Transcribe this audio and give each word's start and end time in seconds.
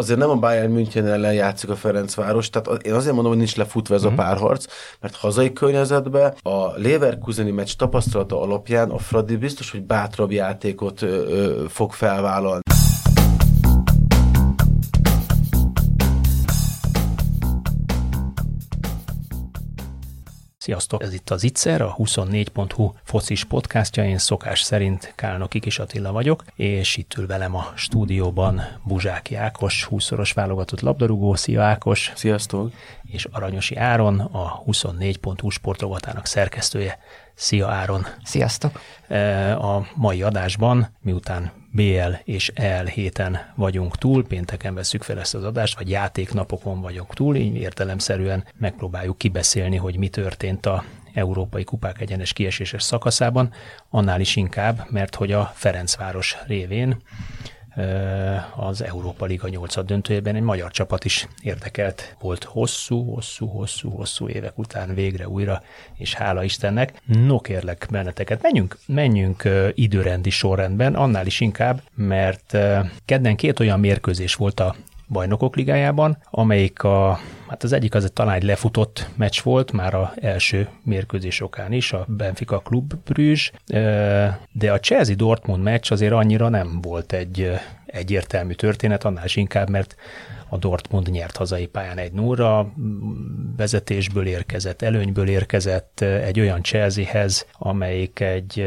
azért 0.00 0.18
nem 0.18 0.30
a 0.30 0.34
Bayern 0.34 0.72
München 0.72 1.06
ellen 1.06 1.32
játszik 1.32 1.70
a 1.70 1.76
Ferencváros, 1.76 2.50
tehát 2.50 2.82
én 2.82 2.92
azért 2.92 3.14
mondom, 3.14 3.32
hogy 3.32 3.40
nincs 3.40 3.56
lefutva 3.56 3.94
ez 3.94 4.04
a 4.04 4.08
mhm. 4.08 4.16
párharc, 4.16 4.64
mert 5.00 5.16
hazai 5.16 5.52
környezetben 5.52 6.34
a 6.42 6.66
Leverkuseni 6.76 7.50
meccs 7.50 7.72
tapasztalata 7.76 8.40
alapján 8.40 8.90
a 8.90 8.98
Fradi 8.98 9.36
biztos, 9.36 9.70
hogy 9.70 9.82
bátrabb 9.82 10.32
játékot 10.32 11.02
ö, 11.02 11.06
ö, 11.06 11.64
fog 11.68 11.92
felvállalni. 11.92 12.69
Sziasztok! 20.70 21.02
Ez 21.02 21.12
itt 21.12 21.30
az 21.30 21.42
Itzer, 21.42 21.80
a 21.80 21.94
24.hu 21.98 22.92
focis 23.02 23.44
podcastja. 23.44 24.04
Én 24.04 24.18
szokás 24.18 24.62
szerint 24.62 25.12
Kálnoki 25.16 25.60
Kis 25.60 25.78
Attila 25.78 26.12
vagyok, 26.12 26.44
és 26.54 26.96
itt 26.96 27.14
ül 27.14 27.26
velem 27.26 27.54
a 27.54 27.72
stúdióban 27.74 28.62
Buzsák 28.84 29.32
Ákos, 29.32 29.88
20-szoros 29.90 30.30
válogatott 30.34 30.80
labdarúgó. 30.80 31.34
Szia 31.34 31.62
Ákos! 31.62 32.12
Sziasztok! 32.14 32.72
És 33.02 33.24
Aranyosi 33.30 33.76
Áron, 33.76 34.20
a 34.20 34.62
24.hu 34.66 35.50
sportrovatának 35.50 36.26
szerkesztője. 36.26 36.98
Szia 37.34 37.68
Áron! 37.68 38.06
Sziasztok! 38.24 38.80
E, 39.08 39.56
a 39.56 39.86
mai 39.94 40.22
adásban, 40.22 40.96
miután 41.00 41.59
BL 41.72 42.12
és 42.24 42.52
EL 42.54 42.84
héten 42.84 43.52
vagyunk 43.54 43.96
túl, 43.96 44.26
pénteken 44.26 44.74
veszük 44.74 45.02
fel 45.02 45.18
ezt 45.18 45.34
az 45.34 45.44
adást, 45.44 45.78
vagy 45.78 45.90
játéknapokon 45.90 46.80
vagyunk 46.80 47.14
túl, 47.14 47.36
így 47.36 47.56
értelemszerűen 47.56 48.44
megpróbáljuk 48.58 49.18
kibeszélni, 49.18 49.76
hogy 49.76 49.96
mi 49.96 50.08
történt 50.08 50.66
a 50.66 50.84
európai 51.14 51.64
kupák 51.64 52.00
egyenes 52.00 52.32
kieséses 52.32 52.82
szakaszában, 52.82 53.52
annál 53.88 54.20
is 54.20 54.36
inkább, 54.36 54.86
mert 54.90 55.14
hogy 55.14 55.32
a 55.32 55.52
Ferencváros 55.54 56.36
révén 56.46 56.96
az 58.56 58.82
Európa 58.82 59.24
Liga 59.24 59.48
8 59.48 59.84
döntőjében 59.84 60.34
egy 60.34 60.42
magyar 60.42 60.70
csapat 60.70 61.04
is 61.04 61.28
érdekelt 61.42 62.16
volt 62.20 62.44
hosszú, 62.44 63.04
hosszú, 63.14 63.46
hosszú, 63.46 63.90
hosszú 63.90 64.28
évek 64.28 64.58
után 64.58 64.94
végre 64.94 65.28
újra, 65.28 65.62
és 65.96 66.14
hála 66.14 66.42
Istennek. 66.42 67.02
No 67.06 67.40
kérlek 67.40 67.86
benneteket, 67.90 68.42
menjünk, 68.42 68.78
menjünk 68.86 69.48
időrendi 69.74 70.30
sorrendben, 70.30 70.94
annál 70.94 71.26
is 71.26 71.40
inkább, 71.40 71.82
mert 71.94 72.56
kedden 73.04 73.36
két 73.36 73.60
olyan 73.60 73.80
mérkőzés 73.80 74.34
volt 74.34 74.60
a 74.60 74.74
bajnokok 75.10 75.56
ligájában, 75.56 76.18
amelyik 76.30 76.82
a, 76.82 77.18
hát 77.48 77.62
az 77.62 77.72
egyik 77.72 77.94
az 77.94 78.10
talán 78.14 78.34
egy 78.34 78.42
lefutott 78.42 79.08
meccs 79.16 79.40
volt, 79.42 79.72
már 79.72 79.94
a 79.94 80.12
első 80.20 80.68
mérkőzés 80.82 81.40
okán 81.40 81.72
is, 81.72 81.92
a 81.92 82.04
Benfica 82.08 82.58
Klub 82.58 82.94
Brüzs, 83.04 83.50
de 84.52 84.72
a 84.72 84.80
Chelsea 84.80 85.14
Dortmund 85.14 85.62
meccs 85.62 85.92
azért 85.92 86.12
annyira 86.12 86.48
nem 86.48 86.80
volt 86.80 87.12
egy 87.12 87.50
egyértelmű 87.86 88.52
történet, 88.52 89.04
annál 89.04 89.24
is 89.24 89.36
inkább, 89.36 89.68
mert 89.68 89.94
a 90.48 90.56
Dortmund 90.56 91.10
nyert 91.10 91.36
hazai 91.36 91.66
pályán 91.66 91.98
egy 91.98 92.12
nulla, 92.12 92.72
vezetésből 93.56 94.26
érkezett, 94.26 94.82
előnyből 94.82 95.28
érkezett 95.28 96.00
egy 96.00 96.40
olyan 96.40 96.62
Chelseahez, 96.62 97.46
amelyik 97.58 98.20
egy 98.20 98.66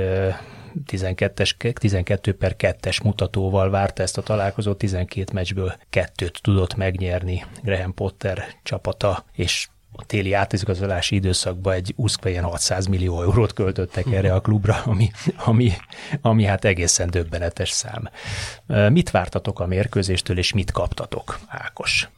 12-es, 0.91 1.73
12 1.73 2.33
per 2.33 2.55
2-es 2.57 3.03
mutatóval 3.03 3.69
várta 3.69 4.01
ezt 4.01 4.17
a 4.17 4.21
találkozót, 4.21 4.77
12 4.77 5.33
meccsből 5.33 5.75
kettőt 5.89 6.39
tudott 6.41 6.75
megnyerni 6.75 7.45
Graham 7.61 7.93
Potter 7.93 8.45
csapata, 8.63 9.25
és 9.33 9.67
a 9.95 10.05
téli 10.05 10.33
átigazolási 10.33 11.15
időszakban 11.15 11.73
egy 11.73 11.93
úszkvajen 11.95 12.43
600 12.43 12.85
millió 12.85 13.21
eurót 13.21 13.53
költöttek 13.53 14.05
erre 14.11 14.33
a 14.33 14.41
klubra, 14.41 14.81
ami, 14.85 15.11
ami, 15.45 15.71
ami 16.21 16.43
hát 16.43 16.65
egészen 16.65 17.09
döbbenetes 17.09 17.69
szám. 17.69 18.09
Mit 18.89 19.11
vártatok 19.11 19.59
a 19.59 19.67
mérkőzéstől, 19.67 20.37
és 20.37 20.53
mit 20.53 20.71
kaptatok, 20.71 21.39
Ákos? 21.47 22.09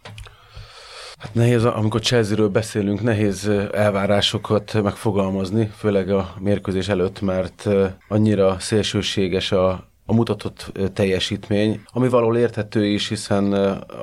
Hát 1.17 1.33
nehéz, 1.33 1.65
amikor 1.65 2.01
Chelsea-ről 2.01 2.49
beszélünk, 2.49 3.01
nehéz 3.01 3.47
elvárásokat 3.71 4.81
megfogalmazni, 4.81 5.71
főleg 5.77 6.09
a 6.09 6.33
mérkőzés 6.39 6.87
előtt, 6.87 7.21
mert 7.21 7.69
annyira 8.07 8.59
szélsőséges 8.59 9.51
a, 9.51 9.69
a 10.05 10.13
mutatott 10.13 10.71
teljesítmény, 10.93 11.81
ami 11.91 12.09
való 12.09 12.37
érthető 12.37 12.85
is, 12.85 13.07
hiszen 13.07 13.53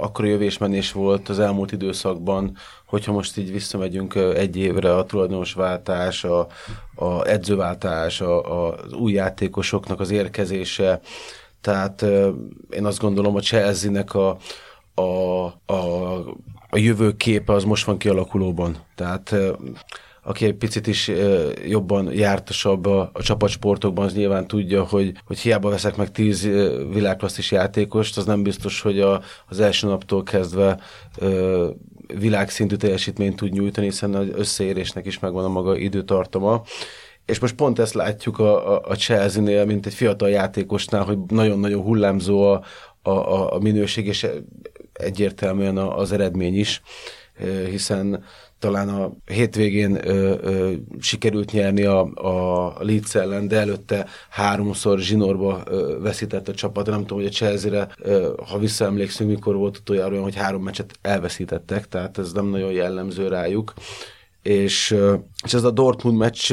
akkor 0.00 0.26
jövésmenés 0.26 0.92
volt 0.92 1.28
az 1.28 1.38
elmúlt 1.38 1.72
időszakban, 1.72 2.56
hogyha 2.86 3.12
most 3.12 3.36
így 3.36 3.52
visszamegyünk 3.52 4.14
egy 4.14 4.56
évre 4.56 4.94
a 4.96 5.04
tulajdonosváltás, 5.04 6.24
a, 6.24 6.46
a 6.94 7.26
edzőváltás, 7.26 8.20
a, 8.20 8.66
a, 8.66 8.74
az 8.74 8.92
új 8.92 9.12
játékosoknak 9.12 10.00
az 10.00 10.10
érkezése, 10.10 11.00
tehát 11.60 12.02
én 12.70 12.84
azt 12.84 13.00
gondolom, 13.00 13.36
a 13.36 13.40
Chelsea-nek 13.40 14.14
a, 14.14 14.36
a, 14.94 15.02
a, 15.72 15.74
a 16.74 16.78
jövőképe 16.78 17.52
az 17.52 17.64
most 17.64 17.84
van 17.84 17.98
kialakulóban. 17.98 18.76
Tehát 18.94 19.34
aki 20.22 20.44
egy 20.44 20.54
picit 20.54 20.86
is 20.86 21.10
jobban 21.66 22.12
jártasabb 22.12 22.86
a, 22.86 23.10
a 23.12 23.22
csapatsportokban, 23.22 24.04
az 24.04 24.14
nyilván 24.14 24.46
tudja, 24.46 24.84
hogy, 24.84 25.12
hogy 25.24 25.38
hiába 25.38 25.70
veszek 25.70 25.96
meg 25.96 26.10
tíz 26.10 26.42
világklasszis 26.92 27.50
játékost, 27.50 28.16
az 28.16 28.24
nem 28.24 28.42
biztos, 28.42 28.80
hogy 28.80 29.00
a, 29.00 29.22
az 29.48 29.60
első 29.60 29.86
naptól 29.86 30.22
kezdve 30.22 30.80
világszintű 32.18 32.76
teljesítményt 32.76 33.36
tud 33.36 33.52
nyújtani, 33.52 33.86
hiszen 33.86 34.14
az 34.14 34.26
összeérésnek 34.34 35.06
is 35.06 35.18
megvan 35.18 35.44
a 35.44 35.48
maga 35.48 35.76
időtartama. 35.76 36.62
És 37.26 37.38
most 37.38 37.54
pont 37.54 37.78
ezt 37.78 37.94
látjuk 37.94 38.38
a, 38.38 38.74
a, 38.74 38.80
a 38.84 38.94
Chelsea-nél, 38.94 39.64
mint 39.64 39.86
egy 39.86 39.94
fiatal 39.94 40.30
játékosnál, 40.30 41.04
hogy 41.04 41.18
nagyon-nagyon 41.28 41.82
hullámzó 41.82 42.42
a, 42.42 42.62
a, 43.02 43.54
a 43.54 43.58
minőség, 43.58 44.06
és 44.06 44.26
egyértelműen 44.92 45.76
az 45.76 46.12
eredmény 46.12 46.58
is, 46.58 46.82
hiszen 47.70 48.24
talán 48.62 48.88
a 48.88 49.12
hétvégén 49.26 50.08
ö, 50.08 50.34
ö, 50.40 50.72
sikerült 51.00 51.52
nyerni 51.52 51.84
a, 51.84 52.00
a 52.00 52.74
Leeds 52.80 53.14
ellen, 53.14 53.48
de 53.48 53.58
előtte 53.58 54.06
háromszor 54.30 54.98
zsinórba 54.98 55.62
ö, 55.66 55.98
veszített 56.00 56.48
a 56.48 56.54
csapat. 56.54 56.86
Nem 56.86 57.00
tudom, 57.00 57.18
hogy 57.18 57.26
a 57.26 57.30
Chelsea-re, 57.30 57.88
ö, 57.98 58.32
ha 58.46 58.58
visszaemlékszünk, 58.58 59.30
mikor 59.30 59.56
volt 59.56 59.78
utoljára 59.78 60.10
olyan, 60.10 60.22
hogy 60.22 60.36
három 60.36 60.62
meccset 60.62 60.98
elveszítettek, 61.00 61.88
tehát 61.88 62.18
ez 62.18 62.32
nem 62.32 62.46
nagyon 62.46 62.72
jellemző 62.72 63.28
rájuk. 63.28 63.72
És, 64.42 64.96
és 65.44 65.54
ez 65.54 65.64
a 65.64 65.70
Dortmund 65.70 66.16
meccs 66.16 66.52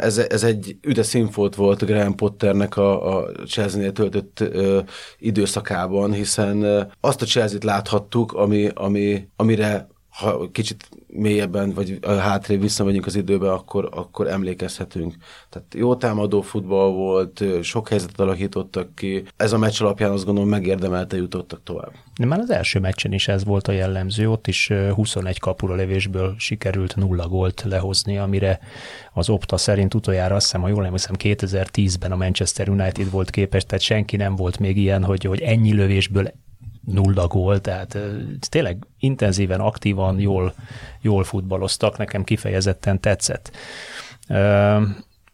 ez, 0.00 0.18
ez 0.18 0.42
egy 0.42 0.76
üde 0.82 1.02
színfolt 1.02 1.54
volt 1.54 1.84
Graham 1.84 2.14
Potternek 2.14 2.76
a, 2.76 3.16
a 3.16 3.30
Chelsea-nél 3.46 3.92
töltött 3.92 4.40
ö, 4.40 4.80
időszakában, 5.18 6.12
hiszen 6.12 6.88
azt 7.00 7.22
a 7.22 7.26
Chelsea-t 7.26 7.64
láthattuk, 7.64 8.32
ami, 8.32 8.68
ami, 8.74 9.28
amire 9.36 9.88
ha 10.12 10.50
kicsit 10.50 10.88
mélyebben, 11.06 11.72
vagy 11.72 11.98
hátrébb 12.06 12.60
visszamegyünk 12.60 13.06
az 13.06 13.16
időbe, 13.16 13.52
akkor, 13.52 13.88
akkor 13.92 14.28
emlékezhetünk. 14.28 15.14
Tehát 15.48 15.74
jó 15.74 15.96
támadó 15.96 16.40
futball 16.40 16.90
volt, 16.90 17.44
sok 17.62 17.88
helyzetet 17.88 18.20
alakítottak 18.20 18.94
ki. 18.94 19.24
Ez 19.36 19.52
a 19.52 19.58
meccs 19.58 19.82
alapján 19.82 20.10
azt 20.10 20.24
gondolom 20.24 20.48
megérdemelte 20.48 21.16
jutottak 21.16 21.62
tovább. 21.64 21.92
De 22.18 22.26
már 22.26 22.38
az 22.38 22.50
első 22.50 22.78
meccsen 22.78 23.12
is 23.12 23.28
ez 23.28 23.44
volt 23.44 23.68
a 23.68 23.72
jellemző, 23.72 24.30
ott 24.30 24.46
is 24.46 24.72
21 24.94 25.38
kapura 25.38 25.74
levésből 25.74 26.34
sikerült 26.38 26.96
nulla 26.96 27.28
gólt 27.28 27.62
lehozni, 27.62 28.18
amire 28.18 28.60
az 29.12 29.28
Opta 29.28 29.56
szerint 29.56 29.94
utoljára 29.94 30.34
azt 30.34 30.44
hiszem, 30.44 30.60
ha 30.60 30.68
jól 30.68 30.84
emlékszem, 30.84 31.14
2010-ben 31.18 32.12
a 32.12 32.16
Manchester 32.16 32.68
United 32.68 33.10
volt 33.10 33.30
képes, 33.30 33.64
tehát 33.64 33.84
senki 33.84 34.16
nem 34.16 34.36
volt 34.36 34.58
még 34.58 34.76
ilyen, 34.76 35.04
hogy, 35.04 35.24
hogy 35.24 35.40
ennyi 35.40 35.72
lövésből 35.72 36.32
nulla 36.84 37.26
gól, 37.26 37.60
tehát 37.60 37.98
tényleg 38.48 38.86
intenzíven, 38.98 39.60
aktívan, 39.60 40.20
jól, 40.20 40.54
jól 41.00 41.24
futballoztak, 41.24 41.98
nekem 41.98 42.24
kifejezetten 42.24 43.00
tetszett. 43.00 43.50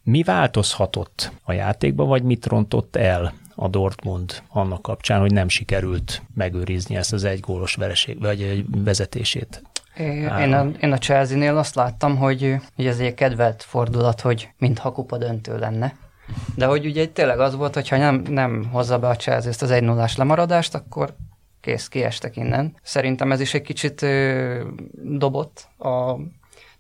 Mi 0.03 0.23
változhatott 0.23 1.33
a 1.43 1.53
játékba, 1.53 2.05
vagy 2.05 2.23
mit 2.23 2.47
rontott 2.47 2.97
el 2.97 3.33
a 3.55 3.69
Dortmund 3.69 4.43
annak 4.49 4.83
kapcsán, 4.83 5.21
hogy 5.21 5.33
nem 5.33 5.49
sikerült 5.49 6.23
megőrizni 6.35 6.97
ezt 6.97 7.13
az 7.13 7.25
egy 7.25 7.41
gólos 7.41 7.75
vereség, 7.75 8.21
vagy 8.21 8.43
egy 8.43 8.65
vezetését? 8.85 9.63
Én 9.99 10.53
a, 10.53 10.71
én 10.81 10.93
a 10.93 10.99
Chelsea-nél 10.99 11.57
azt 11.57 11.75
láttam, 11.75 12.17
hogy, 12.17 12.57
hogy 12.77 12.87
ez 12.87 12.99
egy 12.99 13.15
kedvelt 13.15 13.63
fordulat, 13.63 14.21
hogy 14.21 14.49
mintha 14.59 14.93
kupa 14.93 15.19
döntő 15.19 15.59
lenne. 15.59 15.97
De 16.55 16.67
hogy 16.67 16.87
ugye 16.87 17.07
tényleg 17.07 17.41
az 17.41 17.55
volt, 17.55 17.75
hogyha 17.75 17.97
nem, 17.97 18.23
nem 18.29 18.69
hozza 18.73 18.99
be 18.99 19.09
a 19.09 19.17
Chelsea 19.17 19.51
ezt 19.51 19.63
az 19.63 19.71
1 19.71 19.83
0 19.83 20.09
lemaradást, 20.17 20.75
akkor 20.75 21.15
kész, 21.61 21.89
kiestek 21.89 22.37
innen. 22.37 22.75
Szerintem 22.83 23.33
ez 23.33 23.41
is 23.41 23.55
egy 23.55 23.63
kicsit 23.63 24.03
ö, 24.03 24.63
dobott 24.93 25.69
a 25.79 26.17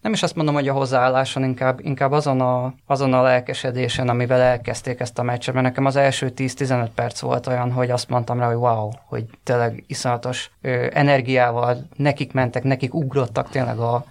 nem 0.00 0.12
is 0.12 0.22
azt 0.22 0.34
mondom, 0.34 0.54
hogy 0.54 0.68
a 0.68 0.72
hozzáálláson, 0.72 1.44
inkább, 1.44 1.80
inkább 1.82 2.12
azon, 2.12 2.40
a, 2.40 2.74
azon 2.86 3.12
a 3.12 3.22
lelkesedésen, 3.22 4.08
amivel 4.08 4.40
elkezdték 4.40 5.00
ezt 5.00 5.18
a 5.18 5.22
meccset, 5.22 5.54
mert 5.54 5.66
nekem 5.66 5.84
az 5.84 5.96
első 5.96 6.32
10-15 6.36 6.88
perc 6.94 7.20
volt 7.20 7.46
olyan, 7.46 7.72
hogy 7.72 7.90
azt 7.90 8.08
mondtam 8.08 8.38
rá, 8.38 8.46
hogy 8.46 8.56
wow, 8.56 8.90
hogy 9.06 9.24
tényleg 9.42 9.84
iszonyatos 9.86 10.50
ö, 10.60 10.86
energiával 10.92 11.86
nekik 11.96 12.32
mentek, 12.32 12.62
nekik 12.62 12.94
ugrottak 12.94 13.50
tényleg 13.50 13.78
a, 13.78 14.04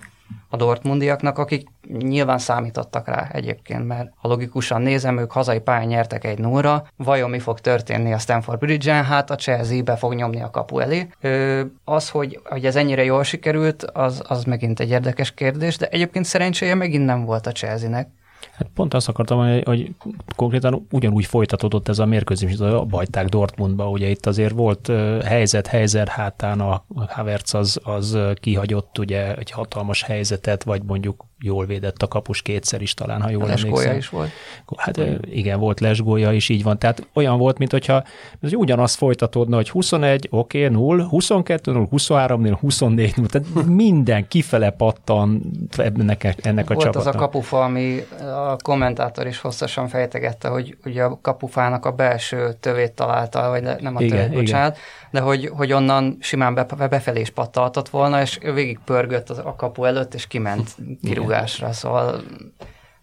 a 0.49 0.55
Dortmundiaknak, 0.55 1.37
akik 1.37 1.67
nyilván 1.97 2.37
számítottak 2.37 3.07
rá 3.07 3.29
egyébként, 3.31 3.87
mert 3.87 4.11
ha 4.15 4.27
logikusan 4.27 4.81
nézem, 4.81 5.17
ők 5.17 5.31
hazai 5.31 5.59
pályán 5.59 5.87
nyertek 5.87 6.23
egy 6.23 6.39
nóra, 6.39 6.87
vajon 6.95 7.29
mi 7.29 7.39
fog 7.39 7.59
történni 7.59 8.13
a 8.13 8.17
Stanford 8.17 8.59
Bridge-en? 8.59 9.03
Hát 9.03 9.29
a 9.29 9.35
Chelsea 9.35 9.83
be 9.83 9.95
fog 9.95 10.13
nyomni 10.13 10.41
a 10.41 10.49
kapu 10.49 10.79
elé. 10.79 11.07
Ö, 11.21 11.61
az, 11.83 12.09
hogy, 12.09 12.39
hogy 12.43 12.65
ez 12.65 12.75
ennyire 12.75 13.03
jól 13.03 13.23
sikerült, 13.23 13.83
az, 13.83 14.21
az 14.27 14.43
megint 14.43 14.79
egy 14.79 14.89
érdekes 14.89 15.33
kérdés, 15.33 15.77
de 15.77 15.87
egyébként 15.87 16.25
szerencséje 16.25 16.75
megint 16.75 17.05
nem 17.05 17.25
volt 17.25 17.47
a 17.47 17.51
Chelsea-nek. 17.51 18.07
Hát 18.57 18.67
pont 18.73 18.93
azt 18.93 19.09
akartam, 19.09 19.37
hogy, 19.37 19.63
hogy 19.63 19.91
konkrétan 20.35 20.87
ugyanúgy 20.91 21.25
folytatódott 21.25 21.87
ez 21.87 21.99
a 21.99 22.05
mérkőzés, 22.05 22.49
mint 22.49 22.61
a 22.61 22.85
bajták 22.85 23.27
Dortmundba, 23.27 23.89
ugye 23.89 24.07
itt 24.07 24.25
azért 24.25 24.53
volt 24.53 24.91
helyzet, 25.23 25.67
helyzet 25.67 26.07
hátán 26.07 26.59
a 26.59 26.83
Havertz 27.07 27.53
az, 27.53 27.79
az 27.83 28.17
kihagyott 28.33 28.97
ugye 28.99 29.35
egy 29.35 29.51
hatalmas 29.51 30.03
helyzetet, 30.03 30.63
vagy 30.63 30.83
mondjuk 30.83 31.25
jól 31.39 31.65
védett 31.65 32.01
a 32.01 32.07
kapus 32.07 32.41
kétszer 32.41 32.81
is 32.81 32.93
talán, 32.93 33.21
ha 33.21 33.29
jól 33.29 33.43
a 33.43 33.49
emlékszem. 33.49 33.97
is 33.97 34.09
volt. 34.09 34.29
Hát 34.75 34.99
igen, 35.21 35.59
volt 35.59 35.79
lesgója 35.79 36.31
is, 36.31 36.49
így 36.49 36.63
van. 36.63 36.79
Tehát 36.79 37.07
olyan 37.13 37.37
volt, 37.37 37.57
mint 37.57 37.71
hogyha 37.71 38.03
hogy 38.41 38.55
ugyanaz 38.55 38.93
folytatódna, 38.93 39.55
hogy 39.55 39.69
21, 39.69 40.27
oké, 40.31 40.65
okay, 40.65 40.75
0, 40.75 41.03
22, 41.03 41.71
0, 41.71 41.87
23, 41.89 42.41
0, 42.41 42.55
24, 42.55 43.13
0, 43.15 43.27
tehát 43.27 43.65
minden 43.65 44.27
kifele 44.27 44.69
pattan 44.69 45.41
ennek, 45.77 46.35
ennek 46.45 46.69
a 46.69 46.73
volt 46.73 46.85
csapatnak. 46.85 46.95
az 46.95 47.15
a 47.15 47.17
kapufa, 47.17 47.63
ami 47.63 47.99
a 48.19 48.46
kommentátor 48.55 49.27
is 49.27 49.39
hosszasan 49.39 49.87
fejtegette, 49.87 50.47
hogy 50.47 50.77
ugye 50.85 51.03
a 51.03 51.19
kapufának 51.21 51.85
a 51.85 51.91
belső 51.91 52.53
tövét 52.59 52.91
találta, 52.91 53.49
vagy 53.49 53.63
nem 53.63 53.95
a 53.95 53.99
tövét, 53.99 54.13
igen, 54.13 54.31
bocsánat, 54.31 54.77
igen. 54.77 55.09
de 55.11 55.19
hogy, 55.19 55.51
hogy 55.53 55.73
onnan 55.73 56.17
simán 56.19 56.67
befelé 56.89 57.19
is 57.19 57.29
pattaltott 57.29 57.89
volna, 57.89 58.21
és 58.21 58.37
végig 58.53 58.79
pörgött 58.85 59.29
a 59.29 59.55
kapu 59.55 59.83
előtt, 59.83 60.13
és 60.13 60.27
kiment 60.27 60.75
kirúgni 60.75 61.13
rugásra, 61.13 61.71
szóval 61.71 62.21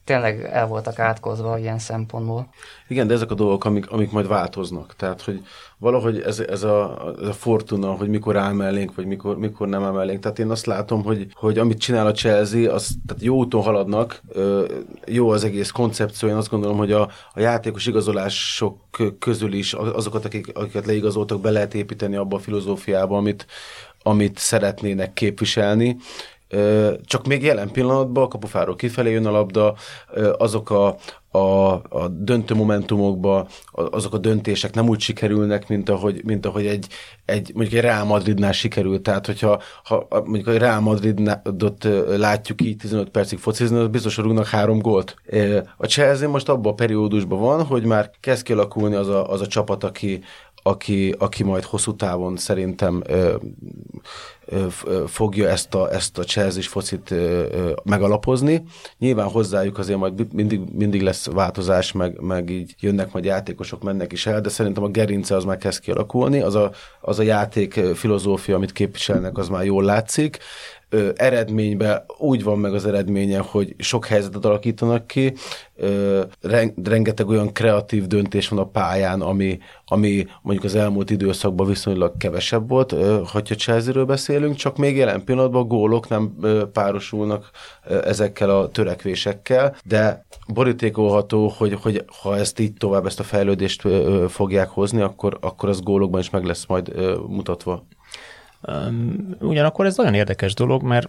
tényleg 0.04 0.42
el 0.52 0.66
voltak 0.66 0.98
átkozva 0.98 1.58
ilyen 1.58 1.78
szempontból. 1.78 2.48
Igen, 2.88 3.06
de 3.06 3.14
ezek 3.14 3.30
a 3.30 3.34
dolgok, 3.34 3.64
amik, 3.64 3.90
amik 3.90 4.10
majd 4.10 4.28
változnak. 4.28 4.94
Tehát, 4.96 5.22
hogy 5.22 5.42
valahogy 5.78 6.20
ez, 6.20 6.40
ez, 6.40 6.62
a, 6.62 7.02
ez 7.20 7.28
a 7.28 7.32
fortuna, 7.32 7.92
hogy 7.92 8.08
mikor 8.08 8.36
áll 8.36 8.52
mellénk, 8.52 8.94
vagy 8.94 9.06
mikor, 9.06 9.38
mikor 9.38 9.68
nem 9.68 9.82
áll 9.82 9.92
mellénk. 9.92 10.20
Tehát 10.20 10.38
én 10.38 10.50
azt 10.50 10.66
látom, 10.66 11.02
hogy, 11.02 11.26
hogy 11.32 11.58
amit 11.58 11.78
csinál 11.78 12.06
a 12.06 12.12
Chelsea, 12.12 12.72
az 12.72 12.96
tehát 13.06 13.22
jó 13.22 13.36
úton 13.36 13.62
haladnak, 13.62 14.22
jó 15.06 15.30
az 15.30 15.44
egész 15.44 15.70
koncepció. 15.70 16.28
Én 16.28 16.34
azt 16.34 16.50
gondolom, 16.50 16.76
hogy 16.76 16.92
a, 16.92 17.10
a 17.34 17.40
játékos 17.40 17.86
igazolások 17.86 18.78
közül 19.18 19.52
is 19.52 19.72
azokat, 19.72 20.24
akik, 20.24 20.58
akiket 20.58 20.86
leigazoltak, 20.86 21.40
be 21.40 21.50
lehet 21.50 21.74
építeni 21.74 22.16
abba 22.16 22.36
a 22.36 22.40
filozófiába, 22.40 23.16
amit, 23.16 23.46
amit 24.02 24.38
szeretnének 24.38 25.12
képviselni 25.12 25.96
csak 27.04 27.26
még 27.26 27.42
jelen 27.42 27.70
pillanatban 27.70 28.28
kapufáról 28.28 28.76
kifelé 28.76 29.10
jön 29.10 29.26
a 29.26 29.30
labda, 29.30 29.74
azok 30.38 30.70
a, 30.70 30.96
a, 31.38 31.72
a 31.72 32.08
döntő 32.08 32.54
momentumokba 32.54 33.46
azok 33.72 34.14
a 34.14 34.18
döntések 34.18 34.74
nem 34.74 34.88
úgy 34.88 35.00
sikerülnek, 35.00 35.68
mint 35.68 35.88
ahogy, 35.88 36.24
mint 36.24 36.46
ahogy 36.46 36.66
egy, 36.66 36.86
egy, 37.24 37.50
mondjuk 37.54 37.76
egy 37.76 37.84
Real 37.84 38.04
Madridnál 38.04 38.52
sikerült. 38.52 39.02
Tehát, 39.02 39.26
hogyha 39.26 39.62
ha 39.84 40.06
mondjuk 40.10 40.46
a 40.46 40.58
Real 40.58 40.80
Madridot 40.80 41.88
látjuk 42.16 42.62
így 42.62 42.76
15 42.76 43.08
percig 43.08 43.38
focizni, 43.38 43.78
az 43.78 43.88
biztos, 43.88 44.16
rúgnak 44.16 44.46
három 44.46 44.78
gólt. 44.78 45.16
A 45.76 45.86
Chelsea 45.86 46.28
most 46.28 46.48
abban 46.48 46.72
a 46.72 46.74
periódusban 46.74 47.40
van, 47.40 47.64
hogy 47.64 47.84
már 47.84 48.10
kezd 48.20 48.42
kialakulni 48.42 48.94
az 48.94 49.08
a, 49.08 49.30
az 49.30 49.40
a 49.40 49.46
csapat, 49.46 49.84
aki, 49.84 50.20
aki, 50.66 51.14
aki 51.19 51.43
majd 51.43 51.64
hosszú 51.64 51.96
távon 51.96 52.37
szerintem 52.37 53.02
ö, 53.06 53.34
ö, 54.46 54.66
fogja 55.06 55.49
ezt 55.49 55.75
a, 55.75 55.93
ezt 55.93 56.19
a 56.19 56.25
chelsea 56.25 56.62
focit 56.62 57.11
ö, 57.11 57.46
ö, 57.50 57.72
megalapozni. 57.82 58.62
Nyilván 58.99 59.28
hozzájuk 59.28 59.78
azért 59.78 59.99
majd 59.99 60.32
mindig, 60.32 60.61
mindig 60.72 61.02
lesz 61.02 61.26
változás, 61.26 61.93
meg, 61.93 62.20
meg 62.20 62.50
így 62.50 62.75
jönnek 62.81 63.12
majd 63.12 63.25
játékosok, 63.25 63.82
mennek 63.82 64.12
is 64.12 64.26
el, 64.26 64.40
de 64.40 64.49
szerintem 64.49 64.82
a 64.82 64.88
gerince 64.88 65.37
az 65.37 65.44
már 65.44 65.56
kezd 65.56 65.81
kialakulni, 65.81 66.40
az 66.40 66.55
a, 66.55 66.70
az 67.00 67.19
a 67.19 67.22
játék 67.22 67.72
filozófia, 67.72 68.56
amit 68.56 68.72
képviselnek, 68.72 69.38
az 69.38 69.49
már 69.49 69.64
jól 69.64 69.84
látszik 69.84 70.38
ö, 70.94 71.11
eredményben 71.14 72.05
úgy 72.19 72.43
van 72.43 72.58
meg 72.58 72.75
az 72.75 72.87
eredménye, 72.87 73.38
hogy 73.38 73.75
sok 73.79 74.06
helyzetet 74.06 74.44
alakítanak 74.44 75.06
ki, 75.06 75.32
ö, 75.76 76.23
rengeteg 76.85 77.29
olyan 77.29 77.52
kreatív 77.52 78.06
döntés 78.06 78.49
van 78.49 78.58
a 78.58 78.67
pályán, 78.67 79.20
ami, 79.20 79.58
ami 79.87 80.26
mondjuk 80.43 80.64
az 80.64 80.75
elmúlt 80.75 81.11
időszakban 81.11 81.67
viszonylag 81.67 82.17
kevesebb 82.17 82.69
volt, 82.69 82.93
ö, 82.93 83.20
hogyha 83.32 83.55
Chelsea-ről 83.55 84.05
beszélünk, 84.05 84.56
csak 84.56 84.76
még 84.76 84.96
jelen 84.96 85.25
pillanatban 85.25 85.69
gólok 85.69 86.08
nem 86.08 86.35
ö, 86.41 86.64
párosulnak 86.73 87.50
ö, 87.87 88.06
ezekkel 88.06 88.50
a 88.50 88.69
törekvésekkel, 88.69 89.76
de 89.85 90.26
borítékolható, 90.49 91.52
hogy, 91.56 91.79
hogy 91.82 92.05
ha 92.23 92.37
ezt 92.37 92.58
így 92.58 92.73
tovább, 92.73 93.06
ezt 93.06 93.20
a 93.20 93.23
fejlődést 93.23 93.85
ö, 93.85 94.25
fogják 94.29 94.69
hozni, 94.69 95.00
akkor, 95.00 95.38
akkor 95.40 95.69
az 95.69 95.81
gólokban 95.81 96.20
is 96.20 96.31
meg 96.31 96.44
lesz 96.44 96.67
majd 96.67 96.88
ö, 96.94 97.17
mutatva. 97.29 97.87
Ugyanakkor 99.40 99.87
ez 99.87 99.96
nagyon 99.96 100.14
érdekes 100.14 100.55
dolog, 100.55 100.82
mert 100.82 101.08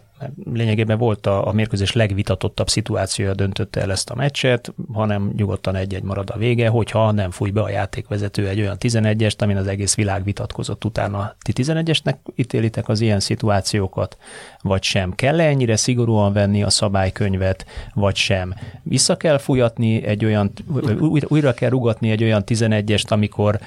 lényegében 0.54 0.98
volt 0.98 1.28
a, 1.28 1.48
a 1.48 1.52
mérkőzés 1.52 1.94
legvitatottabb 1.94 2.70
szituációja 2.70 3.34
döntötte 3.34 3.82
el 3.82 3.92
ezt 3.92 4.10
a 4.10 4.16
meccset, 4.16 4.74
hanem 4.94 5.32
nyugodtan 5.36 5.76
egy-egy 5.76 6.04
marad 6.04 6.30
a 6.30 6.38
vége, 6.38 6.68
hogyha 6.68 7.12
nem 7.12 7.32
fúj 7.32 7.50
be 7.50 7.62
a 7.62 7.70
játékvezető 7.70 8.48
egy 8.48 8.60
olyan 8.60 8.78
11-est, 8.80 9.38
amin 9.38 9.58
az 9.58 9.68
egész 9.68 9.96
világ 9.96 10.24
vitatkozott 10.24 10.86
utána. 10.86 11.36
Ti 11.40 11.54
11-esnek 11.56 12.16
ítélitek 12.36 12.88
az 12.88 13.02
ilyen 13.02 13.20
szituációkat, 13.20 14.18
vagy 14.62 14.84
sem? 14.84 15.12
Kell 15.12 15.40
ennyire 15.40 15.76
szigorúan 15.76 16.34
venni 16.34 16.64
a 16.64 16.70
szabálykönyvet, 16.70 17.66
vagy 17.94 18.16
sem? 18.16 18.54
Vissza 18.84 19.18
kell 19.18 19.38
fújatni 19.38 20.04
egy 20.04 20.26
olyan, 20.26 20.52
újra, 21.00 21.28
újra 21.28 21.54
kell 21.54 21.70
rugatni 21.70 22.10
egy 22.10 22.24
olyan 22.24 22.44
11-est, 22.46 23.08
amikor 23.08 23.60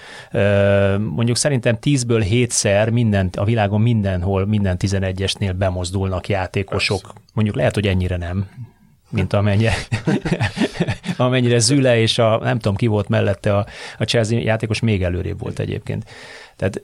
mondjuk 0.99 1.37
szerintem 1.37 1.79
10-ből 1.82 2.26
7-szer 2.31 2.93
mindent, 2.93 3.37
a 3.37 3.44
világon 3.44 3.77
mindenhol, 3.78 4.46
minden 4.46 4.76
11-esnél 4.78 5.54
bemozdulnak 5.58 6.28
játékosok. 6.28 7.00
Persze. 7.00 7.19
Mondjuk 7.32 7.56
lehet, 7.56 7.75
hogy 7.75 7.86
ennyire 7.86 8.16
nem, 8.16 8.48
mint 9.10 9.32
amennyire, 9.32 9.72
amennyire 11.16 11.58
Züle 11.58 11.98
és 12.00 12.19
a, 12.19 12.38
nem 12.42 12.58
tudom 12.58 12.76
ki 12.76 12.86
volt 12.86 13.08
mellette 13.08 13.56
a, 13.56 13.66
a 13.98 14.04
Chelsea 14.04 14.38
játékos 14.38 14.80
még 14.80 15.02
előrébb 15.02 15.40
volt 15.40 15.58
egyébként. 15.58 16.04
Tehát 16.58 16.82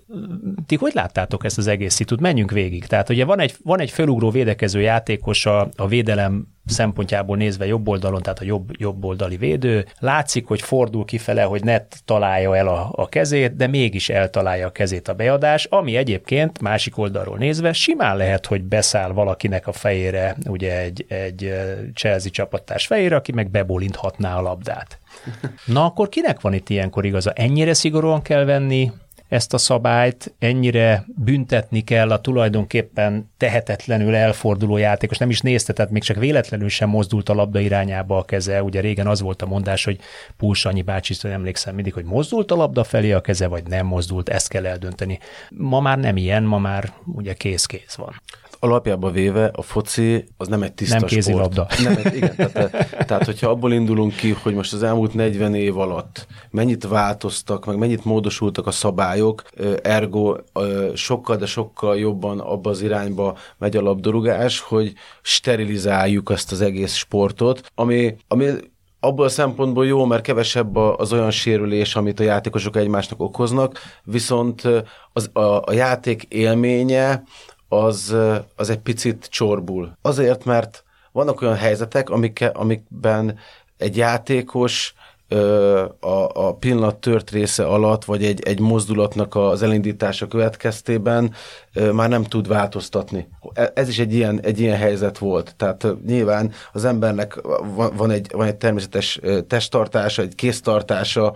ti 0.66 0.76
hogy 0.76 0.92
láttátok 0.94 1.44
ezt 1.44 1.58
az 1.58 1.66
egész 1.66 1.94
szitut? 1.94 2.20
Menjünk 2.20 2.50
végig. 2.50 2.86
Tehát 2.86 3.08
ugye 3.08 3.24
van 3.24 3.40
egy, 3.40 3.54
van 3.62 3.80
egy 3.80 3.90
felugró 3.90 4.30
védekező 4.30 4.80
játékos 4.80 5.46
a, 5.46 5.68
a 5.76 5.86
védelem 5.86 6.46
szempontjából 6.66 7.36
nézve 7.36 7.66
jobb 7.66 7.88
oldalon, 7.88 8.22
tehát 8.22 8.38
a 8.38 8.44
jobb, 8.44 8.70
jobb 8.78 9.04
oldali 9.04 9.36
védő. 9.36 9.86
Látszik, 9.98 10.46
hogy 10.46 10.62
fordul 10.62 11.04
kifele, 11.04 11.42
hogy 11.42 11.64
ne 11.64 11.80
találja 12.04 12.56
el 12.56 12.68
a, 12.68 12.88
a 12.92 13.08
kezét, 13.08 13.56
de 13.56 13.66
mégis 13.66 14.08
eltalálja 14.08 14.66
a 14.66 14.70
kezét 14.70 15.08
a 15.08 15.14
beadás, 15.14 15.64
ami 15.64 15.96
egyébként 15.96 16.60
másik 16.60 16.98
oldalról 16.98 17.36
nézve 17.36 17.72
simán 17.72 18.16
lehet, 18.16 18.46
hogy 18.46 18.62
beszáll 18.62 19.10
valakinek 19.10 19.66
a 19.66 19.72
fejére, 19.72 20.36
ugye 20.48 20.80
egy, 20.80 21.04
egy 21.08 21.52
Chelsea 21.94 22.30
csapattárs 22.30 22.86
fejére, 22.86 23.16
aki 23.16 23.32
meg 23.32 23.50
bebolinthatná 23.50 24.36
a 24.36 24.42
labdát. 24.42 24.98
Na 25.66 25.84
akkor 25.84 26.08
kinek 26.08 26.40
van 26.40 26.52
itt 26.52 26.68
ilyenkor 26.68 27.04
igaza? 27.04 27.30
Ennyire 27.30 27.74
szigorúan 27.74 28.22
kell 28.22 28.44
venni 28.44 28.92
ezt 29.34 29.54
a 29.54 29.58
szabályt, 29.58 30.34
ennyire 30.38 31.04
büntetni 31.16 31.80
kell 31.80 32.10
a 32.10 32.20
tulajdonképpen 32.20 33.30
tehetetlenül 33.36 34.14
elforduló 34.14 34.76
játékos, 34.76 35.18
nem 35.18 35.30
is 35.30 35.40
nézte, 35.40 35.72
tehát 35.72 35.90
még 35.90 36.02
csak 36.02 36.16
véletlenül 36.16 36.68
sem 36.68 36.88
mozdult 36.88 37.28
a 37.28 37.34
labda 37.34 37.60
irányába 37.60 38.18
a 38.18 38.24
keze. 38.24 38.62
Ugye 38.62 38.80
régen 38.80 39.06
az 39.06 39.20
volt 39.20 39.42
a 39.42 39.46
mondás, 39.46 39.84
hogy 39.84 39.98
Pulsanyi 40.36 40.82
bácsi, 40.82 41.14
emlékszem 41.22 41.74
mindig, 41.74 41.92
hogy 41.92 42.04
mozdult 42.04 42.50
a 42.50 42.56
labda 42.56 42.84
felé 42.84 43.12
a 43.12 43.20
keze, 43.20 43.46
vagy 43.46 43.66
nem 43.66 43.86
mozdult, 43.86 44.28
ezt 44.28 44.48
kell 44.48 44.66
eldönteni. 44.66 45.18
Ma 45.48 45.80
már 45.80 45.98
nem 45.98 46.16
ilyen, 46.16 46.42
ma 46.42 46.58
már 46.58 46.92
ugye 47.06 47.32
kész-kész 47.32 47.94
van 47.94 48.22
alapjában 48.64 49.12
véve 49.12 49.50
a 49.52 49.62
foci 49.62 50.24
az 50.36 50.48
nem 50.48 50.62
egy 50.62 50.72
tiszta 50.72 50.98
nem 50.98 51.06
kézilabda. 51.06 51.66
Nem 51.82 51.98
igen, 52.14 52.36
tehát, 52.36 52.96
tehát, 53.06 53.24
hogyha 53.24 53.50
abból 53.50 53.72
indulunk 53.72 54.16
ki, 54.16 54.30
hogy 54.30 54.54
most 54.54 54.72
az 54.72 54.82
elmúlt 54.82 55.14
40 55.14 55.54
év 55.54 55.78
alatt 55.78 56.26
mennyit 56.50 56.86
változtak, 56.86 57.64
meg 57.64 57.76
mennyit 57.76 58.04
módosultak 58.04 58.66
a 58.66 58.70
szabályok, 58.70 59.42
ergo 59.82 60.36
sokkal, 60.94 61.36
de 61.36 61.46
sokkal 61.46 61.98
jobban 61.98 62.40
abba 62.40 62.70
az 62.70 62.82
irányba 62.82 63.36
megy 63.58 63.76
a 63.76 63.82
labdarúgás, 63.82 64.60
hogy 64.60 64.92
sterilizáljuk 65.22 66.30
ezt 66.30 66.52
az 66.52 66.60
egész 66.60 66.94
sportot, 66.94 67.70
ami, 67.74 68.16
ami 68.28 68.46
abból 69.00 69.24
a 69.24 69.28
szempontból 69.28 69.86
jó, 69.86 70.04
mert 70.04 70.22
kevesebb 70.22 70.76
az 70.76 71.12
olyan 71.12 71.30
sérülés, 71.30 71.96
amit 71.96 72.20
a 72.20 72.22
játékosok 72.22 72.76
egymásnak 72.76 73.20
okoznak, 73.20 73.78
viszont 74.04 74.62
az, 75.12 75.30
a, 75.32 75.40
a 75.40 75.72
játék 75.72 76.22
élménye 76.22 77.22
az, 77.74 78.16
az 78.56 78.70
egy 78.70 78.78
picit 78.78 79.26
csorbul. 79.30 79.96
Azért, 80.02 80.44
mert 80.44 80.84
vannak 81.12 81.40
olyan 81.40 81.56
helyzetek, 81.56 82.10
amik, 82.10 82.44
amikben 82.52 83.38
egy 83.76 83.96
játékos 83.96 84.94
a, 86.00 86.28
a 86.32 86.54
pillanat 86.54 86.96
tört 86.96 87.30
része 87.30 87.66
alatt, 87.66 88.04
vagy 88.04 88.24
egy, 88.24 88.42
egy 88.42 88.60
mozdulatnak 88.60 89.34
az 89.34 89.62
elindítása 89.62 90.26
következtében 90.26 91.32
már 91.92 92.08
nem 92.08 92.24
tud 92.24 92.48
változtatni. 92.48 93.28
E, 93.54 93.72
ez 93.74 93.88
is 93.88 93.98
egy 93.98 94.14
ilyen, 94.14 94.40
egy 94.42 94.60
ilyen 94.60 94.76
helyzet 94.76 95.18
volt. 95.18 95.54
Tehát 95.56 95.86
nyilván 96.06 96.52
az 96.72 96.84
embernek 96.84 97.40
van 97.96 98.10
egy, 98.10 98.26
van 98.32 98.46
egy 98.46 98.56
természetes 98.56 99.20
testtartása, 99.46 100.22
egy 100.22 100.34
kéztartása. 100.34 101.34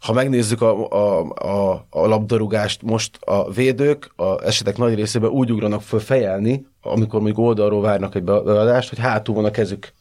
Ha 0.00 0.12
megnézzük 0.12 0.62
a, 0.62 0.88
a, 0.90 1.20
a, 1.34 1.86
a 1.90 2.06
labdarúgást, 2.06 2.82
most 2.82 3.18
a 3.20 3.50
védők 3.50 4.12
a 4.16 4.44
esetek 4.44 4.76
nagy 4.76 4.94
részében 4.94 5.30
úgy 5.30 5.52
ugranak 5.52 5.82
föl 5.82 6.00
fejelni, 6.00 6.66
amikor 6.82 7.20
még 7.20 7.38
oldalról 7.38 7.82
várnak 7.82 8.14
egy 8.14 8.22
beadást, 8.22 8.88
hogy 8.88 8.98
hátul 8.98 9.34
van 9.34 9.44
a 9.44 9.50
kezük 9.50 9.92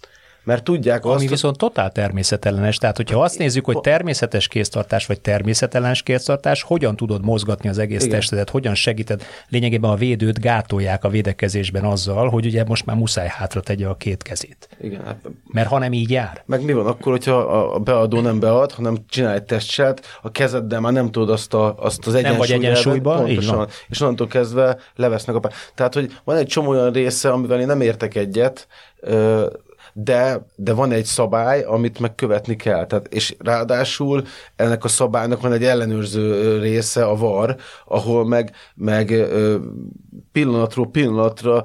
mert 0.47 0.63
tudják 0.63 1.05
Ami 1.05 1.13
azt... 1.13 1.29
viszont 1.29 1.57
totál 1.57 1.91
természetellenes, 1.91 2.77
tehát 2.77 2.95
hogyha 2.97 3.21
azt 3.23 3.37
nézzük, 3.37 3.65
hogy 3.65 3.79
természetes 3.79 4.47
kéztartás 4.47 5.05
vagy 5.05 5.21
természetellenes 5.21 6.01
kéztartás, 6.03 6.61
hogyan 6.61 6.95
tudod 6.95 7.25
mozgatni 7.25 7.69
az 7.69 7.77
egész 7.77 8.03
Igen. 8.03 8.19
testedet, 8.19 8.49
hogyan 8.49 8.75
segíted, 8.75 9.23
lényegében 9.49 9.91
a 9.91 9.95
védőt 9.95 10.39
gátolják 10.39 11.03
a 11.03 11.09
védekezésben 11.09 11.83
azzal, 11.83 12.29
hogy 12.29 12.45
ugye 12.45 12.63
most 12.63 12.85
már 12.85 12.95
muszáj 12.95 13.27
hátra 13.27 13.61
tegye 13.61 13.87
a 13.87 13.95
két 13.95 14.23
kezét. 14.23 14.69
Igen. 14.81 15.05
Hát... 15.05 15.17
Mert 15.47 15.67
ha 15.67 15.79
nem 15.79 15.93
így 15.93 16.09
jár. 16.09 16.43
Meg 16.45 16.63
mi 16.63 16.73
van 16.73 16.87
akkor, 16.87 17.11
hogyha 17.11 17.35
a 17.73 17.79
beadó 17.79 18.19
nem 18.19 18.39
bead, 18.39 18.71
hanem 18.71 18.97
csinál 19.09 19.33
egy 19.33 19.43
testselt, 19.43 20.05
a 20.21 20.31
kezeddel 20.31 20.79
már 20.79 20.93
nem 20.93 21.11
tudod 21.11 21.29
azt, 21.29 21.53
a, 21.53 21.75
azt 21.77 22.07
az 22.07 22.15
egyensúlyt. 22.15 22.49
Nem 22.49 22.57
vagy 22.59 22.65
egyensúlyban, 22.65 23.25
pontosan, 23.25 23.67
és 23.87 24.01
onnantól 24.01 24.27
kezdve 24.27 24.77
levesznek 24.95 25.35
a 25.35 25.51
Tehát, 25.75 25.93
hogy 25.93 26.19
van 26.23 26.35
egy 26.35 26.47
csomó 26.47 26.69
olyan 26.69 26.91
része, 26.91 27.31
amivel 27.31 27.59
én 27.59 27.65
nem 27.65 27.81
értek 27.81 28.15
egyet, 28.15 28.67
de, 29.99 30.45
de 30.55 30.73
van 30.73 30.91
egy 30.91 31.05
szabály, 31.05 31.63
amit 31.63 31.99
megkövetni 31.99 32.55
kell. 32.55 32.85
Tehát, 32.85 33.07
és 33.07 33.35
ráadásul 33.39 34.23
ennek 34.55 34.83
a 34.83 34.87
szabálynak 34.87 35.41
van 35.41 35.51
egy 35.53 35.63
ellenőrző 35.63 36.57
része, 36.59 37.05
a 37.05 37.15
VAR, 37.15 37.55
ahol 37.85 38.27
meg, 38.27 38.51
meg 38.75 39.27
pillanatról 40.37 40.87
pillanatra, 40.87 41.63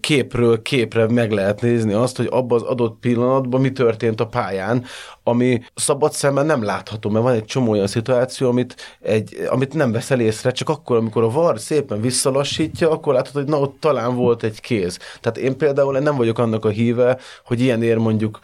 képről 0.00 0.62
képre 0.62 1.08
meg 1.08 1.30
lehet 1.30 1.60
nézni 1.60 1.92
azt, 1.92 2.16
hogy 2.16 2.26
abban 2.30 2.60
az 2.60 2.66
adott 2.66 2.98
pillanatban 3.00 3.60
mi 3.60 3.72
történt 3.72 4.20
a 4.20 4.26
pályán, 4.26 4.84
ami 5.22 5.62
szabad 5.74 6.12
szemben 6.12 6.46
nem 6.46 6.62
látható, 6.62 7.10
mert 7.10 7.24
van 7.24 7.34
egy 7.34 7.44
csomó 7.44 7.70
olyan 7.70 7.86
szituáció, 7.86 8.48
amit, 8.48 8.76
egy, 9.00 9.46
amit 9.48 9.74
nem 9.74 9.92
veszel 9.92 10.20
észre, 10.20 10.50
csak 10.50 10.68
akkor, 10.68 10.96
amikor 10.96 11.22
a 11.22 11.30
VAR 11.30 11.60
szépen 11.60 12.00
visszalassítja, 12.00 12.90
akkor 12.90 13.14
látod, 13.14 13.32
hogy 13.32 13.48
na 13.48 13.58
ott 13.58 13.76
talán 13.80 14.14
volt 14.14 14.42
egy 14.42 14.60
kéz. 14.60 14.98
Tehát 15.20 15.38
én 15.38 15.56
például 15.56 15.98
nem 15.98 16.16
vagyok 16.16 16.38
annak 16.38 16.64
a 16.64 16.68
híve, 16.68 17.18
hogy 17.44 17.60
ilyenért 17.60 17.98
mondjuk 17.98 18.38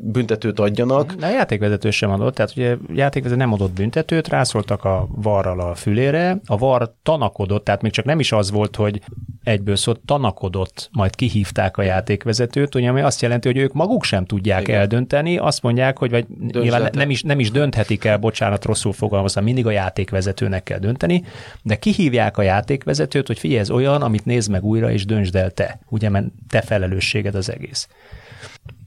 büntetőt 0.00 0.58
adjanak. 0.58 1.12
De 1.12 1.26
a 1.26 1.30
játékvezető 1.30 1.90
sem 1.90 2.10
adott, 2.10 2.34
tehát 2.34 2.52
ugye 2.56 2.72
a 2.72 2.78
játékvezető 2.94 3.40
nem 3.40 3.52
adott 3.52 3.72
büntetőt, 3.72 4.28
rászóltak 4.28 4.84
a 4.84 5.08
varral 5.10 5.60
a 5.60 5.74
fülére, 5.74 6.40
a 6.46 6.56
var 6.56 6.94
tanakodott, 7.02 7.64
tehát 7.64 7.82
még 7.82 7.92
csak 7.92 8.04
nem 8.04 8.20
is 8.20 8.32
az 8.32 8.50
volt, 8.50 8.76
hogy 8.76 9.00
egyből 9.42 9.76
szólt, 9.76 10.00
tanakodott, 10.04 10.88
majd 10.92 11.14
kihívták 11.14 11.76
a 11.76 11.82
játékvezetőt, 11.82 12.74
ugye, 12.74 12.88
ami 12.88 13.00
azt 13.00 13.22
jelenti, 13.22 13.48
hogy 13.48 13.56
ők 13.56 13.72
maguk 13.72 14.04
sem 14.04 14.24
tudják 14.24 14.60
Igen. 14.60 14.80
eldönteni, 14.80 15.38
azt 15.38 15.62
mondják, 15.62 15.98
hogy 15.98 16.10
vagy 16.10 16.26
nyilván 16.52 16.90
nem 16.92 17.10
is, 17.10 17.22
nem 17.22 17.40
is 17.40 17.50
dönthetik 17.50 18.04
el, 18.04 18.18
bocsánat, 18.18 18.64
rosszul 18.64 18.92
fogalmazom, 18.92 19.44
mindig 19.44 19.66
a 19.66 19.70
játékvezetőnek 19.70 20.62
kell 20.62 20.78
dönteni, 20.78 21.24
de 21.62 21.76
kihívják 21.76 22.38
a 22.38 22.42
játékvezetőt, 22.42 23.26
hogy 23.26 23.38
figyelj, 23.38 23.60
ez 23.60 23.70
olyan, 23.70 24.02
amit 24.02 24.24
nézd 24.24 24.50
meg 24.50 24.64
újra, 24.64 24.90
és 24.90 25.04
döntsd 25.04 25.36
el 25.36 25.50
te. 25.50 25.80
Ugye, 25.88 26.08
mert 26.08 26.26
te 26.48 26.60
felelősséged 26.60 27.34
az 27.34 27.50
egész. 27.50 27.88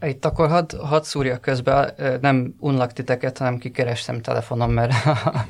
Itt 0.01 0.25
akkor 0.25 0.49
hadd 0.49 0.77
had 0.77 1.03
szúrja 1.03 1.37
közben, 1.37 1.93
nem 2.21 2.55
unlak 2.59 2.93
titeket, 2.93 3.37
hanem 3.37 3.57
kikerestem 3.57 4.21
telefonom, 4.21 4.71
mert 4.71 4.93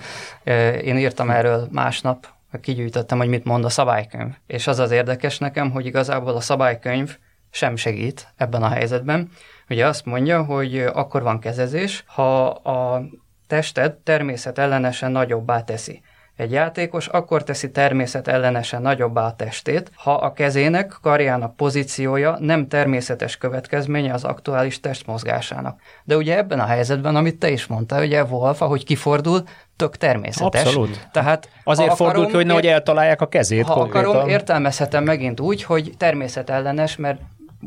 én 0.83 0.97
írtam 0.97 1.29
erről 1.29 1.67
másnap, 1.71 2.27
kigyűjtöttem, 2.61 3.17
hogy 3.17 3.27
mit 3.27 3.43
mond 3.43 3.65
a 3.65 3.69
szabálykönyv. 3.69 4.33
És 4.47 4.67
az 4.67 4.79
az 4.79 4.91
érdekes 4.91 5.37
nekem, 5.37 5.71
hogy 5.71 5.85
igazából 5.85 6.35
a 6.35 6.41
szabálykönyv 6.41 7.17
sem 7.51 7.75
segít 7.75 8.27
ebben 8.37 8.63
a 8.63 8.69
helyzetben. 8.69 9.29
Ugye 9.69 9.87
azt 9.87 10.05
mondja, 10.05 10.43
hogy 10.43 10.79
akkor 10.79 11.21
van 11.21 11.39
kezezés, 11.39 12.03
ha 12.07 12.45
a 12.47 13.03
tested 13.47 13.93
természet 13.93 14.57
ellenesen 14.57 15.11
nagyobbá 15.11 15.63
teszi 15.63 16.01
egy 16.35 16.51
játékos 16.51 17.07
akkor 17.07 17.43
teszi 17.43 17.71
természet 17.71 18.27
ellenesen 18.27 18.81
nagyobbá 18.81 19.25
a 19.25 19.35
testét, 19.35 19.91
ha 19.95 20.13
a 20.13 20.33
kezének, 20.33 20.97
karjának 21.01 21.55
pozíciója 21.55 22.37
nem 22.39 22.67
természetes 22.67 23.37
következménye 23.37 24.13
az 24.13 24.23
aktuális 24.23 24.79
testmozgásának. 24.79 25.79
De 26.03 26.15
ugye 26.17 26.37
ebben 26.37 26.59
a 26.59 26.65
helyzetben, 26.65 27.15
amit 27.15 27.39
te 27.39 27.49
is 27.49 27.67
mondtál, 27.67 28.03
ugye 28.03 28.23
Wolf, 28.23 28.61
ahogy 28.61 28.85
kifordul, 28.85 29.43
tök 29.75 29.97
természetes. 29.97 30.65
Abszolút. 30.65 31.07
Tehát 31.11 31.49
Azért 31.63 31.89
akarom, 31.91 32.07
fordul 32.07 32.29
ki, 32.29 32.35
hogy 32.35 32.45
nehogy 32.45 32.67
eltalálják 32.67 33.21
a 33.21 33.27
kezét 33.27 33.65
Ha 33.65 33.73
konkrétan. 33.73 34.09
akarom, 34.09 34.29
értelmezhetem 34.29 35.03
megint 35.03 35.39
úgy, 35.39 35.63
hogy 35.63 35.93
természetellenes, 35.97 36.95
mert 36.95 37.21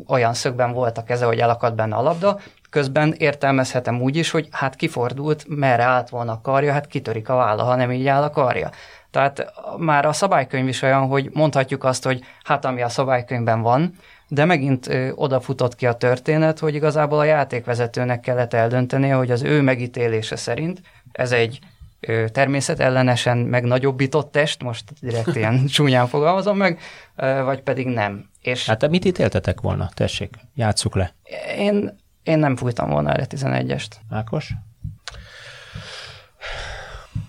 olyan 0.06 0.34
szögben 0.34 0.72
volt 0.72 0.98
a 0.98 1.02
keze, 1.02 1.24
hogy 1.24 1.38
elakadt 1.38 1.74
benne 1.74 1.96
a 1.96 2.02
labda, 2.02 2.38
közben 2.76 3.14
értelmezhetem 3.18 4.00
úgy 4.00 4.16
is, 4.16 4.30
hogy 4.30 4.48
hát 4.50 4.74
kifordult, 4.74 5.44
merre 5.48 5.82
állt 5.82 6.08
volna 6.08 6.32
a 6.32 6.40
karja, 6.42 6.72
hát 6.72 6.86
kitörik 6.86 7.28
a 7.28 7.34
válla, 7.34 7.62
ha 7.62 7.74
nem 7.74 7.92
így 7.92 8.06
áll 8.06 8.22
a 8.22 8.30
karja. 8.30 8.70
Tehát 9.10 9.52
már 9.76 10.06
a 10.06 10.12
szabálykönyv 10.12 10.68
is 10.68 10.82
olyan, 10.82 11.06
hogy 11.06 11.30
mondhatjuk 11.32 11.84
azt, 11.84 12.04
hogy 12.04 12.20
hát 12.42 12.64
ami 12.64 12.82
a 12.82 12.88
szabálykönyvben 12.88 13.62
van, 13.62 13.94
de 14.28 14.44
megint 14.44 14.88
ö, 14.88 15.10
odafutott 15.14 15.74
ki 15.74 15.86
a 15.86 15.92
történet, 15.92 16.58
hogy 16.58 16.74
igazából 16.74 17.18
a 17.18 17.24
játékvezetőnek 17.24 18.20
kellett 18.20 18.54
eldönteni, 18.54 19.08
hogy 19.08 19.30
az 19.30 19.42
ő 19.42 19.60
megítélése 19.60 20.36
szerint 20.36 20.80
ez 21.12 21.32
egy 21.32 21.58
ö, 22.00 22.28
természetellenesen 22.28 23.38
megnagyobbított 23.38 24.32
test, 24.32 24.62
most 24.62 24.84
direkt 25.00 25.36
ilyen 25.36 25.66
csúnyán 25.74 26.06
fogalmazom 26.06 26.56
meg, 26.56 26.80
ö, 27.16 27.42
vagy 27.44 27.60
pedig 27.60 27.86
nem. 27.86 28.28
És 28.40 28.66
hát 28.66 28.88
mit 28.88 29.04
ítéltetek 29.04 29.60
volna? 29.60 29.88
Tessék, 29.94 30.34
játsszuk 30.54 30.94
le. 30.94 31.14
Én 31.58 32.04
én 32.26 32.38
nem 32.38 32.56
fújtam 32.56 32.90
volna 32.90 33.12
erre 33.12 33.26
11-est. 33.30 33.90
Ákos? 34.10 34.52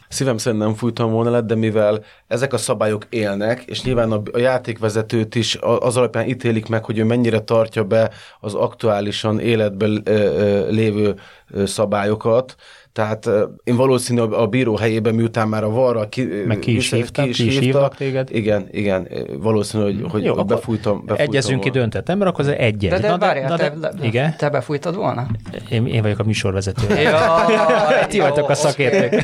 Szívem 0.08 0.38
szerint 0.38 0.62
nem 0.62 0.74
fújtam 0.74 1.12
volna 1.12 1.30
le, 1.30 1.42
de 1.42 1.56
mivel 1.56 2.04
ezek 2.28 2.54
a 2.54 2.58
szabályok 2.58 3.06
élnek, 3.10 3.64
és 3.64 3.84
nyilván 3.84 4.12
a, 4.12 4.22
a 4.32 4.38
játékvezetőt 4.38 5.36
is 5.36 5.58
az 5.80 5.98
alapján 5.98 6.28
ítélik 6.28 6.68
meg, 6.68 6.86
hogy 6.86 6.98
ő 6.98 7.04
mennyire 7.04 7.40
tartja 7.40 7.84
be 7.84 8.12
az 8.40 8.54
aktuálisan 8.54 9.40
életben 9.40 10.04
lévő 10.70 11.20
szabályokat, 11.66 12.56
tehát 12.98 13.30
én 13.64 13.76
valószínű 13.76 14.22
a 14.22 14.48
bíró 14.48 14.76
helyében, 14.76 15.16
miután 15.16 15.48
már 15.48 15.64
a 15.64 15.70
varra 15.70 16.10
ki, 16.10 16.28
Meg 16.48 16.60
ki 16.60 16.76
is, 16.76 16.92
hívtak, 16.92 17.24
ki 17.24 17.30
is, 17.30 17.38
ki 17.38 17.46
is 17.46 17.58
hívtak 17.58 17.96
téged. 17.96 18.30
Igen, 18.32 18.68
igen, 18.72 19.08
valószínű, 19.40 19.84
hogy, 19.84 20.06
hogy 20.10 20.24
Jó, 20.24 20.34
befújtam, 20.44 21.06
befújtam 21.06 21.28
Egyezünk 21.28 21.60
ki 21.60 21.70
döntettem, 21.70 22.18
mert 22.18 22.30
akkor 22.30 22.46
az 22.46 22.56
egy 22.58 22.88
De, 22.88 23.00
de, 23.00 23.10
na, 23.10 23.18
várjál, 23.18 23.50
na, 23.50 23.56
de, 23.56 23.70
te, 23.70 23.92
igen? 24.02 24.36
te 24.38 24.50
befújtad 24.50 24.96
volna? 24.96 25.28
Én, 25.70 25.88
én 25.88 26.02
vagyok 26.02 26.20
a 26.20 26.24
műsorvezető. 26.24 27.00
Ja, 27.00 27.46
Ti 28.10 28.20
vagytok 28.20 28.50
a 28.50 28.54
szakértők. 28.54 29.24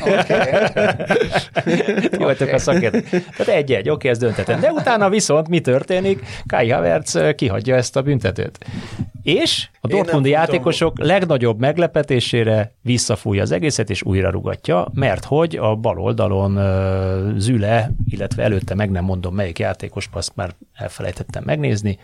Ti 2.10 2.22
vagytok 2.22 2.52
a 2.52 2.58
szakértők. 2.58 3.08
Tehát 3.10 3.48
egy-egy, 3.48 3.88
oké, 3.88 4.08
ez 4.08 4.18
döntettem. 4.18 4.60
De 4.60 4.70
utána 4.70 5.08
viszont 5.08 5.48
mi 5.48 5.60
történik? 5.60 6.26
Kai 6.46 6.70
Havertz 6.70 7.18
kihagyja 7.36 7.76
ezt 7.76 7.96
a 7.96 8.02
büntetőt. 8.02 8.58
És 9.24 9.68
a 9.80 9.86
Dortmundi 9.86 10.28
játékosok 10.28 10.98
legnagyobb 10.98 11.58
meglepetésére 11.58 12.72
visszafújja 12.82 13.42
az 13.42 13.50
egészet, 13.50 13.90
és 13.90 14.02
újra 14.02 14.30
rugatja, 14.30 14.88
mert 14.94 15.24
hogy 15.24 15.56
a 15.56 15.74
bal 15.74 15.98
oldalon 15.98 16.58
Züle, 17.38 17.90
illetve 18.08 18.42
előtte 18.42 18.74
meg 18.74 18.90
nem 18.90 19.04
mondom 19.04 19.34
melyik 19.34 19.58
játékos, 19.58 20.08
azt 20.12 20.32
már 20.36 20.54
elfelejtettem 20.74 21.42
megnézni, 21.46 21.98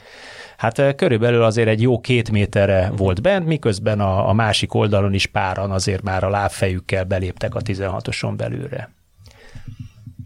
Hát 0.60 0.94
körülbelül 0.94 1.42
azért 1.42 1.68
egy 1.68 1.82
jó 1.82 2.00
két 2.00 2.30
méterre 2.30 2.92
volt 2.96 3.22
bent, 3.22 3.46
miközben 3.46 4.00
a, 4.00 4.28
a 4.28 4.32
másik 4.32 4.74
oldalon 4.74 5.14
is 5.14 5.26
páran 5.26 5.70
azért 5.70 6.02
már 6.02 6.24
a 6.24 6.28
lábfejükkel 6.28 7.04
beléptek 7.04 7.54
a 7.54 7.60
16-oson 7.60 8.32
belülre. 8.36 8.90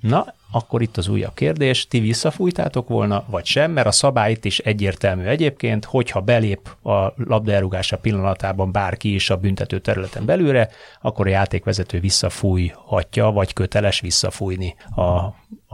Na, 0.01 0.27
akkor 0.55 0.83
itt 0.83 0.97
az 0.97 1.09
újabb 1.09 1.35
kérdés, 1.35 1.89
ti 1.89 2.01
visszafújtátok 2.01 2.89
volna, 2.89 3.25
vagy 3.27 3.45
sem, 3.45 3.71
mert 3.71 3.87
a 3.87 3.91
szabály 3.91 4.31
itt 4.31 4.45
is 4.45 4.59
egyértelmű 4.59 5.25
egyébként, 5.25 5.85
hogyha 5.85 6.21
belép 6.21 6.69
a 6.83 7.13
labdaelrugása 7.17 7.99
pillanatában 7.99 8.73
bárki 8.73 9.15
is 9.15 9.31
a 9.31 9.37
büntető 9.37 9.79
területen 9.79 10.25
belőle, 10.25 10.69
akkor 11.03 11.27
a 11.27 11.31
játékvezető 11.31 12.01
visszafújhatja, 12.01 13.31
vagy 13.31 13.53
köteles 13.53 14.01
visszafújni 14.01 14.75
a, 14.95 15.03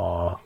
a 0.02 0.40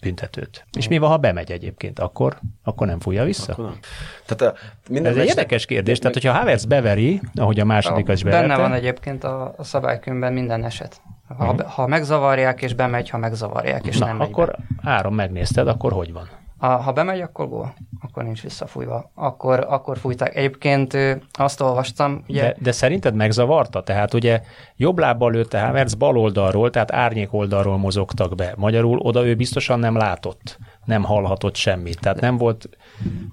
büntetőt. 0.00 0.66
És 0.78 0.88
mi 0.88 0.98
van, 0.98 1.10
ha 1.10 1.16
bemegy 1.16 1.52
egyébként? 1.52 1.98
Akkor, 1.98 2.38
akkor 2.62 2.86
nem 2.86 3.00
fújja 3.00 3.24
vissza? 3.24 3.52
Akkor 3.52 3.64
nem. 3.64 3.78
Tehát 4.26 4.54
a, 4.54 4.58
minden 4.88 5.12
Ez 5.12 5.18
egy 5.18 5.26
érdekes 5.26 5.66
kérdés. 5.66 5.98
Tehát, 5.98 6.14
hogyha 6.14 6.32
Havertz 6.32 6.64
beveri, 6.64 7.20
ahogy 7.34 7.60
a 7.60 7.64
második 7.64 8.08
is 8.08 8.22
beverte... 8.22 8.46
Benne 8.46 8.60
van 8.60 8.72
egyébként 8.72 9.24
a, 9.24 9.54
a 9.56 9.64
szabálykönyvben 9.64 10.32
minden 10.32 10.64
eset. 10.64 11.00
Ha, 11.38 11.52
uh-huh. 11.52 11.68
ha 11.68 11.86
megzavarják, 11.86 12.62
és 12.62 12.74
bemegy, 12.74 13.08
ha 13.10 13.18
megzavarják, 13.18 13.86
és 13.86 13.98
Na, 13.98 14.06
nem 14.06 14.20
akkor 14.20 14.46
be. 14.46 14.90
Áron 14.90 15.12
megnézted, 15.12 15.68
akkor 15.68 15.92
hogy 15.92 16.12
van? 16.12 16.28
Ha, 16.58 16.76
ha 16.76 16.92
bemegy, 16.92 17.20
akkor 17.20 17.48
gól. 17.48 17.74
akkor 18.00 18.22
nincs 18.24 18.42
visszafújva. 18.42 19.10
Akkor, 19.14 19.66
akkor 19.68 19.98
fújták. 19.98 20.36
Egyébként 20.36 20.96
azt 21.32 21.60
olvastam, 21.60 22.24
ugye... 22.28 22.42
De, 22.42 22.56
de 22.58 22.72
szerinted 22.72 23.14
megzavarta? 23.14 23.82
Tehát 23.82 24.14
ugye 24.14 24.40
jobb 24.76 24.98
lábbal 24.98 25.30
lőtte 25.30 25.60
Havertz 25.60 25.94
bal 25.94 26.18
oldalról, 26.18 26.70
tehát 26.70 26.92
árnyék 26.92 27.32
oldalról 27.32 27.76
mozogtak 27.76 28.34
be. 28.34 28.54
Magyarul 28.56 28.98
oda 28.98 29.26
ő 29.26 29.34
biztosan 29.34 29.78
nem 29.78 29.96
látott, 29.96 30.58
nem 30.84 31.02
hallhatott 31.02 31.54
semmit. 31.54 32.00
Tehát 32.00 32.20
nem 32.20 32.36
volt... 32.36 32.68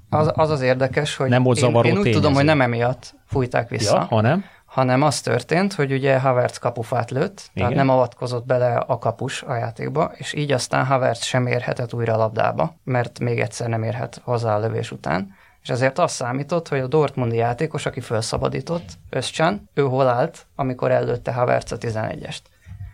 Az 0.09 0.31
az, 0.33 0.49
az 0.49 0.61
érdekes, 0.61 1.15
hogy 1.15 1.29
nem 1.29 1.43
volt 1.43 1.57
én, 1.57 1.69
én 1.69 1.75
úgy 1.75 1.83
tényező. 1.83 2.11
tudom, 2.11 2.33
hogy 2.33 2.45
nem 2.45 2.61
emiatt 2.61 3.15
fújták 3.25 3.69
vissza. 3.69 3.95
Ja, 3.95 4.05
hanem? 4.09 4.43
Hanem 4.79 5.01
az 5.01 5.21
történt, 5.21 5.73
hogy 5.73 5.91
ugye 5.91 6.19
Havertz 6.19 6.57
kapufát 6.57 7.11
lőtt, 7.11 7.49
tehát 7.53 7.71
Igen. 7.71 7.85
nem 7.85 7.95
avatkozott 7.95 8.45
bele 8.45 8.75
a 8.75 8.97
kapus 8.97 9.41
a 9.41 9.55
játékba, 9.55 10.11
és 10.15 10.33
így 10.33 10.51
aztán 10.51 10.85
Havertz 10.85 11.23
sem 11.23 11.47
érhetett 11.47 11.93
újra 11.93 12.13
a 12.13 12.17
labdába, 12.17 12.75
mert 12.83 13.19
még 13.19 13.39
egyszer 13.39 13.67
nem 13.67 13.83
érhet 13.83 14.21
hozzá 14.23 14.55
a 14.55 14.59
lövés 14.59 14.91
után. 14.91 15.35
És 15.61 15.69
ezért 15.69 15.99
azt 15.99 16.15
számított, 16.15 16.67
hogy 16.67 16.79
a 16.79 16.87
Dortmundi 16.87 17.35
játékos, 17.35 17.85
aki 17.85 17.99
felszabadított, 17.99 18.89
Özcan, 19.09 19.69
ő 19.73 19.81
hol 19.81 20.07
állt, 20.07 20.45
amikor 20.55 20.91
ellőtte 20.91 21.33
Havertz 21.33 21.71
a 21.71 21.77
11-est. 21.77 22.41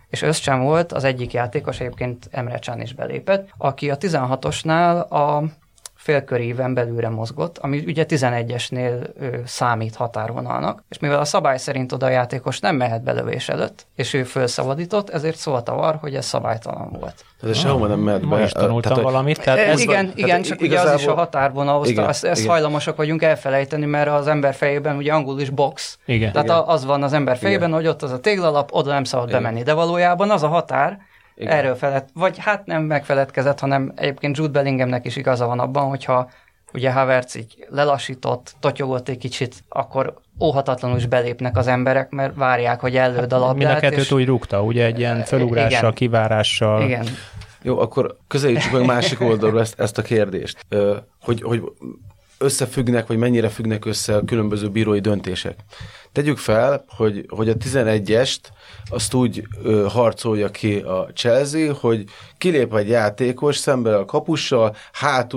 És 0.08 0.22
Özcan 0.22 0.60
volt 0.62 0.92
az 0.92 1.04
egyik 1.04 1.32
játékos, 1.32 1.80
egyébként 1.80 2.28
Emre 2.30 2.58
Can 2.58 2.80
is 2.80 2.94
belépett, 2.94 3.48
aki 3.58 3.90
a 3.90 3.96
16-osnál 3.96 5.08
a 5.08 5.42
félköríven 6.06 6.74
belülre 6.74 7.08
mozgott, 7.08 7.58
ami 7.58 7.82
ugye 7.86 8.04
11-esnél 8.08 9.10
ö, 9.20 9.26
számít 9.44 9.94
határvonalnak, 9.94 10.82
és 10.88 10.98
mivel 10.98 11.18
a 11.18 11.24
szabály 11.24 11.58
szerint 11.58 11.92
oda 11.92 12.06
a 12.06 12.08
játékos 12.08 12.60
nem 12.60 12.76
mehet 12.76 13.02
belövés 13.02 13.48
előtt, 13.48 13.86
és 13.96 14.14
ő 14.14 14.24
felszabadított, 14.24 15.10
ezért 15.10 15.36
szólt 15.36 15.68
a 15.68 15.74
var, 15.74 15.96
hogy 16.00 16.14
ez 16.14 16.24
szabálytalan 16.26 16.88
volt. 17.00 17.24
Tehát 17.40 17.54
ez 17.56 17.60
sehova 17.62 17.86
nem 17.86 17.98
mehet 17.98 18.22
Ma 18.22 18.36
be. 18.36 18.42
is 18.42 18.52
tanultam 18.52 18.92
Tehát, 18.92 19.10
valamit. 19.10 19.42
Tehát 19.42 19.58
Ez 19.58 19.68
ez 19.72 19.80
igen, 19.80 20.04
van- 20.04 20.12
igen, 20.16 20.28
tehát 20.28 20.44
csak 20.44 20.60
ugye 20.60 20.78
az 20.78 20.84
is 20.84 20.90
a 20.90 20.92
igazából- 20.94 21.14
határvonalhoz, 21.16 21.88
Igen, 21.88 22.08
ezt, 22.08 22.24
ezt 22.24 22.40
igen. 22.40 22.52
hajlamosak 22.52 22.96
vagyunk 22.96 23.22
elfelejteni, 23.22 23.84
mert 23.86 24.08
az 24.08 24.26
ember 24.26 24.54
fejében 24.54 24.96
ugye 24.96 25.12
angol 25.12 25.40
is 25.40 25.50
box, 25.50 25.98
Igen. 26.04 26.32
tehát 26.32 26.46
Igen. 26.48 26.62
az 26.66 26.84
van 26.84 27.02
az 27.02 27.12
ember 27.12 27.36
fejében, 27.36 27.72
hogy 27.72 27.86
ott 27.86 28.02
az 28.02 28.12
a 28.12 28.20
téglalap, 28.20 28.68
oda 28.72 28.90
nem 28.92 29.04
szabad 29.04 29.28
Igen. 29.28 29.42
bemenni, 29.42 29.62
de 29.62 29.72
valójában 29.72 30.30
az 30.30 30.42
a 30.42 30.48
határ, 30.48 30.98
Igen. 31.36 31.52
erről 31.52 31.74
felett, 31.74 32.08
vagy 32.14 32.38
hát 32.38 32.66
nem 32.66 32.82
megfeledkezett, 32.82 33.60
hanem 33.60 33.92
egyébként 33.96 34.36
Jude 34.36 34.52
Bellinghamnek 34.52 35.04
is 35.04 35.16
igaza 35.16 35.46
van 35.46 35.58
abban, 35.58 35.88
hogyha 35.88 36.30
ugye 36.72 36.92
Havertz 36.92 37.36
így 37.36 37.66
lelassított, 37.68 38.54
totyogott 38.60 39.08
egy 39.08 39.18
kicsit, 39.18 39.64
akkor 39.68 40.14
óhatatlanul 40.40 40.96
is 40.96 41.06
belépnek 41.06 41.56
az 41.56 41.66
emberek, 41.66 42.10
mert 42.10 42.34
várják, 42.34 42.80
hogy 42.80 42.96
ellőd 42.96 43.32
a 43.32 43.38
labdát. 43.38 43.56
Mind 43.56 43.70
a 43.70 43.80
kettőt 43.80 43.98
és... 43.98 44.12
úgy 44.12 44.26
rúgta, 44.26 44.62
ugye 44.62 44.84
egy 44.84 44.98
ilyen 44.98 45.24
felugrással, 45.24 45.78
Igen. 45.78 45.92
kivárással. 45.92 46.82
Igen, 46.82 47.06
Jó, 47.62 47.78
akkor 47.78 48.16
közelítsük 48.28 48.72
meg 48.72 48.84
másik 48.84 49.20
oldalról 49.20 49.60
ezt, 49.60 49.80
ezt 49.80 49.98
a 49.98 50.02
kérdést, 50.02 50.66
hogy, 51.22 51.42
hogy 51.42 51.62
összefüggnek, 52.38 53.06
vagy 53.06 53.16
mennyire 53.16 53.48
függnek 53.48 53.84
össze 53.84 54.16
a 54.16 54.24
különböző 54.24 54.68
bírói 54.68 55.00
döntések. 55.00 55.58
Tegyük 56.12 56.38
fel, 56.38 56.84
hogy, 56.88 57.26
hogy 57.28 57.48
a 57.48 57.54
11-est 57.54 58.38
azt 58.90 59.14
úgy 59.14 59.46
ö, 59.62 59.86
harcolja 59.88 60.50
ki 60.50 60.76
a 60.76 61.10
Chelsea, 61.14 61.74
hogy 61.74 62.04
kilép 62.38 62.74
egy 62.74 62.88
játékos 62.88 63.56
szemben 63.56 63.94
a 63.94 64.04
kapussal, 64.04 64.76
hát 64.92 65.32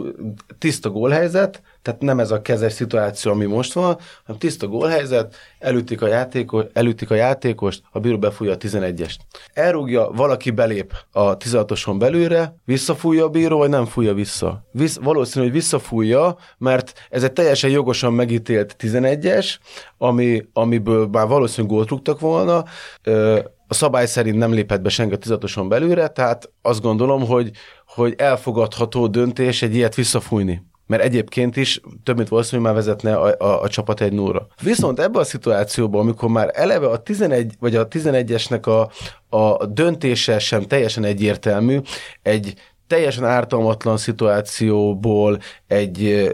tiszta 0.58 0.90
gólhelyzet, 0.90 1.62
tehát 1.82 2.02
nem 2.02 2.20
ez 2.20 2.32
a 2.32 2.42
kezes 2.42 2.74
szituáció, 2.74 3.32
ami 3.32 3.46
most 3.46 3.74
van, 3.74 3.98
hanem 4.26 4.40
tiszta 4.40 4.68
gólhelyzet, 4.68 5.36
elütik 5.60 6.02
a, 6.02 6.08
játékos, 6.08 6.64
elütik 6.74 7.12
a 7.12 7.16
játékost, 7.16 7.82
a 7.92 8.00
bíró 8.00 8.18
befújja 8.18 8.54
a 8.54 8.58
11-est. 8.58 9.16
Elrúgja, 9.54 10.10
valaki 10.10 10.52
belép 10.52 10.94
a 11.12 11.38
16-oson 11.38 11.96
belülre, 12.00 12.56
visszafújja 12.66 13.24
a 13.24 13.30
bíró, 13.30 13.58
vagy 13.58 13.70
nem 13.70 13.86
fújja 13.86 14.14
vissza. 14.14 14.64
Visz, 14.72 14.98
valószínű, 14.98 15.46
hogy 15.46 15.54
visszafújja, 15.54 16.38
mert 16.58 16.94
ez 17.10 17.24
egy 17.24 17.34
teljesen 17.34 17.70
jogosan 17.70 18.14
megítélt 18.14 18.76
11-es, 18.80 19.56
ami, 19.98 20.46
amiből 20.54 21.08
már 21.08 21.28
valószínűleg 21.28 21.76
gólt 21.76 21.90
rúgtak 21.90 22.20
volna, 22.20 22.64
Ö, 23.04 23.40
a 23.68 23.74
szabály 23.74 24.06
szerint 24.06 24.38
nem 24.38 24.54
lépett 24.54 24.82
be 24.82 24.90
senki 24.90 25.14
a 25.14 25.18
16-oson 25.18 25.70
belülre, 25.70 26.08
tehát 26.08 26.52
azt 26.62 26.82
gondolom, 26.82 27.26
hogy, 27.26 27.52
hogy 27.86 28.14
elfogadható 28.18 29.08
döntés 29.08 29.62
egy 29.62 29.76
ilyet 29.76 29.96
visszafújni 29.96 30.68
mert 30.90 31.04
egyébként 31.04 31.58
is 31.58 31.82
több 32.04 32.16
mint 32.16 32.28
valószínű, 32.28 32.62
hogy 32.62 32.72
már 32.72 32.84
vezetne 32.84 33.16
a, 33.16 33.36
a, 33.38 33.62
a 33.62 33.68
csapat 33.68 34.02
egy 34.02 34.14
nullra. 34.14 34.48
Viszont 34.62 35.00
ebben 35.00 35.22
a 35.22 35.26
szituációban, 35.26 36.02
amikor 36.02 36.30
már 36.30 36.52
eleve 36.54 36.88
a 36.88 36.98
11, 36.98 37.54
vagy 37.60 37.76
a 37.76 37.88
11-esnek 37.88 38.62
a, 38.62 38.90
a 39.38 39.66
döntése 39.66 40.40
sem 40.40 40.62
teljesen 40.62 41.04
egyértelmű, 41.04 41.80
egy 42.22 42.54
teljesen 42.88 43.26
ártalmatlan 43.26 43.98
szituációból, 43.98 45.40
egy 45.68 46.30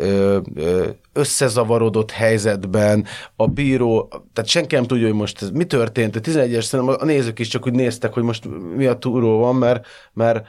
összezavarodott 1.13 2.11
helyzetben, 2.11 3.05
a 3.35 3.47
bíró, 3.47 4.07
tehát 4.33 4.49
senki 4.49 4.75
nem 4.75 4.83
tudja, 4.83 5.05
hogy 5.05 5.15
most 5.15 5.41
ez 5.41 5.49
mi 5.49 5.63
történt, 5.63 6.15
a 6.15 6.19
11-es 6.19 6.61
szerintem 6.61 6.95
a 6.99 7.05
nézők 7.05 7.39
is 7.39 7.47
csak 7.47 7.65
úgy 7.65 7.73
néztek, 7.73 8.13
hogy 8.13 8.23
most 8.23 8.47
mi 8.75 8.85
a 8.85 8.97
túró 8.97 9.37
van, 9.37 9.55
mert, 9.55 9.85
mert 10.13 10.47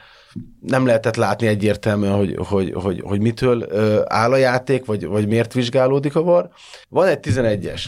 nem 0.61 0.85
lehetett 0.85 1.15
látni 1.15 1.47
egyértelműen, 1.47 2.15
hogy, 2.15 2.35
hogy, 2.47 2.73
hogy, 2.73 3.01
hogy 3.05 3.21
mitől 3.21 3.67
áll 4.07 4.31
a 4.31 4.37
játék, 4.37 4.85
vagy, 4.85 5.05
vagy 5.05 5.27
miért 5.27 5.53
vizsgálódik 5.53 6.15
a 6.15 6.23
var. 6.23 6.49
Van 6.89 7.07
egy 7.07 7.19
11-es. 7.21 7.83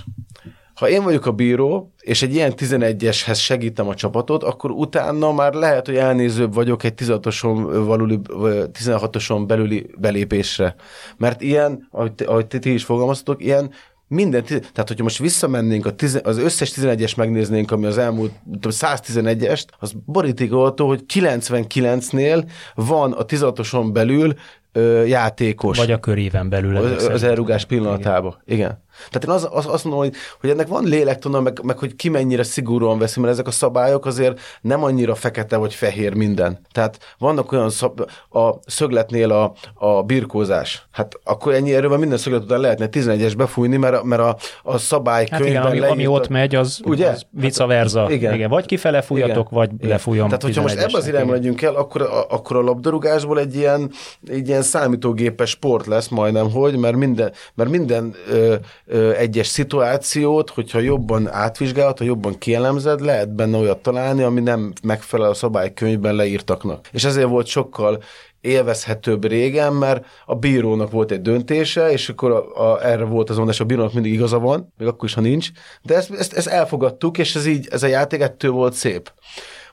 Ha 0.79 0.89
én 0.89 1.03
vagyok 1.03 1.25
a 1.25 1.31
bíró, 1.31 1.93
és 1.99 2.21
egy 2.21 2.33
ilyen 2.33 2.53
11-eshez 2.55 3.37
segítem 3.39 3.87
a 3.87 3.93
csapatot, 3.93 4.43
akkor 4.43 4.71
utána 4.71 5.31
már 5.31 5.53
lehet, 5.53 5.85
hogy 5.85 5.95
elnézőbb 5.95 6.53
vagyok 6.53 6.83
egy 6.83 6.93
16-oson, 6.97 7.83
valuli, 7.85 8.19
16-oson 8.27 9.47
belüli 9.47 9.89
belépésre. 9.97 10.75
Mert 11.17 11.41
ilyen, 11.41 11.87
ahogy, 11.91 12.11
ahogy 12.25 12.47
ti 12.47 12.73
is 12.73 12.83
fogalmaztatok, 12.83 13.43
ilyen 13.43 13.71
minden, 14.09 14.43
tiz- 14.43 14.71
tehát 14.73 14.87
hogyha 14.87 15.03
most 15.03 15.17
visszamennénk, 15.17 15.85
a 15.85 15.95
tize, 15.95 16.21
az 16.23 16.37
összes 16.37 16.73
11-es 16.75 17.15
megnéznénk, 17.17 17.71
ami 17.71 17.85
az 17.85 17.97
elmúlt 17.97 18.31
tudom, 18.43 18.71
111-est, 18.71 19.65
az 19.79 19.93
borítékolható, 20.05 20.87
hogy 20.87 21.03
99-nél 21.13 22.49
van 22.75 23.11
a 23.11 23.25
16-oson 23.25 23.89
belül 23.93 24.33
ö, 24.71 25.03
játékos. 25.03 25.77
Vagy 25.77 25.91
a 25.91 25.99
köréven 25.99 26.49
belül. 26.49 26.75
Az, 26.75 27.05
az 27.05 27.23
elrugás 27.23 27.65
pillanatában. 27.65 28.37
Igen. 28.45 28.57
Igen. 28.57 28.87
Tehát 29.09 29.23
én 29.23 29.29
az, 29.29 29.47
az, 29.51 29.73
azt 29.73 29.83
mondom, 29.83 30.01
hogy, 30.01 30.13
hogy 30.39 30.49
ennek 30.49 30.67
van 30.67 30.83
lélektana, 30.83 31.41
meg, 31.41 31.59
meg 31.63 31.77
hogy 31.77 31.95
ki 31.95 32.09
mennyire 32.09 32.43
szigorúan 32.43 32.99
veszi, 32.99 33.19
mert 33.19 33.33
ezek 33.33 33.47
a 33.47 33.51
szabályok 33.51 34.05
azért 34.05 34.39
nem 34.61 34.83
annyira 34.83 35.15
fekete 35.15 35.57
vagy 35.57 35.73
fehér 35.73 36.13
minden. 36.13 36.59
Tehát 36.71 37.15
vannak 37.17 37.51
olyan 37.51 37.69
szab, 37.69 37.99
a 38.31 38.49
szögletnél 38.65 39.31
a, 39.31 39.53
a 39.73 40.03
birkózás. 40.03 40.87
Hát 40.91 41.19
akkor 41.23 41.53
ennyi 41.53 41.73
erővel 41.73 41.97
minden 41.97 42.17
szöglet 42.17 42.43
után 42.43 42.59
lehetne 42.59 42.87
11-es 42.91 43.33
befújni, 43.37 43.77
mert 43.77 44.03
mert 44.03 44.21
a, 44.21 44.37
a 44.63 44.77
szabály 44.77 45.27
Hát 45.31 45.45
igen, 45.45 45.63
ami, 45.63 45.79
ami 45.79 46.07
ott 46.07 46.27
megy, 46.27 46.55
az, 46.55 46.79
Ugye? 46.83 47.07
az 47.07 47.25
vice 47.29 47.65
versa. 47.65 48.01
Hát, 48.01 48.09
igen. 48.09 48.33
igen. 48.33 48.49
Vagy 48.49 48.65
kifele 48.65 49.01
fújjatok, 49.01 49.47
Igen. 49.47 49.59
vagy 49.59 49.69
Igen. 49.73 49.89
lefújom 49.89 50.25
Tehát, 50.25 50.43
hogyha 50.43 50.61
most 50.61 50.77
ebbe 50.77 50.97
az 50.97 51.05
11-esnek, 51.05 51.07
irányba 51.07 51.31
megyünk 51.31 51.61
el, 51.61 51.75
akkor 51.75 52.01
a, 52.01 52.25
akkor 52.29 52.55
a 52.55 52.61
labdarúgásból 52.61 53.39
egy 53.39 53.55
ilyen, 53.55 53.91
egy 54.27 54.47
ilyen 54.47 54.61
számítógépes 54.69 55.49
sport 55.49 55.85
lesz 55.85 56.07
majdnem, 56.07 56.51
hogy, 56.51 56.77
mert 56.77 56.95
minden, 56.95 57.31
mert 57.53 57.69
minden 57.69 58.15
ö, 58.29 58.55
ö, 58.85 59.11
egyes 59.11 59.47
szituációt, 59.47 60.49
hogyha 60.49 60.79
jobban 60.79 61.27
átvizsgálod, 61.31 61.97
ha 61.97 62.03
jobban 62.03 62.37
kielemzed, 62.37 63.01
lehet 63.01 63.35
benne 63.35 63.57
olyat 63.57 63.81
találni, 63.81 64.23
ami 64.23 64.39
nem 64.41 64.73
megfelel 64.83 65.29
a 65.29 65.33
szabálykönyvben 65.33 66.15
leírtaknak. 66.15 66.87
És 66.91 67.03
ezért 67.03 67.27
volt 67.27 67.47
sokkal 67.47 68.03
élvezhetőbb 68.41 69.25
régen, 69.25 69.73
mert 69.73 70.05
a 70.25 70.35
bírónak 70.35 70.91
volt 70.91 71.11
egy 71.11 71.21
döntése, 71.21 71.91
és 71.91 72.09
akkor 72.09 72.31
a, 72.31 72.71
a, 72.71 72.85
erre 72.85 73.03
volt 73.03 73.29
az 73.29 73.37
mondás, 73.37 73.59
a 73.59 73.65
bírónak 73.65 73.93
mindig 73.93 74.13
igaza 74.13 74.39
van, 74.39 74.73
még 74.77 74.87
akkor 74.87 75.07
is, 75.07 75.13
ha 75.13 75.21
nincs, 75.21 75.49
de 75.81 75.95
ezt, 75.95 76.11
ezt, 76.11 76.33
ezt 76.33 76.47
elfogadtuk, 76.47 77.17
és 77.17 77.35
ez 77.35 77.45
így, 77.45 77.67
ez 77.71 77.83
a 77.83 77.87
játék 77.87 78.21
ettől 78.21 78.51
volt 78.51 78.73
szép. 78.73 79.11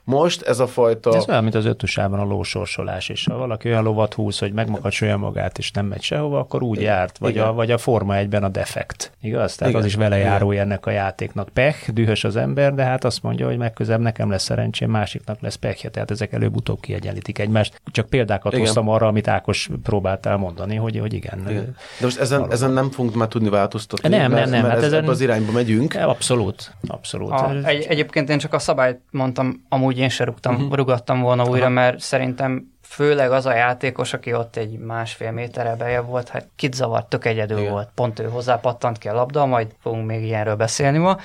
Most 0.07 0.41
ez 0.41 0.59
a 0.59 0.67
fajta... 0.67 1.15
Ez 1.15 1.29
olyan, 1.29 1.43
mint 1.43 1.55
az 1.55 1.65
ötösában 1.65 2.19
a 2.19 2.23
lósorsolás 2.23 3.09
is. 3.09 3.25
Ha 3.25 3.37
valaki 3.37 3.69
olyan 3.69 3.83
lovat 3.83 4.13
húz, 4.13 4.39
hogy 4.39 4.53
megmakacsolja 4.53 5.17
magát, 5.17 5.57
és 5.57 5.71
nem 5.71 5.85
megy 5.85 6.01
sehova, 6.01 6.39
akkor 6.39 6.63
úgy 6.63 6.81
járt. 6.81 7.17
Vagy, 7.17 7.29
Igen. 7.29 7.47
a, 7.47 7.53
vagy 7.53 7.71
a 7.71 7.77
Forma 7.77 8.15
egyben 8.15 8.43
a 8.43 8.49
defekt. 8.49 9.11
Igaz? 9.21 9.55
Tehát 9.55 9.73
Igen. 9.73 9.85
az 9.85 9.87
is 9.87 9.95
vele 9.95 10.17
járó 10.17 10.51
ennek 10.51 10.85
a 10.85 10.91
játéknak. 10.91 11.49
Pech, 11.49 11.91
dühös 11.91 12.23
az 12.23 12.35
ember, 12.35 12.73
de 12.73 12.83
hát 12.83 13.03
azt 13.03 13.23
mondja, 13.23 13.45
hogy 13.45 13.57
megközebb 13.57 13.99
nekem 13.99 14.29
lesz 14.29 14.43
szerencsém, 14.43 14.89
másiknak 14.89 15.41
lesz 15.41 15.55
pekje. 15.55 15.89
Tehát 15.89 16.11
ezek 16.11 16.33
előbb-utóbb 16.33 16.79
kiegyenlítik 16.79 17.39
egymást. 17.39 17.81
Csak 17.91 18.09
példákat 18.09 18.53
Igen. 18.53 18.65
hoztam 18.65 18.89
arra, 18.89 19.07
amit 19.07 19.27
Ákos 19.27 19.69
próbáltál 19.83 20.37
mondani, 20.37 20.75
hogy, 20.75 20.99
hogy 20.99 21.13
igen. 21.13 21.39
Igen. 21.49 21.75
De 21.99 22.05
most 22.05 22.19
ezen, 22.19 22.51
ezen 22.51 22.71
nem 22.71 22.91
fogunk 22.91 23.15
már 23.15 23.27
tudni 23.27 23.49
változtatni. 23.49 24.09
Nem, 24.09 24.31
mert, 24.31 24.43
nem, 24.43 24.49
nem, 24.49 24.61
Mert 24.61 24.73
hát 24.73 24.83
ez, 24.83 24.93
ezen- 24.93 25.07
az 25.07 25.21
irányba 25.21 25.51
megyünk. 25.51 25.95
Abszolút, 25.95 26.73
abszolút. 26.87 27.31
A, 27.31 27.51
egy, 27.63 27.85
egyébként 27.89 28.29
én 28.29 28.37
csak 28.37 28.53
a 28.53 28.59
szabályt 28.59 28.99
mondtam, 29.11 29.65
amúgy 29.69 29.96
én 29.97 30.09
se 30.09 30.23
rúgtam, 30.23 30.53
Mhm. 30.53 30.61
uh-huh. 30.61 30.77
rugattam 30.77 31.21
volna 31.21 31.43
újra, 31.45 31.69
mert 31.69 31.99
szerintem 31.99 32.75
főleg 32.81 33.31
az 33.31 33.45
a 33.45 33.53
játékos, 33.55 34.13
aki 34.13 34.33
ott 34.33 34.55
egy 34.55 34.77
másfél 34.77 35.31
méterre 35.31 35.75
beje 35.75 35.99
volt, 36.01 36.29
hát 36.29 36.47
kit 36.55 36.73
zavart, 36.73 37.09
tök 37.09 37.25
egyedül 37.25 37.57
Igen. 37.59 37.71
volt. 37.71 37.89
Pont 37.95 38.19
ő 38.19 38.23
hozzá 38.29 38.55
pattant 38.59 38.97
ki 38.97 39.07
a 39.07 39.13
labda, 39.13 39.45
majd 39.45 39.67
fogunk 39.79 40.05
még 40.05 40.23
ilyenről 40.23 40.55
beszélni 40.55 40.97
ma. 40.97 41.17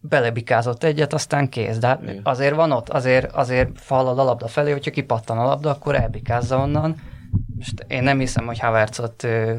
Belebikázott 0.00 0.84
egyet, 0.84 1.12
aztán 1.12 1.48
kész. 1.48 1.78
De 1.78 1.86
hát 1.86 2.02
Igen. 2.02 2.20
azért 2.24 2.54
van 2.54 2.72
ott, 2.72 2.88
azért, 2.88 3.32
azért 3.32 3.68
fallad 3.74 4.18
a 4.18 4.24
labda 4.24 4.46
felé, 4.48 4.70
hogyha 4.72 4.90
kipattan 4.90 5.38
a 5.38 5.44
labda, 5.44 5.70
akkor 5.70 5.94
elbikázza 5.94 6.58
onnan. 6.58 6.96
Most 7.56 7.84
én 7.88 8.02
nem 8.02 8.18
hiszem, 8.18 8.46
hogy 8.46 8.58
Havertzot 8.58 9.22
ö, 9.24 9.54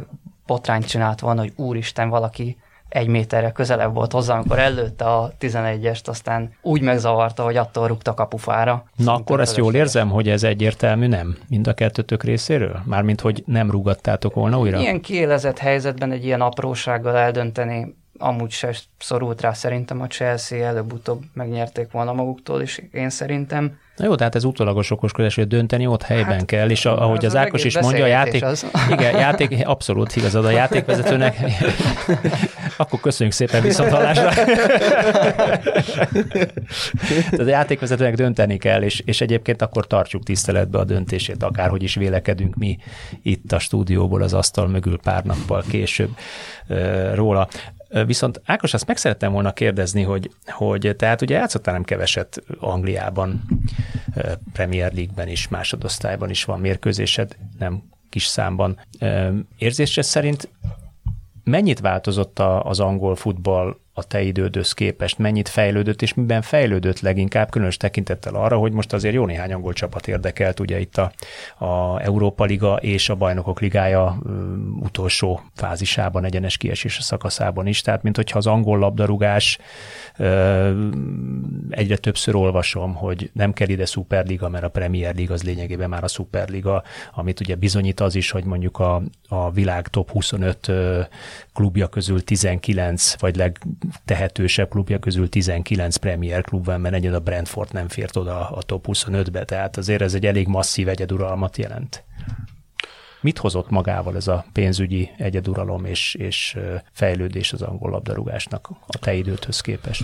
potrányt 0.46 0.88
csinált 0.88 1.20
volna, 1.20 1.40
hogy 1.42 1.54
úristen, 1.56 2.10
valaki 2.10 2.58
egy 2.94 3.08
méterre 3.08 3.52
közelebb 3.52 3.94
volt 3.94 4.12
hozzá, 4.12 4.36
amikor 4.36 4.60
előtte 4.60 5.06
a 5.06 5.32
11-est, 5.40 6.08
aztán 6.08 6.54
úgy 6.62 6.82
megzavarta, 6.82 7.44
hogy 7.44 7.58
attól 7.58 7.88
rúgta 7.88 8.14
kapufára. 8.14 8.84
Na 8.96 9.14
akkor 9.14 9.40
ezt 9.40 9.58
jól 9.58 9.74
érzem, 9.74 10.10
hogy 10.10 10.30
ez 10.30 10.44
egyértelmű 10.44 11.08
nem? 11.08 11.38
Mind 11.48 11.68
a 11.68 11.74
kettőtök 11.74 12.24
részéről? 12.24 12.82
Mármint, 12.86 13.22
hogy 13.22 13.44
nem 13.46 13.72
rúgattátok 13.72 14.34
volna 14.34 14.60
újra? 14.60 14.80
Ilyen 14.80 15.02
kiélezett 15.02 15.58
helyzetben 15.58 16.12
egy 16.12 16.26
ilyen 16.26 16.42
aprósággal 16.42 17.18
eldönteni 17.18 17.96
amúgy 18.18 18.52
se 18.52 18.76
szorult 18.98 19.42
rá 19.42 19.54
szerintem 19.54 20.02
a 20.02 20.08
Chelsea, 20.08 20.66
előbb-utóbb 20.66 21.24
megnyerték 21.34 21.92
volna 21.92 22.14
maguktól 22.14 22.62
is, 22.62 22.82
én 22.92 23.10
szerintem. 23.10 23.78
Na 23.96 24.06
jó, 24.06 24.16
tehát 24.16 24.36
ez 24.36 24.44
utólagos 24.44 24.92
okoskodás, 24.92 25.36
hogy 25.36 25.48
dönteni 25.48 25.88
ott 25.88 26.02
helyben 26.02 26.38
hát, 26.38 26.46
kell, 26.46 26.70
és 26.70 26.86
ahogy 26.86 27.26
az, 27.26 27.34
az 27.34 27.36
Ákos 27.36 27.64
is 27.64 27.80
mondja, 27.80 28.04
a 28.04 28.08
játék, 28.08 28.44
az. 28.44 28.66
igen, 28.90 29.18
játék, 29.26 29.68
abszolút 29.68 30.16
igazad 30.16 30.46
a 30.46 30.50
játékvezetőnek. 30.50 31.38
Akkor 32.78 33.00
köszönjük 33.00 33.36
szépen 33.36 33.62
viszontalásra. 33.62 34.30
Tehát 37.04 37.40
a 37.40 37.48
játékvezetőnek 37.48 38.16
dönteni 38.16 38.58
kell, 38.58 38.82
és, 38.82 39.00
és 39.06 39.22
egyébként 39.22 39.62
akkor 39.62 39.88
tartsuk 39.88 40.24
tiszteletbe 40.24 40.78
a 40.78 40.84
döntését, 40.84 41.44
akárhogy 41.44 41.84
is 41.84 41.96
vélekedünk 41.96 42.56
mi 42.56 42.78
itt 43.22 43.52
a 43.52 43.60
stúdióból 43.60 44.22
az 44.22 44.34
asztal 44.34 44.68
mögül 44.68 45.00
pár 45.00 45.24
nappal 45.24 45.64
később 45.70 46.10
róla. 47.14 47.48
Viszont 48.06 48.42
Ákos, 48.46 48.74
azt 48.74 48.88
meg 48.88 48.98
szerettem 48.98 49.32
volna 49.32 49.54
kérdezni, 49.54 50.02
hogy, 50.04 50.30
hogy 50.46 50.96
tehát 50.98 51.22
ugye 51.22 51.36
játszottál 51.36 51.74
nem 51.74 51.84
keveset 51.84 52.44
Angliában, 52.60 53.42
Premier 54.54 54.94
League-ben 54.94 55.28
is, 55.28 55.48
másodosztályban 55.48 56.30
is 56.30 56.44
van 56.44 56.60
mérkőzésed, 56.60 57.38
nem 57.60 57.84
kis 58.10 58.26
számban. 58.26 58.80
Érzése 59.58 60.02
szerint 60.02 60.50
mennyit 61.44 61.80
változott 61.80 62.40
az 62.40 62.80
angol 62.80 63.16
futball 63.16 63.78
a 63.94 64.04
te 64.04 64.22
idődöz 64.22 64.72
képest, 64.72 65.18
mennyit 65.18 65.50
fejlődött, 65.50 66.02
és 66.02 66.14
miben 66.14 66.42
fejlődött 66.42 67.00
leginkább, 67.00 67.50
különös 67.50 67.78
tekintettel 67.78 68.36
arra, 68.36 68.58
hogy 68.58 68.72
most 68.72 68.94
azért 68.94 69.14
jó 69.14 69.26
néhány 69.26 69.54
angol 69.54 69.74
csapat 69.74 70.08
érdekelt, 70.08 70.60
ugye 70.60 70.80
itt 70.80 70.98
a, 70.98 71.12
a 71.66 72.02
Európa 72.02 72.44
Liga 72.44 72.76
és 72.76 73.10
a 73.10 73.16
Bajnokok 73.16 73.60
Ligája 73.60 74.18
um, 74.24 74.80
utolsó 74.82 75.42
fázisában, 75.56 76.26
egyenes 76.26 76.58
kiesés 76.58 76.98
szakaszában 77.02 77.68
is, 77.68 77.82
tehát 77.82 78.04
mint 78.04 78.16
hogyha 78.16 78.38
az 78.38 78.48
angol 78.48 78.80
labdarúgás 78.80 79.60
egyre 81.70 81.98
többször 81.98 82.36
olvasom, 82.36 82.94
hogy 82.94 83.30
nem 83.34 83.54
kell 83.54 83.68
ide 83.68 83.86
Superliga, 83.86 84.50
mert 84.50 84.64
a 84.64 84.70
Premier 84.70 85.16
League 85.16 85.34
az 85.34 85.44
lényegében 85.44 85.90
már 85.90 86.04
a 86.04 86.08
Superliga, 86.08 86.84
amit 87.14 87.40
ugye 87.40 87.56
bizonyít 87.56 88.00
az 88.00 88.16
is, 88.16 88.32
hogy 88.32 88.44
mondjuk 88.44 88.80
a, 88.80 89.02
a 89.28 89.52
világ 89.52 89.88
top 89.88 90.12
25 90.12 90.72
klubja 91.54 91.88
közül 91.88 92.24
19, 92.24 93.20
vagy 93.20 93.36
legtehetősebb 93.36 94.70
klubja 94.70 95.00
közül 95.00 95.30
19 95.30 95.96
Premier 95.96 96.42
klub 96.42 96.66
van, 96.66 96.82
mert 96.82 96.96
egyed 96.96 97.14
a 97.14 97.20
Brentford 97.20 97.74
nem 97.74 97.88
fért 97.88 98.16
oda 98.16 98.50
a 98.50 98.62
top 98.62 98.86
25-be, 98.88 99.46
tehát 99.46 99.78
azért 99.78 100.02
ez 100.02 100.14
egy 100.14 100.26
elég 100.26 100.48
masszív 100.48 100.88
egyeduralmat 100.88 101.58
jelent. 101.58 102.04
Mit 103.22 103.38
hozott 103.38 103.70
magával 103.70 104.16
ez 104.16 104.28
a 104.28 104.46
pénzügyi 104.54 105.10
egyeduralom 105.18 105.86
és, 105.86 106.16
és 106.16 106.58
fejlődés 106.92 107.54
az 107.54 107.62
angol 107.62 107.90
labdarúgásnak 107.90 108.70
a 108.88 108.98
te 108.98 109.14
időthöz 109.14 109.62
képest? 109.62 110.04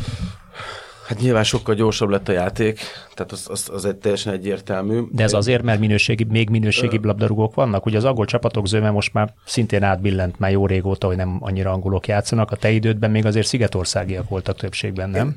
Hát 1.09 1.19
nyilván 1.19 1.43
sokkal 1.43 1.75
gyorsabb 1.75 2.09
lett 2.09 2.27
a 2.27 2.31
játék, 2.31 2.79
tehát 3.13 3.31
az, 3.31 3.47
az, 3.49 3.69
az 3.73 3.85
egy 3.85 3.95
teljesen 3.95 4.33
egyértelmű. 4.33 5.01
De 5.11 5.23
ez 5.23 5.33
azért, 5.33 5.63
mert 5.63 5.79
minőségi, 5.79 6.23
még 6.23 6.49
minőségi 6.49 6.99
labdarúgók 7.01 7.53
vannak? 7.55 7.85
Ugye 7.85 7.97
az 7.97 8.05
angol 8.05 8.25
csapatok 8.25 8.67
zöme 8.67 8.89
most 8.89 9.13
már 9.13 9.33
szintén 9.45 9.83
átbillent 9.83 10.39
már 10.39 10.51
jó 10.51 10.65
régóta, 10.65 11.07
hogy 11.07 11.15
nem 11.15 11.37
annyira 11.39 11.71
angolok 11.71 12.07
játszanak. 12.07 12.51
A 12.51 12.55
te 12.55 12.69
idődben 12.69 13.11
még 13.11 13.25
azért 13.25 13.47
szigetországiak 13.47 14.29
voltak 14.29 14.57
többségben, 14.57 15.09
nem? 15.09 15.35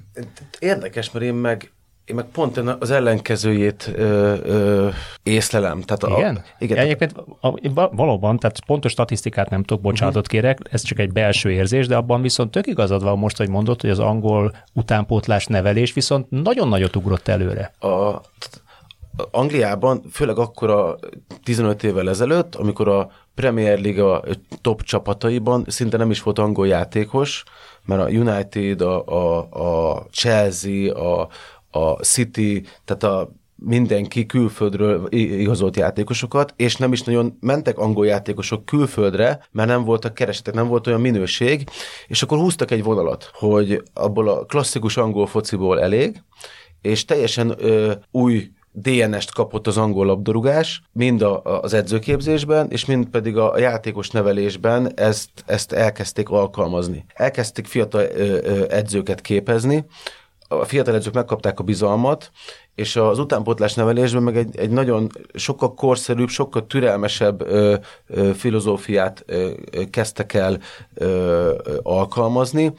Érdekes, 0.58 1.10
mert 1.10 1.24
én 1.24 1.34
meg 1.34 1.72
én 2.04 2.14
meg 2.14 2.24
pont 2.24 2.56
az 2.56 2.90
ellenkezőjét 2.90 3.90
ö, 3.94 4.34
ö, 4.44 4.88
észlelem. 5.22 5.80
Tehát 5.80 6.18
igen? 6.18 6.36
A, 6.36 6.42
igen. 6.58 6.78
Egyébként 6.78 7.14
a, 7.40 7.88
valóban, 7.96 8.38
tehát 8.38 8.64
pontos 8.66 8.92
statisztikát 8.92 9.50
nem 9.50 9.62
tudok, 9.62 9.82
bocsánatot 9.82 10.26
uh-huh. 10.26 10.40
kérek, 10.40 10.58
ez 10.70 10.82
csak 10.82 10.98
egy 10.98 11.12
belső 11.12 11.50
érzés, 11.50 11.86
de 11.86 11.96
abban 11.96 12.22
viszont 12.22 12.50
tök 12.50 12.66
igazad 12.66 13.02
van 13.02 13.18
most, 13.18 13.36
hogy 13.36 13.48
mondod, 13.48 13.80
hogy 13.80 13.90
az 13.90 13.98
angol 13.98 14.56
utánpótlás 14.72 15.46
nevelés 15.46 15.92
viszont 15.92 16.30
nagyon 16.30 16.68
nagyot 16.68 16.96
ugrott 16.96 17.28
előre. 17.28 17.72
A, 17.78 18.20
Angliában, 19.30 20.02
főleg 20.10 20.38
akkor 20.38 20.70
a 20.70 20.98
15 21.42 21.82
évvel 21.82 22.08
ezelőtt, 22.08 22.54
amikor 22.54 22.88
a 22.88 23.10
Premier 23.34 23.78
Liga 23.78 24.22
top 24.60 24.82
csapataiban 24.82 25.64
szinte 25.66 25.96
nem 25.96 26.10
is 26.10 26.22
volt 26.22 26.38
angol 26.38 26.66
játékos, 26.66 27.44
mert 27.84 28.02
a 28.02 28.08
United, 28.08 28.80
a, 28.80 29.04
a, 29.06 29.38
a 29.50 30.06
Chelsea, 30.12 30.94
a, 30.94 31.28
a 31.72 31.92
City, 31.92 32.62
tehát 32.84 33.02
a 33.02 33.32
mindenki 33.64 34.26
külföldről 34.26 35.06
igazolt 35.10 35.76
játékosokat, 35.76 36.54
és 36.56 36.76
nem 36.76 36.92
is 36.92 37.02
nagyon 37.02 37.36
mentek 37.40 37.78
angol 37.78 38.06
játékosok 38.06 38.64
külföldre, 38.64 39.46
mert 39.50 39.68
nem 39.68 39.84
voltak 39.84 40.14
keresetek, 40.14 40.54
nem 40.54 40.66
volt 40.66 40.86
olyan 40.86 41.00
minőség, 41.00 41.68
és 42.06 42.22
akkor 42.22 42.38
húztak 42.38 42.70
egy 42.70 42.82
vonalat, 42.82 43.30
hogy 43.32 43.82
abból 43.94 44.28
a 44.28 44.44
klasszikus 44.44 44.96
angol 44.96 45.26
fociból 45.26 45.80
elég, 45.80 46.22
és 46.80 47.04
teljesen 47.04 47.54
ö, 47.58 47.92
új 48.10 48.50
DNS-t 48.72 49.32
kapott 49.32 49.66
az 49.66 49.76
angol 49.76 50.06
labdarúgás, 50.06 50.82
mind 50.92 51.22
a, 51.22 51.42
az 51.60 51.74
edzőképzésben, 51.74 52.70
és 52.70 52.84
mind 52.84 53.06
pedig 53.06 53.36
a, 53.36 53.58
játékos 53.58 54.10
nevelésben 54.10 54.92
ezt, 54.94 55.30
ezt 55.46 55.72
elkezdték 55.72 56.28
alkalmazni. 56.28 57.04
Elkezdték 57.14 57.66
fiatal 57.66 58.02
ö, 58.02 58.38
ö, 58.42 58.64
edzőket 58.68 59.20
képezni, 59.20 59.84
a 60.60 60.64
fiatal 60.64 60.94
edzők 60.94 61.14
megkapták 61.14 61.60
a 61.60 61.62
bizalmat, 61.62 62.30
és 62.74 62.96
az 62.96 63.18
utánpótlás 63.18 63.74
nevelésben 63.74 64.22
meg 64.22 64.36
egy, 64.36 64.56
egy 64.56 64.70
nagyon 64.70 65.10
sokkal 65.34 65.74
korszerűbb, 65.74 66.28
sokkal 66.28 66.66
türelmesebb 66.66 67.42
ö, 67.42 67.76
ö, 68.06 68.32
filozófiát 68.34 69.22
ö, 69.26 69.50
ö, 69.70 69.82
kezdtek 69.90 70.34
el 70.34 70.58
ö, 70.94 71.04
ö, 71.64 71.78
alkalmazni, 71.82 72.72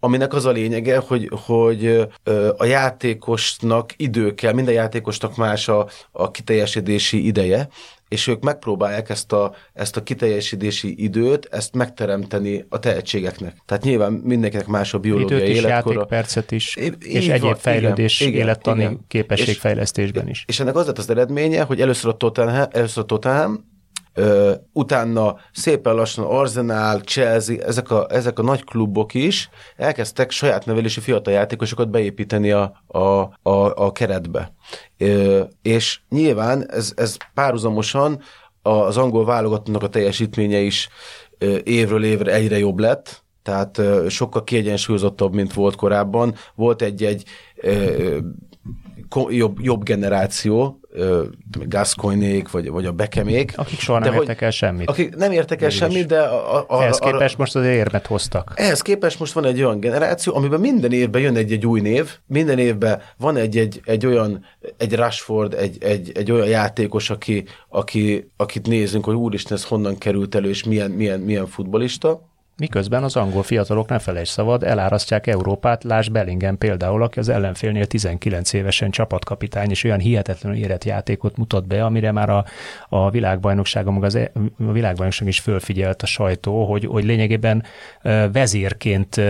aminek 0.00 0.34
az 0.34 0.44
a 0.44 0.50
lényege, 0.50 0.98
hogy, 0.98 1.30
hogy 1.46 2.08
a 2.56 2.64
játékosnak 2.64 3.92
idő 3.96 4.34
kell, 4.34 4.52
minden 4.52 4.74
játékosnak 4.74 5.36
más 5.36 5.68
a, 5.68 5.86
a 6.12 6.30
kiteljesedési 6.30 7.26
ideje, 7.26 7.68
és 8.10 8.26
ők 8.26 8.42
megpróbálják 8.42 9.08
ezt 9.08 9.32
a, 9.32 9.54
ezt 9.72 9.96
a 9.96 10.02
kiteljesítési 10.02 11.02
időt, 11.02 11.48
ezt 11.50 11.74
megteremteni 11.74 12.64
a 12.68 12.78
tehetségeknek. 12.78 13.56
Tehát 13.66 13.84
nyilván 13.84 14.12
mindenkinek 14.12 14.66
más 14.66 14.94
a 14.94 14.98
biológiai 14.98 15.40
Időt 15.40 15.56
is, 15.56 15.62
életkora. 15.62 16.04
percet 16.04 16.50
is, 16.50 16.76
é, 16.76 16.92
és 17.00 17.28
egyéb 17.28 17.42
van, 17.42 17.56
fejlődés, 17.56 18.20
igen, 18.20 18.40
élettani 18.40 18.80
igen. 18.80 19.04
képességfejlesztésben 19.08 20.28
is. 20.28 20.44
És 20.46 20.60
ennek 20.60 20.76
az 20.76 20.86
lett 20.86 20.98
az 20.98 21.10
eredménye, 21.10 21.62
hogy 21.62 21.80
először 21.80 22.10
a 22.10 22.16
Tottenham, 22.16 22.68
először 22.70 23.02
a 23.02 23.06
Tottenham 23.06 23.69
Utána 24.72 25.36
szépen 25.52 25.94
lassan 25.94 26.24
Arsenal, 26.24 27.00
Chelsea, 27.00 27.56
ezek 27.64 27.90
a, 27.90 28.06
ezek 28.10 28.38
a 28.38 28.42
nagy 28.42 28.64
klubok 28.64 29.14
is 29.14 29.48
elkezdtek 29.76 30.30
saját 30.30 30.66
nevelési 30.66 31.00
fiatal 31.00 31.32
játékosokat 31.32 31.90
beépíteni 31.90 32.50
a, 32.50 32.82
a, 32.86 32.98
a, 32.98 33.84
a 33.84 33.92
keretbe. 33.92 34.52
És 35.62 36.00
nyilván 36.08 36.70
ez, 36.70 36.92
ez 36.96 37.16
párhuzamosan 37.34 38.22
az 38.62 38.96
angol 38.96 39.24
válogatottnak 39.24 39.82
a 39.82 39.88
teljesítménye 39.88 40.58
is 40.58 40.88
évről 41.62 42.04
évre 42.04 42.32
egyre 42.32 42.58
jobb 42.58 42.78
lett, 42.78 43.24
tehát 43.42 43.80
sokkal 44.08 44.44
kiegyensúlyozottabb, 44.44 45.34
mint 45.34 45.52
volt 45.52 45.74
korábban. 45.74 46.34
Volt 46.54 46.82
egy-egy 46.82 47.24
jobb, 49.28 49.60
jobb 49.60 49.82
generáció, 49.82 50.79
Gascoinék, 51.68 52.50
vagy, 52.50 52.68
vagy 52.70 52.86
a 52.86 52.92
Bekemék. 52.92 53.52
Akik 53.56 53.78
soha 53.78 53.98
nem 53.98 54.14
értek 54.14 54.40
el 54.40 54.50
semmit. 54.50 54.88
Akik 54.88 55.16
nem 55.16 55.32
értek 55.32 55.62
el 55.62 55.70
semmit, 55.70 56.06
de... 56.06 56.20
A, 56.20 56.64
a, 56.68 56.82
ehhez 56.82 56.98
képest 56.98 57.38
most 57.38 57.56
az 57.56 57.64
érmet 57.64 58.06
hoztak. 58.06 58.52
Ehhez 58.56 58.82
képest 58.82 59.18
most 59.18 59.32
van 59.32 59.44
egy 59.44 59.62
olyan 59.62 59.80
generáció, 59.80 60.34
amiben 60.34 60.60
minden 60.60 60.92
évben 60.92 61.22
jön 61.22 61.36
egy-egy 61.36 61.66
új 61.66 61.80
név, 61.80 62.10
minden 62.26 62.58
évben 62.58 63.02
van 63.16 63.36
egy-egy 63.36 63.80
egy 63.84 64.06
olyan, 64.06 64.44
egy 64.76 64.94
Rashford, 64.94 65.54
egy, 65.54 65.76
egy, 65.82 66.12
egy 66.14 66.32
olyan 66.32 66.48
játékos, 66.48 67.10
aki, 67.10 67.44
aki, 67.68 68.30
akit 68.36 68.66
nézünk, 68.66 69.04
hogy 69.04 69.14
úristen, 69.14 69.56
ez 69.56 69.64
honnan 69.64 69.98
került 69.98 70.34
elő, 70.34 70.48
és 70.48 70.64
milyen, 70.64 70.90
milyen, 70.90 71.20
milyen 71.20 71.46
futbolista 71.46 72.28
Miközben 72.60 73.02
az 73.02 73.16
angol 73.16 73.42
fiatalok, 73.42 73.88
ne 73.88 73.98
felejtsd 73.98 74.32
szabad, 74.32 74.62
elárasztják 74.62 75.26
Európát, 75.26 75.84
Lás 75.84 76.08
Bellingen 76.08 76.58
például, 76.58 77.02
aki 77.02 77.18
az 77.18 77.28
ellenfélnél 77.28 77.86
19 77.86 78.52
évesen 78.52 78.90
csapatkapitány, 78.90 79.70
és 79.70 79.84
olyan 79.84 79.98
hihetetlenül 79.98 80.58
érett 80.58 80.84
játékot 80.84 81.36
mutat 81.36 81.66
be, 81.66 81.84
amire 81.84 82.12
már 82.12 82.30
a, 82.30 82.44
a 82.88 83.10
világbajnokságon, 83.10 83.94
meg 83.94 84.02
az, 84.02 84.14
e, 84.14 84.32
a 84.58 84.72
világbajnokság 84.72 85.28
is 85.28 85.40
fölfigyelt 85.40 86.02
a 86.02 86.06
sajtó, 86.06 86.64
hogy, 86.64 86.84
hogy 86.84 87.04
lényegében 87.04 87.62
vezérként 88.32 89.20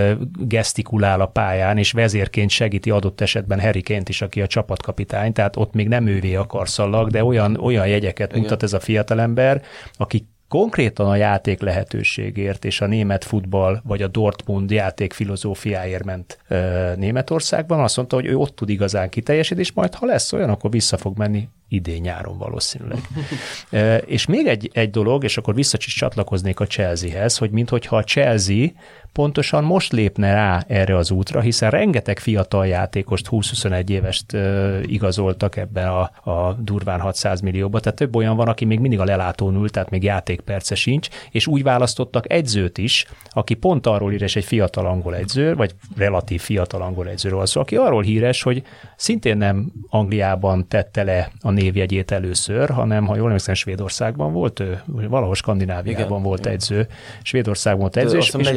gesztikulál 0.48 1.20
a 1.20 1.26
pályán, 1.26 1.78
és 1.78 1.92
vezérként 1.92 2.50
segíti 2.50 2.90
adott 2.90 3.20
esetben 3.20 3.58
Heriként 3.58 4.08
is, 4.08 4.22
aki 4.22 4.40
a 4.40 4.46
csapatkapitány, 4.46 5.32
tehát 5.32 5.56
ott 5.56 5.72
még 5.72 5.88
nem 5.88 6.06
ővé 6.06 6.34
a 6.34 6.46
karszallag, 6.46 7.10
de 7.10 7.24
olyan, 7.24 7.56
olyan 7.56 7.86
jegyeket 7.86 8.30
Igen. 8.30 8.42
mutat 8.42 8.62
ez 8.62 8.72
a 8.72 8.80
fiatalember, 8.80 9.62
aki 9.96 10.28
konkrétan 10.50 11.08
a 11.08 11.16
játék 11.16 11.60
lehetőségért 11.60 12.64
és 12.64 12.80
a 12.80 12.86
német 12.86 13.24
futball 13.24 13.80
vagy 13.84 14.02
a 14.02 14.08
Dortmund 14.08 14.70
játék 14.70 15.12
filozófiáért 15.12 16.04
ment 16.04 16.38
ö, 16.48 16.92
Németországban, 16.96 17.80
azt 17.80 17.96
mondta, 17.96 18.16
hogy 18.16 18.26
ő 18.26 18.36
ott 18.36 18.56
tud 18.56 18.68
igazán 18.68 19.08
kiteljesíteni, 19.08 19.60
és 19.66 19.72
majd 19.72 19.94
ha 19.94 20.06
lesz 20.06 20.32
olyan, 20.32 20.50
akkor 20.50 20.70
vissza 20.70 20.96
fog 20.96 21.18
menni 21.18 21.48
idén 21.68 22.00
nyáron 22.00 22.38
valószínűleg. 22.38 22.98
e, 23.70 23.96
és 23.96 24.26
még 24.26 24.46
egy, 24.46 24.70
egy 24.72 24.90
dolog, 24.90 25.24
és 25.24 25.36
akkor 25.36 25.54
vissza 25.54 25.76
csatlakoznék 25.78 26.60
a 26.60 26.66
Chelseahez, 26.66 27.36
hogy 27.36 27.50
minthogyha 27.50 27.96
a 27.96 28.04
Chelsea 28.04 28.66
pontosan 29.12 29.64
most 29.64 29.92
lépne 29.92 30.33
rá 30.33 30.64
erre 30.68 30.96
az 30.96 31.11
útra, 31.11 31.40
hiszen 31.40 31.70
rengeteg 31.70 32.18
fiatal 32.18 32.66
játékost, 32.66 33.29
20-21 33.31 33.88
évest 33.88 34.37
igazoltak 34.83 35.57
ebben 35.57 35.88
a, 35.88 36.31
a 36.31 36.53
durván 36.53 37.01
600 37.01 37.40
millióba, 37.40 37.81
tehát 37.81 37.99
több 37.99 38.16
olyan 38.16 38.37
van, 38.37 38.49
aki 38.49 38.64
még 38.64 38.81
mindig 38.81 39.01
a 39.01 39.05
lelátón 39.05 39.55
ül, 39.55 39.70
tehát 39.70 39.90
még 39.90 40.03
játékperce 40.03 40.75
sincs, 40.75 41.09
és 41.31 41.46
úgy 41.46 41.62
választottak 41.62 42.33
egyzőt 42.33 42.79
is, 42.79 43.07
aki 43.31 43.55
pont 43.55 43.87
arról 43.87 44.11
híres 44.11 44.37
egy 44.37 44.44
fiatal 44.44 44.87
angol 44.87 45.14
egyző, 45.14 45.55
vagy 45.55 45.75
relatív 45.96 46.40
fiatal 46.40 46.83
angol 46.83 47.09
egyzőről 47.09 47.46
szó, 47.46 47.61
aki 47.61 47.77
arról 47.77 48.03
híres, 48.03 48.42
hogy 48.42 48.62
szintén 48.96 49.37
nem 49.37 49.73
Angliában 49.88 50.68
tette 50.68 51.03
le 51.03 51.31
a 51.40 51.51
névjegyét 51.51 52.11
először, 52.11 52.70
hanem 52.70 53.07
ha 53.07 53.16
jól 53.16 53.27
emlékszem, 53.27 53.55
Svédországban 53.55 54.33
volt 54.33 54.61
ő, 54.61 54.83
valahol 54.87 55.35
Skandináviában 55.35 56.07
igen, 56.07 56.23
volt 56.23 56.40
igen. 56.40 56.53
edző, 56.53 56.87
Svédországban 57.23 57.81
volt 57.81 57.96
edző. 57.96 58.16
És, 58.16 58.35
és, 58.38 58.49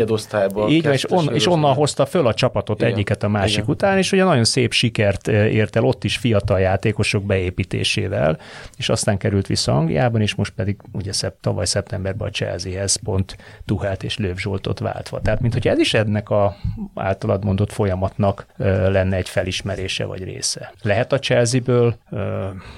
így 0.69 0.85
és, 0.85 1.11
on, 1.11 1.33
és 1.33 1.47
onnan 1.47 1.73
hozta 1.73 2.05
föl 2.05 2.27
a 2.27 2.33
csapatot 2.33 2.79
igen, 2.79 2.91
egyiket 2.91 3.23
a 3.23 3.27
másik 3.27 3.57
igen. 3.57 3.69
után, 3.69 3.97
és 3.97 4.11
ugye 4.11 4.23
nagyon 4.23 4.43
szép 4.43 4.73
sikert 4.73 5.27
ért 5.27 5.75
el 5.75 5.83
ott 5.83 6.03
is 6.03 6.17
fiatal 6.17 6.59
játékosok 6.59 7.23
beépítésével, 7.23 8.37
és 8.77 8.89
aztán 8.89 9.17
került 9.17 9.47
vissza 9.47 9.77
Angliában, 9.77 10.21
és 10.21 10.35
most 10.35 10.53
pedig 10.53 10.77
ugye 10.91 11.11
szep, 11.13 11.35
tavaly 11.41 11.65
szeptemberben 11.65 12.27
a 12.27 12.31
Chelseahez 12.31 12.95
pont 12.95 13.37
Tuhelt 13.65 14.03
és 14.03 14.17
Löv 14.17 14.37
Zsoltot 14.37 14.79
váltva. 14.79 15.21
Tehát, 15.21 15.41
mint 15.41 15.53
hogy 15.53 15.67
ez 15.67 15.79
is 15.79 15.93
ennek 15.93 16.29
a 16.29 16.55
általad 16.95 17.43
mondott 17.43 17.71
folyamatnak 17.71 18.45
lenne 18.57 19.15
egy 19.15 19.29
felismerése 19.29 20.05
vagy 20.05 20.23
része. 20.23 20.73
Lehet 20.81 21.11
a 21.11 21.19
Chelsea-ből 21.19 21.95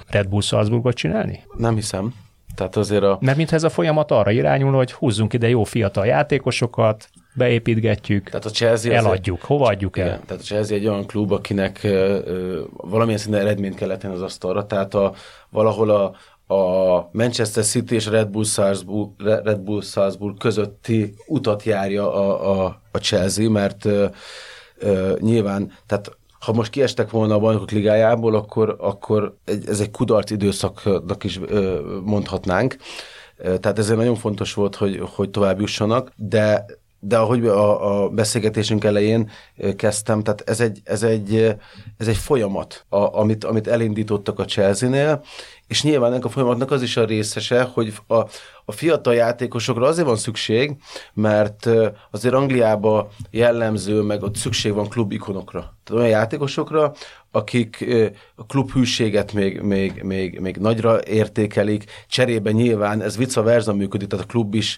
Red 0.10 0.28
Bull 0.28 0.41
Salzburgot 0.41 0.95
csinálni? 0.95 1.43
Nem 1.58 1.75
hiszem. 1.75 2.13
Tehát 2.56 2.76
azért 2.76 3.04
a... 3.04 3.18
Mert 3.22 3.38
mintha 3.38 3.56
ez 3.56 3.63
a 3.63 3.70
folyamat 3.70 4.12
arra 4.12 4.32
irányul, 4.32 4.74
hogy 4.74 4.91
húzzunk 4.91 5.34
ide 5.34 5.50
jó 5.50 5.63
fiatal 5.63 6.06
játékosokat, 6.06 7.10
beépítgetjük, 7.36 8.30
tehát 8.30 8.46
a 8.46 8.50
Chelsea 8.50 8.94
eladjuk. 8.94 9.38
Egy, 9.41 9.46
Hova 9.46 9.65
adjuk 9.65 9.98
el? 9.98 10.06
Igen, 10.06 10.22
tehát 10.26 10.41
a 10.41 10.46
Chelsea 10.46 10.78
egy 10.78 10.88
olyan 10.88 11.06
klub, 11.06 11.32
akinek 11.32 11.80
uh, 11.84 12.18
valamilyen 12.72 13.20
szinten 13.20 13.41
eredményt 13.41 13.76
kell 13.76 13.98
tenni 13.98 14.13
az 14.13 14.22
asztalra, 14.22 14.65
tehát 14.65 14.94
a, 14.94 15.13
valahol 15.50 15.89
a, 15.89 16.04
a 16.54 17.10
Manchester 17.12 17.63
City 17.63 17.96
és 17.96 18.08
Red 18.08 18.28
Bull 18.28 18.44
Salzburg, 18.44 19.10
Red 19.18 19.60
Bull 19.60 19.82
Salzburg 19.82 20.38
közötti 20.38 21.13
utat 21.28 21.63
járja 21.63 22.13
a, 22.13 22.52
a, 22.52 22.82
a 22.91 22.98
Chelsea, 22.98 23.50
mert 23.50 23.86
uh, 23.86 24.10
uh, 24.82 25.18
nyilván, 25.20 25.72
tehát 25.86 26.18
ha 26.45 26.53
most 26.53 26.71
kiestek 26.71 27.10
volna 27.10 27.34
a 27.34 27.39
bajnokok 27.39 27.71
ligájából, 27.71 28.36
akkor, 28.36 28.75
akkor 28.79 29.38
ez 29.67 29.79
egy 29.79 29.91
kudarc 29.91 30.31
időszaknak 30.31 31.23
is 31.23 31.39
mondhatnánk. 32.03 32.77
Tehát 33.38 33.79
ezért 33.79 33.97
nagyon 33.97 34.15
fontos 34.15 34.53
volt, 34.53 34.75
hogy, 34.75 35.01
hogy 35.15 35.29
tovább 35.29 35.60
jussanak, 35.60 36.12
de 36.15 36.65
de 37.08 37.17
ahogy 37.17 37.47
a, 37.47 38.03
a 38.03 38.10
beszélgetésünk 38.10 38.84
elején 38.84 39.29
kezdtem, 39.75 40.23
tehát 40.23 40.43
ez 40.45 40.60
egy, 40.60 40.81
ez 40.84 41.03
egy, 41.03 41.55
ez 41.97 42.08
egy 42.08 42.17
folyamat, 42.17 42.86
a, 42.89 42.97
amit, 42.97 43.43
amit 43.43 43.67
elindítottak 43.67 44.39
a 44.39 44.45
Chelsea-nél, 44.45 45.23
és 45.67 45.84
nyilván 45.84 46.12
ennek 46.12 46.25
a 46.25 46.30
folyamatnak 46.30 46.71
az 46.71 46.82
is 46.82 46.97
a 46.97 47.06
részese, 47.06 47.63
hogy 47.63 47.93
a, 48.08 48.15
a 48.65 48.71
fiatal 48.71 49.15
játékosokra 49.15 49.88
azért 49.88 50.08
van 50.08 50.15
szükség, 50.15 50.75
mert 51.13 51.69
azért 52.12 52.34
Angliába 52.34 53.10
jellemző, 53.32 54.01
meg 54.01 54.23
ott 54.23 54.36
szükség 54.36 54.73
van 54.73 54.89
klubikonokra. 54.89 55.60
Tehát 55.84 56.04
olyan 56.04 56.19
játékosokra, 56.19 56.93
akik 57.32 57.86
a 58.36 58.45
klub 58.45 58.71
hűséget 58.71 59.34
még, 59.34 59.62
még, 59.62 60.01
még, 60.04 60.39
még 60.39 60.58
nagyra 60.58 61.04
értékelik, 61.04 61.84
cserébe 62.08 62.51
nyilván 62.51 63.01
ez 63.01 63.17
vice 63.17 63.41
versa 63.41 63.73
működik, 63.73 64.08
tehát 64.08 64.25
a 64.25 64.28
klub 64.28 64.54
is, 64.54 64.78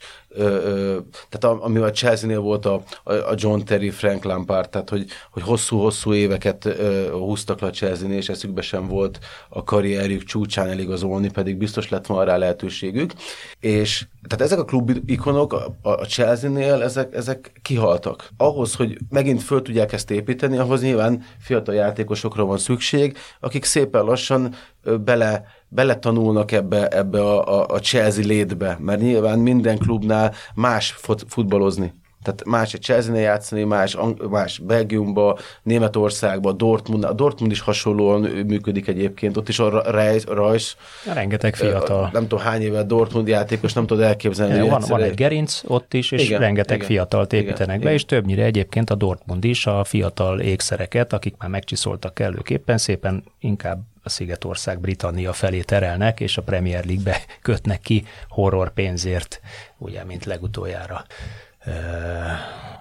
tehát 1.29 1.57
ami 1.59 1.77
a 1.77 1.91
Chelsea-nél 1.91 2.39
volt 2.39 2.65
a, 2.65 2.83
a 3.03 3.33
John 3.35 3.59
Terry, 3.59 3.89
Frank 3.89 4.23
Lampard, 4.23 4.69
tehát 4.69 4.89
hogy, 4.89 5.05
hogy 5.31 5.43
hosszú-hosszú 5.43 6.13
éveket 6.13 6.77
húztak 7.11 7.59
le 7.59 7.67
a 7.67 7.71
Chelsea-nél, 7.71 8.17
és 8.17 8.29
eszükbe 8.29 8.61
sem 8.61 8.87
volt 8.87 9.19
a 9.49 9.63
karrierjük 9.63 10.23
csúcsán 10.23 10.69
eligazolni, 10.77 11.31
pedig 11.31 11.57
biztos 11.57 11.89
lett 11.89 12.05
volna 12.05 12.23
rá 12.23 12.37
lehetőségük. 12.37 13.13
És 13.59 14.05
tehát 14.27 14.45
ezek 14.45 14.59
a 14.59 14.65
klub 14.65 14.91
ikonok 15.05 15.53
a, 15.53 15.75
a 15.81 16.05
Chelsea-nél, 16.05 16.81
ezek, 16.81 17.13
ezek 17.13 17.51
kihaltak. 17.61 18.29
Ahhoz, 18.37 18.75
hogy 18.75 18.97
megint 19.09 19.43
föl 19.43 19.61
tudják 19.61 19.93
ezt 19.93 20.11
építeni, 20.11 20.57
ahhoz 20.57 20.81
nyilván 20.81 21.23
fiatal 21.39 21.75
játékosokra 21.75 22.45
van 22.45 22.57
szükség, 22.57 23.17
akik 23.39 23.63
szépen 23.63 24.03
lassan 24.03 24.55
bele, 25.03 25.45
bele 25.67 25.95
tanulnak 25.95 26.51
ebbe, 26.51 26.87
ebbe 26.87 27.21
a, 27.21 27.59
a, 27.59 27.65
a 27.67 27.79
Chelsea 27.79 28.25
létbe, 28.25 28.77
mert 28.79 29.01
nyilván 29.01 29.39
minden 29.39 29.77
klubnál 29.77 30.33
más 30.55 30.91
fut, 30.91 31.25
futballozni. 31.27 31.93
Tehát 32.27 32.45
más 32.45 32.73
egy 32.73 32.81
chelsea 32.81 33.15
játszani, 33.15 33.63
más, 33.63 33.97
más 34.29 34.57
Belgiumba, 34.57 35.37
Németországba, 35.63 36.51
Dortmund. 36.51 37.03
A 37.03 37.13
Dortmund 37.13 37.51
is 37.51 37.59
hasonlóan 37.59 38.21
működik 38.21 38.87
egyébként, 38.87 39.37
ott 39.37 39.49
is 39.49 39.59
a 39.59 39.91
Reis. 39.91 40.75
Rengeteg 41.13 41.55
fiatal. 41.55 42.09
Nem 42.13 42.27
tudom 42.27 42.43
hány 42.43 42.61
éve 42.61 42.83
Dortmund 42.83 43.27
játékos, 43.27 43.73
nem 43.73 43.85
tudod 43.85 44.03
elképzelni. 44.03 44.69
van, 44.69 44.83
van 44.87 45.01
egy 45.01 45.13
gerinc 45.13 45.61
ott 45.67 45.93
is, 45.93 46.11
és 46.11 46.23
igen, 46.23 46.39
rengeteg 46.39 46.75
igen, 46.75 46.87
fiatalt 46.87 47.33
építenek 47.33 47.59
igen, 47.59 47.77
be, 47.77 47.83
igen. 47.83 47.93
és 47.93 48.05
többnyire 48.05 48.43
egyébként 48.43 48.89
a 48.89 48.95
Dortmund 48.95 49.43
is 49.43 49.65
a 49.65 49.83
fiatal 49.83 50.39
ékszereket, 50.39 51.13
akik 51.13 51.35
már 51.37 51.49
megcsiszoltak 51.49 52.13
kellőképpen, 52.13 52.77
szépen 52.77 53.23
inkább 53.39 53.79
a 54.03 54.09
Szigetország 54.09 54.79
Britannia 54.79 55.33
felé 55.33 55.61
terelnek, 55.61 56.19
és 56.19 56.37
a 56.37 56.41
Premier 56.41 56.85
League-be 56.85 57.21
kötnek 57.41 57.81
ki 57.81 58.05
horror 58.27 58.73
pénzért, 58.73 59.41
ugye, 59.77 60.03
mint 60.03 60.25
legutoljára 60.25 61.05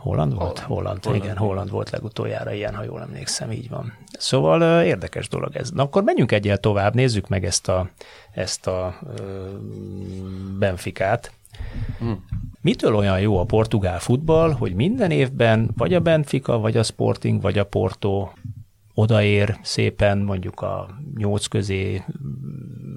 Holland 0.00 0.34
volt? 0.34 0.58
Holland, 0.58 0.60
Holland, 0.60 1.04
Holland 1.04 1.24
igen, 1.24 1.36
Holland 1.36 1.70
volt 1.70 1.90
legutoljára 1.90 2.52
ilyen, 2.52 2.74
ha 2.74 2.82
jól 2.82 3.00
emlékszem, 3.00 3.50
így 3.50 3.68
van. 3.68 3.92
Szóval 4.18 4.82
érdekes 4.82 5.28
dolog 5.28 5.56
ez. 5.56 5.70
Na 5.70 5.82
akkor 5.82 6.02
menjünk 6.02 6.32
egyel 6.32 6.58
tovább, 6.58 6.94
nézzük 6.94 7.28
meg 7.28 7.44
ezt 7.44 7.68
a, 7.68 7.88
ezt 8.32 8.66
a 8.66 8.98
Benficát. 10.58 11.32
Hmm. 11.98 12.24
Mitől 12.60 12.94
olyan 12.94 13.20
jó 13.20 13.38
a 13.38 13.44
portugál 13.44 13.98
futball, 13.98 14.52
hogy 14.52 14.74
minden 14.74 15.10
évben 15.10 15.70
vagy 15.76 15.94
a 15.94 16.00
Benfica, 16.00 16.58
vagy 16.58 16.76
a 16.76 16.82
Sporting, 16.82 17.40
vagy 17.40 17.58
a 17.58 17.64
Porto 17.64 18.28
odaér 18.98 19.58
szépen 19.62 20.18
mondjuk 20.18 20.60
a 20.60 20.88
8 21.16 21.46
közé, 21.46 22.02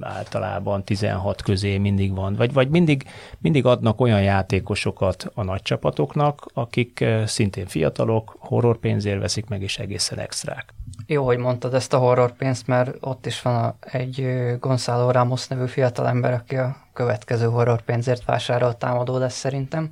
általában 0.02 0.84
16 0.84 1.42
közé 1.42 1.78
mindig 1.78 2.16
van, 2.16 2.36
vagy, 2.36 2.54
vagy 2.54 2.70
mindig, 2.70 3.04
mindig 3.40 3.66
adnak 3.66 4.02
olyan 4.02 4.22
játékosokat 4.22 5.32
a 5.34 5.44
nagy 5.44 5.62
csapatoknak, 5.62 6.46
akik 6.54 7.02
eh, 7.02 7.28
szintén 7.28 7.66
fiatalok, 7.66 8.36
horrorpénzért 8.40 9.20
veszik 9.20 9.48
meg, 9.48 9.62
és 9.62 9.78
egészen 9.78 10.20
extrák. 10.20 10.74
Jó, 11.06 11.26
hogy 11.26 11.38
mondtad 11.38 11.74
ezt 11.74 11.94
a 11.94 11.98
horrorpénzt, 11.98 12.68
mert 12.68 12.96
ott 13.00 13.26
is 13.26 13.42
van 13.42 13.56
a, 13.56 13.76
egy 13.80 14.28
Gonzalo 14.60 15.12
Ramos 15.12 15.48
nevű 15.48 15.66
fiatalember, 15.66 16.34
aki 16.34 16.56
a 16.56 16.76
következő 17.00 17.46
horrorpénzért 17.46 18.26
vásárolt 18.26 18.78
támadó 18.78 19.18
lesz 19.18 19.38
szerintem. 19.38 19.92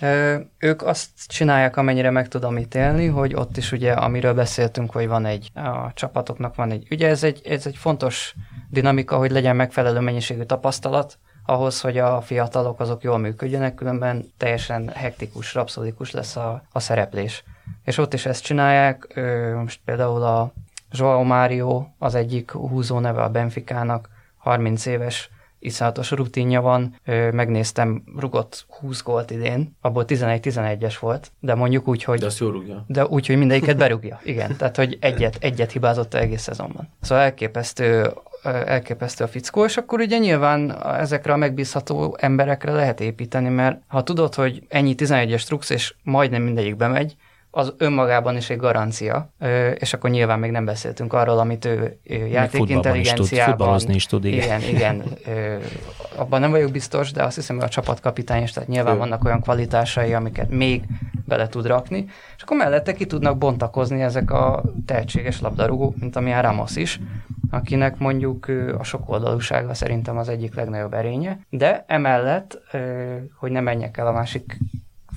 Ö, 0.00 0.36
ők 0.58 0.82
azt 0.82 1.08
csinálják, 1.26 1.76
amennyire 1.76 2.10
meg 2.10 2.28
tudom 2.28 2.58
ítélni, 2.58 3.06
hogy 3.06 3.34
ott 3.34 3.56
is 3.56 3.72
ugye, 3.72 3.92
amiről 3.92 4.34
beszéltünk, 4.34 4.92
hogy 4.92 5.08
van 5.08 5.24
egy, 5.24 5.50
a 5.54 5.92
csapatoknak 5.94 6.54
van 6.54 6.70
egy, 6.70 6.86
ugye 6.90 7.08
ez 7.08 7.22
egy, 7.24 7.40
ez 7.44 7.66
egy 7.66 7.76
fontos 7.76 8.34
dinamika, 8.70 9.16
hogy 9.16 9.30
legyen 9.30 9.56
megfelelő 9.56 10.00
mennyiségű 10.00 10.42
tapasztalat, 10.42 11.18
ahhoz, 11.46 11.80
hogy 11.80 11.98
a 11.98 12.20
fiatalok 12.20 12.80
azok 12.80 13.02
jól 13.02 13.18
működjenek, 13.18 13.74
különben 13.74 14.32
teljesen 14.36 14.88
hektikus, 14.88 15.54
rapszodikus 15.54 16.10
lesz 16.10 16.36
a, 16.36 16.62
a 16.72 16.80
szereplés. 16.80 17.44
És 17.84 17.98
ott 17.98 18.14
is 18.14 18.26
ezt 18.26 18.44
csinálják, 18.44 19.20
most 19.54 19.80
például 19.84 20.22
a 20.22 20.52
Joao 20.90 21.22
Mário 21.22 21.86
az 21.98 22.14
egyik 22.14 22.50
húzó 22.50 22.98
neve 22.98 23.22
a 23.22 23.30
Benficának, 23.30 24.08
30 24.36 24.86
éves 24.86 25.30
iszonyatos 25.64 26.10
rutinja 26.10 26.60
van, 26.60 27.00
megnéztem, 27.32 28.02
rugott 28.16 28.66
20 28.80 29.02
gólt 29.02 29.30
idén, 29.30 29.76
abból 29.80 30.04
11-11-es 30.06 30.96
volt, 31.00 31.32
de 31.40 31.54
mondjuk 31.54 31.88
úgy, 31.88 32.04
hogy... 32.04 32.18
De 32.18 32.26
azt 32.26 32.38
jól 32.38 32.52
rúgja. 32.52 32.84
De 32.86 33.06
úgy, 33.06 33.26
hogy 33.26 33.36
mindegyiket 33.36 33.76
berúgja, 33.76 34.20
igen. 34.24 34.56
Tehát, 34.56 34.76
hogy 34.76 34.98
egyet, 35.00 35.36
egyet 35.40 35.72
hibázott 35.72 36.14
egész 36.14 36.42
szezonban. 36.42 36.88
Szóval 37.00 37.24
elképesztő 37.24 38.12
elképesztő 38.44 39.24
a 39.24 39.28
fickó, 39.28 39.64
és 39.64 39.76
akkor 39.76 40.00
ugye 40.00 40.18
nyilván 40.18 40.82
ezekre 40.82 41.32
a 41.32 41.36
megbízható 41.36 42.16
emberekre 42.20 42.72
lehet 42.72 43.00
építeni, 43.00 43.48
mert 43.48 43.80
ha 43.86 44.02
tudod, 44.02 44.34
hogy 44.34 44.62
ennyi 44.68 44.94
11-es 44.96 45.42
trux, 45.42 45.70
és 45.70 45.94
majdnem 46.02 46.42
mindegyik 46.42 46.76
bemegy, 46.76 47.16
az 47.54 47.74
önmagában 47.78 48.36
is 48.36 48.50
egy 48.50 48.56
garancia, 48.56 49.32
és 49.74 49.92
akkor 49.92 50.10
nyilván 50.10 50.38
még 50.38 50.50
nem 50.50 50.64
beszéltünk 50.64 51.12
arról, 51.12 51.38
amit 51.38 51.64
ő 51.64 51.98
játékintelligenciában... 52.30 53.78
Tud, 53.78 53.94
is 53.94 54.06
tud, 54.06 54.24
igen. 54.24 54.60
Igen, 54.60 54.74
igen. 54.74 55.02
Abban 56.16 56.40
nem 56.40 56.50
vagyok 56.50 56.70
biztos, 56.70 57.12
de 57.12 57.22
azt 57.22 57.34
hiszem, 57.34 57.56
hogy 57.56 57.64
a 57.64 57.68
csapatkapitány 57.68 58.42
is, 58.42 58.52
tehát 58.52 58.68
nyilván 58.68 58.94
ő. 58.94 58.98
vannak 58.98 59.24
olyan 59.24 59.40
kvalitásai, 59.40 60.14
amiket 60.14 60.50
még 60.50 60.82
bele 61.26 61.48
tud 61.48 61.66
rakni, 61.66 62.04
és 62.36 62.42
akkor 62.42 62.56
mellette 62.56 62.92
ki 62.92 63.06
tudnak 63.06 63.38
bontakozni 63.38 64.02
ezek 64.02 64.30
a 64.30 64.62
tehetséges 64.86 65.40
labdarúgók, 65.40 65.96
mint 65.96 66.16
amilyen 66.16 66.42
Ramos 66.42 66.76
is, 66.76 67.00
akinek 67.50 67.98
mondjuk 67.98 68.46
a 68.78 68.82
sokoldalúsága 68.82 69.74
szerintem 69.74 70.18
az 70.18 70.28
egyik 70.28 70.54
legnagyobb 70.54 70.94
erénye, 70.94 71.38
de 71.50 71.84
emellett, 71.86 72.60
hogy 73.38 73.50
ne 73.50 73.60
menjek 73.60 73.96
el 73.96 74.06
a 74.06 74.12
másik 74.12 74.58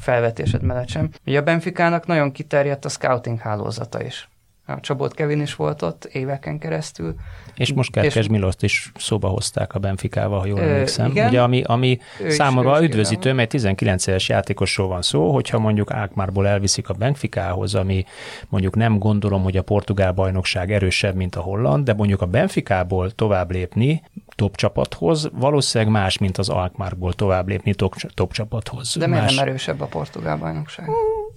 felvetésed 0.07 0.61
mellett 0.61 0.87
sem. 0.87 1.09
Ugye 1.25 1.39
a 1.39 1.43
Benficának 1.43 2.05
nagyon 2.07 2.31
kiterjedt 2.31 2.85
a 2.85 2.89
scouting 2.89 3.39
hálózata 3.39 4.03
is. 4.03 4.29
A 4.69 4.79
Csabot 4.79 5.13
Kevin 5.13 5.41
is 5.41 5.55
volt 5.55 5.81
ott 5.81 6.05
éveken 6.05 6.59
keresztül. 6.59 7.15
És 7.55 7.73
most 7.73 7.91
Kerkes 7.91 8.27
Miloszt 8.27 8.63
is 8.63 8.91
szóba 8.95 9.27
hozták 9.27 9.75
a 9.75 9.79
Benficával, 9.79 10.39
ha 10.39 10.45
jól 10.45 10.59
emlékszem. 10.59 11.09
Igen, 11.09 11.27
Ugye, 11.27 11.41
ami, 11.41 11.61
ami 11.65 11.99
számomra 12.27 12.83
üdvözítő, 12.83 13.33
mert 13.33 13.49
19 13.49 14.07
éves 14.07 14.29
játékosról 14.29 14.87
van 14.87 15.01
szó, 15.01 15.33
hogyha 15.33 15.59
mondjuk 15.59 15.91
Ákmárból 15.91 16.47
elviszik 16.47 16.89
a 16.89 16.93
Benficához, 16.93 17.75
ami 17.75 18.05
mondjuk 18.49 18.75
nem 18.75 18.99
gondolom, 18.99 19.43
hogy 19.43 19.57
a 19.57 19.61
portugál 19.61 20.11
bajnokság 20.11 20.71
erősebb, 20.71 21.15
mint 21.15 21.35
a 21.35 21.41
holland, 21.41 21.85
de 21.85 21.93
mondjuk 21.93 22.21
a 22.21 22.25
Benficából 22.25 23.11
tovább 23.11 23.51
lépni 23.51 24.01
top 24.35 24.55
csapathoz, 24.55 25.29
valószínűleg 25.33 25.93
más, 25.93 26.17
mint 26.17 26.37
az 26.37 26.49
Alkmaarból 26.49 27.13
tovább 27.13 27.47
lépni 27.47 27.73
top, 27.73 27.95
top 28.13 28.33
csapathoz. 28.33 28.95
De 28.97 29.07
miért 29.07 29.21
más... 29.21 29.35
nem 29.35 29.47
erősebb 29.47 29.81
a 29.81 29.85
portugál 29.85 30.37
bajnokság? 30.37 30.89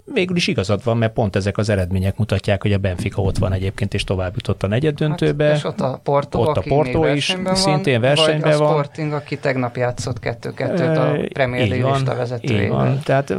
Végül 0.04 0.36
is 0.36 0.46
igazad 0.46 0.84
van, 0.84 0.96
mert 0.96 1.12
pont 1.12 1.36
ezek 1.36 1.58
az 1.58 1.68
eredmények 1.68 2.16
mutatják, 2.16 2.62
hogy 2.62 2.72
a 2.72 2.78
Benfica 2.78 3.22
ott 3.22 3.38
van 3.38 3.52
egyébként, 3.52 3.94
és 3.94 4.04
tovább 4.04 4.32
jutott 4.34 4.62
a 4.62 4.66
negyed 4.66 4.94
döntőbe. 4.94 5.44
Hát, 5.44 5.56
és 5.56 5.64
ott 5.64 5.80
a 5.80 6.00
Porto, 6.02 6.40
ott 6.40 6.56
a 6.56 6.62
Porto 6.68 7.06
is 7.06 7.36
van, 7.42 7.54
szintén 7.54 8.00
versenyben 8.00 8.58
van. 8.58 8.58
Vagy 8.58 8.68
a 8.68 8.70
Sporting, 8.70 9.12
aki 9.12 9.38
tegnap 9.38 9.76
játszott 9.76 10.16
2-2-t 10.22 10.96
a 10.96 11.28
Premier 11.32 11.68
League 11.68 11.90
lista 11.90 12.14
vezetőjével. 12.14 12.98
Tehát, 13.04 13.34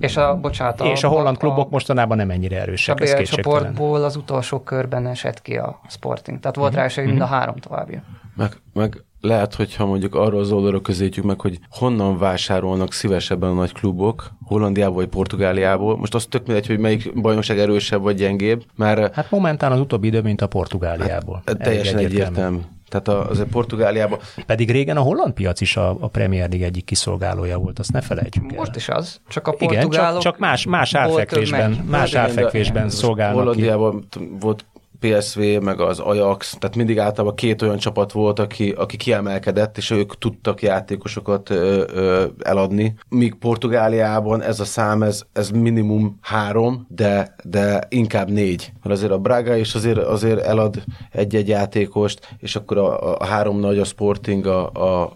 és 0.00 0.16
a, 0.16 0.36
bocsánat, 0.36 0.80
a, 0.80 0.84
és 0.84 1.04
a 1.04 1.08
holland 1.08 1.36
klubok 1.36 1.66
a, 1.66 1.70
mostanában 1.70 2.16
nem 2.16 2.30
ennyire 2.30 2.60
erősek. 2.60 3.00
A 3.00 3.04
BL 3.04 3.22
csoportból 3.22 4.04
az 4.04 4.16
utolsó 4.16 4.60
körben 4.60 5.06
esett 5.06 5.42
ki 5.42 5.56
a 5.56 5.80
Sporting. 5.88 6.40
Tehát 6.40 6.56
volt 6.56 6.70
mm-hmm. 6.70 6.80
rá 6.80 6.84
esély, 6.84 7.04
mind 7.04 7.20
a 7.20 7.24
mhm. 7.24 7.32
három 7.32 7.56
továbbja. 7.56 8.02
Meg, 8.36 8.50
meg 8.72 9.04
lehet, 9.24 9.54
hogyha 9.54 9.86
mondjuk 9.86 10.14
arról 10.14 10.40
az 10.40 10.52
oldalra 10.52 10.80
közétjük 10.80 11.24
meg, 11.24 11.40
hogy 11.40 11.58
honnan 11.70 12.18
vásárolnak 12.18 12.92
szívesebben 12.92 13.50
a 13.50 13.54
nagy 13.54 13.72
klubok, 13.72 14.30
Hollandiából 14.44 14.96
vagy 14.96 15.06
Portugáliából. 15.06 15.96
Most 15.96 16.14
az 16.14 16.24
tök 16.24 16.46
mindegy, 16.46 16.66
hogy 16.66 16.78
melyik 16.78 17.20
bajnokság 17.20 17.58
erősebb 17.58 18.02
vagy 18.02 18.16
gyengébb, 18.16 18.64
mert... 18.76 19.14
Hát 19.14 19.30
momentán 19.30 19.72
az 19.72 19.80
utóbbi 19.80 20.06
idő, 20.06 20.20
mint 20.20 20.40
a 20.40 20.46
Portugáliából. 20.46 21.42
Hát, 21.46 21.58
teljesen 21.58 21.98
egyértelmű. 21.98 22.58
Tehát 22.88 23.28
azért 23.30 23.48
Portugáliában. 23.48 24.18
Pedig 24.46 24.70
régen 24.70 24.96
a 24.96 25.00
holland 25.00 25.32
piac 25.32 25.60
is 25.60 25.76
a, 25.76 25.96
a 26.00 26.08
Premier 26.08 26.48
League 26.48 26.66
egyik 26.66 26.84
kiszolgálója 26.84 27.58
volt, 27.58 27.78
azt 27.78 27.92
ne 27.92 28.00
felejtsük 28.00 28.52
el. 28.52 28.58
Most 28.58 28.76
is 28.76 28.88
az, 28.88 29.20
csak 29.28 29.46
a 29.46 29.50
portugálok 29.50 29.92
Igen, 29.92 30.12
csak, 30.12 30.18
csak 30.18 30.38
más, 30.38 30.66
más 30.66 30.94
árfekvésben, 30.94 31.70
más 31.90 32.14
árfekvésben 32.14 32.88
szolgálnak 32.88 33.38
Hollandiában 33.38 34.06
volt 34.40 34.64
PSV, 35.04 35.40
meg 35.60 35.80
az 35.80 35.98
Ajax, 35.98 36.56
tehát 36.58 36.76
mindig 36.76 36.98
általában 36.98 37.36
két 37.36 37.62
olyan 37.62 37.76
csapat 37.76 38.12
volt, 38.12 38.38
aki, 38.38 38.70
aki 38.70 38.96
kiemelkedett, 38.96 39.76
és 39.76 39.90
ők 39.90 40.18
tudtak 40.18 40.62
játékosokat 40.62 41.50
ö, 41.50 41.84
ö, 41.94 42.24
eladni. 42.42 42.94
Míg 43.08 43.34
Portugáliában 43.34 44.42
ez 44.42 44.60
a 44.60 44.64
szám, 44.64 45.02
ez, 45.02 45.22
ez 45.32 45.50
minimum 45.50 46.18
három, 46.20 46.86
de, 46.88 47.34
de 47.44 47.86
inkább 47.88 48.30
négy. 48.30 48.72
Mert 48.82 48.94
azért 48.94 49.12
a 49.12 49.18
Braga 49.18 49.56
is 49.56 49.74
azért, 49.74 49.98
azért 49.98 50.40
elad 50.40 50.82
egy-egy 51.10 51.48
játékost, 51.48 52.36
és 52.38 52.56
akkor 52.56 52.78
a, 52.78 53.18
a 53.18 53.24
három 53.24 53.60
nagy, 53.60 53.78
a 53.78 53.84
Sporting, 53.84 54.46
a, 54.46 54.70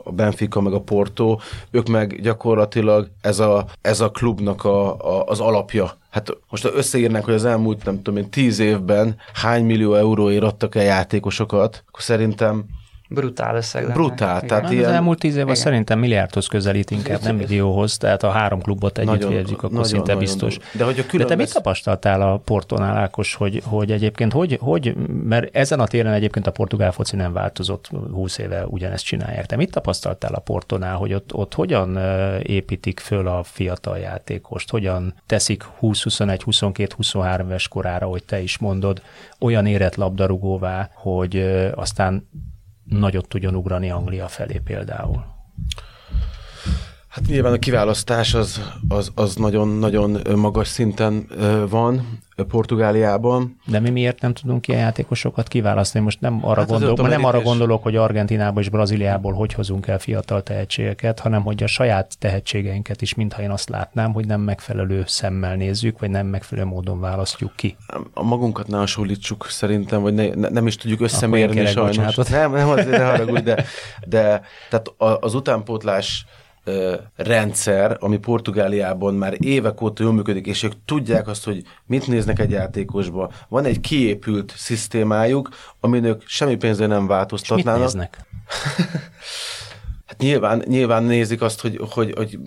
a 0.05 0.11
Benfica, 0.11 0.61
meg 0.61 0.72
a 0.72 0.81
Porto, 0.81 1.38
ők 1.70 1.88
meg 1.88 2.20
gyakorlatilag 2.22 3.11
ez 3.20 3.38
a, 3.38 3.64
ez 3.81 4.01
a 4.01 4.11
klubnak 4.11 4.64
a, 4.64 4.94
a, 4.94 5.24
az 5.27 5.40
alapja 5.40 5.96
Hát 6.11 6.37
most 6.51 6.64
összeírnánk, 6.64 7.25
hogy 7.25 7.35
az 7.35 7.44
elmúlt, 7.44 7.85
nem 7.85 7.97
tudom 8.03 8.16
én, 8.16 8.31
tíz 8.31 8.59
évben 8.59 9.16
hány 9.33 9.64
millió 9.64 9.94
euróért 9.94 10.42
adtak 10.42 10.75
el 10.75 10.85
játékosokat, 10.85 11.85
akkor 11.88 12.03
szerintem 12.03 12.64
Brutál 13.11 13.57
összeg. 13.57 13.83
Lenne. 13.83 13.94
Brutál. 13.94 14.40
Tehát 14.40 14.62
hát 14.62 14.73
ilyen... 14.73 14.85
Az 14.85 14.90
elmúlt 14.90 15.18
tíz 15.18 15.37
évben 15.37 15.55
szerintem 15.55 15.99
milliárdhoz 15.99 16.47
közelít 16.47 16.90
inkább, 16.90 17.23
nem 17.23 17.37
millióhoz, 17.37 17.97
tehát 17.97 18.23
a 18.23 18.31
három 18.31 18.61
klubot 18.61 18.99
együtt 18.99 19.29
vérjük, 19.29 19.59
akkor 19.59 19.71
nagyon, 19.71 19.85
szinte 19.85 20.03
nagyon, 20.03 20.18
biztos. 20.18 20.57
Nagyon. 20.57 20.73
De, 20.73 20.85
hogy 20.85 20.99
a 20.99 21.16
De 21.16 21.25
te 21.25 21.29
lesz... 21.29 21.37
mit 21.37 21.53
tapasztaltál 21.53 22.21
a 22.21 22.37
Portonál, 22.37 22.97
Ákos, 22.97 23.35
hogy, 23.35 23.62
hogy 23.64 23.92
egyébként, 23.92 24.33
hogy, 24.33 24.59
hogy, 24.61 24.94
mert 25.25 25.57
ezen 25.57 25.81
a 25.81 25.87
téren 25.87 26.12
egyébként 26.12 26.47
a 26.47 26.51
portugál 26.51 26.92
foci 26.92 27.16
nem 27.16 27.33
változott, 27.33 27.90
20 28.12 28.38
éve 28.38 28.66
ugyanezt 28.66 29.05
csinálják. 29.05 29.47
Te 29.47 29.57
mit 29.57 29.71
tapasztaltál 29.71 30.35
a 30.35 30.40
Portonál, 30.40 30.97
hogy 30.97 31.14
ott, 31.14 31.35
ott 31.35 31.55
hogyan 31.55 31.99
építik 32.42 33.01
föl 33.01 33.29
a 33.29 33.42
fiatal 33.42 33.99
játékost, 33.99 34.71
hogyan 34.71 35.14
teszik 35.27 35.64
20-21, 35.81 36.40
22, 36.44 36.94
23 36.97 37.47
éves 37.47 37.68
korára, 37.68 38.07
hogy 38.07 38.25
te 38.25 38.40
is 38.40 38.59
mondod, 38.59 39.03
olyan 39.38 39.66
érett 39.66 39.94
labdarúgóvá, 39.94 40.90
hogy 40.94 41.37
aztán 41.75 42.29
nagyot 42.88 43.29
tudjon 43.29 43.55
ugrani 43.55 43.90
Anglia 43.90 44.29
felé 44.29 44.59
például? 44.64 45.24
Hát 47.09 47.27
nyilván 47.27 47.53
a 47.53 47.59
kiválasztás 47.59 48.35
az, 48.35 48.61
az, 48.88 49.11
az 49.14 49.37
nagyon-nagyon 49.37 50.20
magas 50.37 50.68
szinten 50.68 51.27
van. 51.68 52.18
Portugáliában. 52.44 53.61
De 53.64 53.81
mi 53.81 53.90
miért 53.90 54.20
nem 54.20 54.33
tudunk 54.33 54.68
ilyen 54.68 54.81
játékosokat 54.81 55.48
kiválasztani? 55.48 56.05
Most 56.05 56.20
nem 56.20 56.38
arra, 56.42 56.61
hát 56.61 56.68
gondolok, 56.68 57.09
nem 57.09 57.24
arra 57.24 57.40
gondolok, 57.40 57.83
hogy 57.83 57.96
Argentinából 57.96 58.62
és 58.62 58.68
Brazíliából 58.68 59.33
hogy 59.33 59.53
hozunk 59.53 59.87
el 59.87 59.98
fiatal 59.98 60.42
tehetségeket, 60.42 61.20
hanem 61.20 61.42
hogy 61.42 61.62
a 61.62 61.66
saját 61.66 62.18
tehetségeinket 62.18 63.03
is, 63.03 63.14
mintha 63.14 63.42
én 63.42 63.51
azt 63.51 63.68
látnám, 63.68 64.12
hogy 64.12 64.27
nem 64.27 64.40
megfelelő 64.40 65.05
szemmel 65.07 65.57
nézzük, 65.57 65.98
vagy 65.98 66.11
nem 66.11 66.27
megfelelő 66.27 66.68
módon 66.68 67.01
választjuk 67.01 67.53
ki. 67.57 67.77
A 68.14 68.22
magunkat 68.22 68.66
ne 68.66 68.77
hasonlítsuk 68.77 69.46
szerintem, 69.48 70.03
vagy 70.03 70.14
ne, 70.14 70.35
ne, 70.35 70.48
nem 70.48 70.66
is 70.66 70.77
tudjuk 70.77 71.01
összemérni 71.01 71.66
sajnos. 71.66 72.16
Nem, 72.29 72.53
nem 72.53 72.68
azért 72.68 72.90
ne 72.90 73.05
haragudj, 73.05 73.40
de, 73.40 73.64
de 74.07 74.42
tehát 74.70 74.92
az 75.20 75.35
utánpótlás 75.35 76.27
rendszer, 77.16 77.96
ami 78.00 78.18
Portugáliában 78.18 79.14
már 79.14 79.35
évek 79.38 79.81
óta 79.81 80.02
jól 80.02 80.12
működik, 80.12 80.46
és 80.46 80.62
ők 80.62 80.72
tudják 80.85 81.28
azt, 81.28 81.44
hogy 81.44 81.62
mit 81.87 82.07
néznek 82.07 82.38
egy 82.38 82.50
játékosba. 82.50 83.31
Van 83.48 83.64
egy 83.64 83.81
kiépült 83.81 84.52
szisztémájuk, 84.57 85.48
amin 85.81 86.04
ők 86.04 86.22
semmi 86.26 86.57
pénzre 86.57 86.87
nem 86.87 87.07
változtatnának. 87.07 87.87
És 87.87 87.92
mit 87.92 88.02
néznek? 88.02 88.26
Hát 90.18 90.26
nyilván, 90.26 90.62
nyilván 90.66 91.02
nézik 91.02 91.42
azt, 91.42 91.61
hogy, 91.61 91.81
hogy, 91.90 92.14
hogy 92.16 92.38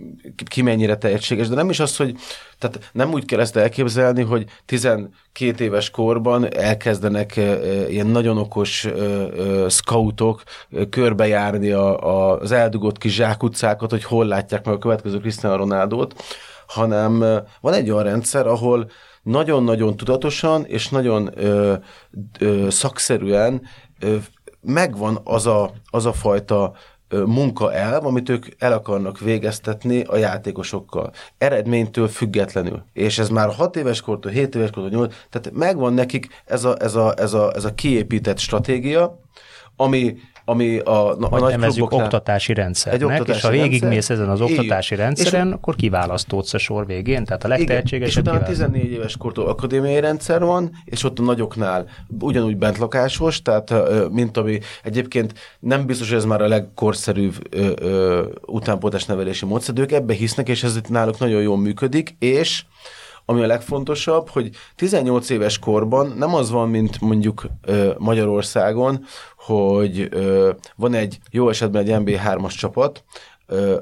ki 0.45 0.61
mennyire 0.61 0.97
tehetséges, 0.97 1.47
de 1.47 1.55
nem 1.55 1.69
is 1.69 1.79
az, 1.79 1.97
hogy 1.97 2.15
tehát 2.59 2.89
nem 2.93 3.13
úgy 3.13 3.25
kell 3.25 3.39
ezt 3.39 3.55
elképzelni, 3.55 4.21
hogy 4.21 4.45
12 4.65 5.63
éves 5.63 5.89
korban 5.89 6.53
elkezdenek 6.55 7.35
ilyen 7.89 8.07
nagyon 8.07 8.37
okos 8.37 8.87
scoutok 9.67 10.43
körbejárni 10.89 11.71
a, 11.71 11.99
a, 11.99 12.39
az 12.39 12.51
eldugott 12.51 12.97
kis 12.97 13.13
zsákutcákat, 13.13 13.89
hogy 13.89 14.03
hol 14.03 14.25
látják 14.25 14.65
meg 14.65 14.75
a 14.75 14.77
következő 14.77 15.17
Cristiano 15.17 15.55
Ronaldo-t, 15.55 16.23
hanem 16.67 17.19
van 17.61 17.73
egy 17.73 17.89
olyan 17.89 18.03
rendszer, 18.03 18.47
ahol 18.47 18.89
nagyon-nagyon 19.23 19.97
tudatosan 19.97 20.65
és 20.65 20.89
nagyon 20.89 21.29
ö, 21.35 21.73
ö, 22.39 22.69
szakszerűen 22.69 23.61
ö, 23.99 24.15
megvan 24.61 25.19
az 25.23 25.47
a, 25.47 25.71
az 25.89 26.05
a 26.05 26.13
fajta 26.13 26.73
munkaelv, 27.25 28.05
amit 28.05 28.29
ők 28.29 28.45
el 28.57 28.73
akarnak 28.73 29.19
végeztetni 29.19 30.01
a 30.01 30.17
játékosokkal. 30.17 31.11
Eredménytől 31.37 32.07
függetlenül. 32.07 32.83
És 32.93 33.19
ez 33.19 33.29
már 33.29 33.53
6 33.53 33.75
éves 33.75 34.01
kortól, 34.01 34.31
7 34.31 34.55
éves 34.55 34.69
kortól, 34.69 34.89
8, 34.89 35.15
tehát 35.29 35.57
megvan 35.57 35.93
nekik 35.93 36.27
ez 36.45 36.63
a, 36.63 36.75
ez 36.79 36.95
a, 36.95 37.13
ez 37.17 37.33
a, 37.33 37.51
ez 37.55 37.65
a 37.65 37.73
kiépített 37.73 38.37
stratégia, 38.37 39.19
ami 39.75 40.17
ami 40.51 40.77
a, 40.77 41.09
a 41.09 41.29
Vagy 41.29 41.57
nagy 41.57 41.73
kluboknál... 41.73 42.03
oktatási 42.03 42.53
rendszernek, 42.53 43.01
egy 43.01 43.07
oktatási 43.07 43.37
és 43.37 43.43
ha 43.43 43.49
végigmész 43.49 44.09
ezen 44.09 44.29
az 44.29 44.41
oktatási 44.41 44.93
Igen. 44.93 45.05
rendszeren, 45.05 45.47
és 45.47 45.53
akkor 45.53 45.75
kiválasztódsz 45.75 46.53
a 46.53 46.57
sor 46.57 46.85
végén, 46.85 47.25
tehát 47.25 47.43
a 47.43 47.47
legtehetségesebb. 47.47 48.25
És 48.25 48.29
utána 48.29 48.45
14 48.45 48.91
éves 48.91 49.17
kortól 49.17 49.47
akadémiai 49.47 49.99
rendszer 49.99 50.43
van, 50.43 50.71
és 50.85 51.03
ott 51.03 51.19
a 51.19 51.21
nagyoknál 51.21 51.85
ugyanúgy 52.19 52.57
bentlakásos, 52.57 53.41
tehát 53.41 53.73
mint 54.09 54.37
ami 54.37 54.59
egyébként 54.83 55.33
nem 55.59 55.85
biztos, 55.85 56.07
hogy 56.07 56.17
ez 56.17 56.25
már 56.25 56.41
a 56.41 56.47
legkorszerűbb 56.47 57.35
utánpótás 58.45 59.05
nevelési 59.05 59.45
módszer, 59.45 59.79
ők 59.79 59.91
ebbe 59.91 60.13
hisznek, 60.13 60.49
és 60.49 60.63
ez 60.63 60.75
itt 60.75 60.89
náluk 60.89 61.19
nagyon 61.19 61.41
jól 61.41 61.57
működik, 61.57 62.15
és 62.19 62.63
ami 63.25 63.43
a 63.43 63.47
legfontosabb, 63.47 64.29
hogy 64.29 64.49
18 64.75 65.29
éves 65.29 65.59
korban 65.59 66.13
nem 66.17 66.35
az 66.35 66.51
van, 66.51 66.69
mint 66.69 67.01
mondjuk 67.01 67.45
Magyarországon, 67.97 69.03
hogy 69.37 70.09
van 70.75 70.93
egy 70.93 71.19
jó 71.31 71.49
esetben 71.49 71.85
egy 71.85 72.01
MB3-as 72.03 72.57
csapat, 72.57 73.03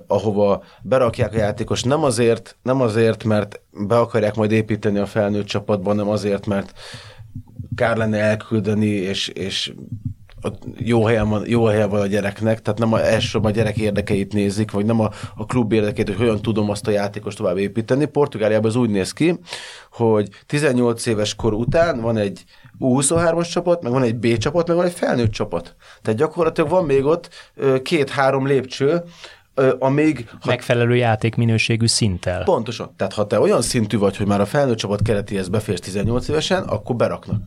ahova 0.07 0.63
berakják 0.81 1.33
a 1.33 1.37
játékos 1.37 1.83
nem 1.83 2.03
azért, 2.03 2.57
nem 2.61 2.81
azért, 2.81 3.23
mert 3.23 3.61
be 3.87 3.99
akarják 3.99 4.35
majd 4.35 4.51
építeni 4.51 4.99
a 4.99 5.05
felnőtt 5.05 5.45
csapatban, 5.45 5.95
nem 5.95 6.09
azért, 6.09 6.45
mert 6.45 6.79
kár 7.75 7.97
lenne 7.97 8.17
elküldeni, 8.17 8.87
és, 8.87 9.27
és 9.27 9.73
jó 10.77 11.05
helyen, 11.05 11.29
van, 11.29 11.43
jó 11.47 11.65
helyen 11.65 11.89
van 11.89 12.01
a 12.01 12.05
gyereknek, 12.05 12.61
tehát 12.61 12.79
nem 12.79 12.93
a, 12.93 13.01
elsősorban 13.01 13.51
a 13.51 13.55
gyerek 13.55 13.77
érdekeit 13.77 14.33
nézik, 14.33 14.71
vagy 14.71 14.85
nem 14.85 14.99
a, 14.99 15.09
a 15.35 15.45
klub 15.45 15.71
érdekeit, 15.71 16.07
hogy 16.07 16.17
hogyan 16.17 16.41
tudom 16.41 16.69
azt 16.69 16.87
a 16.87 16.91
játékos 16.91 17.33
tovább 17.33 17.57
építeni. 17.57 18.05
Portugáliában 18.05 18.69
ez 18.69 18.75
úgy 18.75 18.89
néz 18.89 19.13
ki, 19.13 19.39
hogy 19.91 20.29
18 20.45 21.05
éves 21.05 21.35
kor 21.35 21.53
után 21.53 22.01
van 22.01 22.17
egy 22.17 22.43
U23-as 22.79 23.51
csapat, 23.51 23.83
meg 23.83 23.91
van 23.91 24.03
egy 24.03 24.15
B 24.15 24.37
csapat, 24.37 24.67
meg 24.67 24.75
van 24.75 24.85
egy 24.85 24.93
felnőtt 24.93 25.31
csapat. 25.31 25.75
Tehát 26.01 26.19
gyakorlatilag 26.19 26.69
van 26.69 26.85
még 26.85 27.05
ott 27.05 27.29
két-három 27.83 28.45
lépcső, 28.45 29.03
amíg... 29.79 30.29
Ha... 30.29 30.37
Megfelelő 30.45 30.95
játékminőségű 30.95 31.87
szinttel. 31.87 32.43
Pontosan. 32.43 32.93
Tehát 32.95 33.13
ha 33.13 33.27
te 33.27 33.39
olyan 33.39 33.61
szintű 33.61 33.97
vagy, 33.97 34.17
hogy 34.17 34.27
már 34.27 34.41
a 34.41 34.45
felnőtt 34.45 34.77
csapat 34.77 35.01
keretéhez 35.01 35.49
beférsz 35.49 35.79
18 35.79 36.27
évesen, 36.27 36.63
akkor 36.63 36.95
beraknak. 36.95 37.41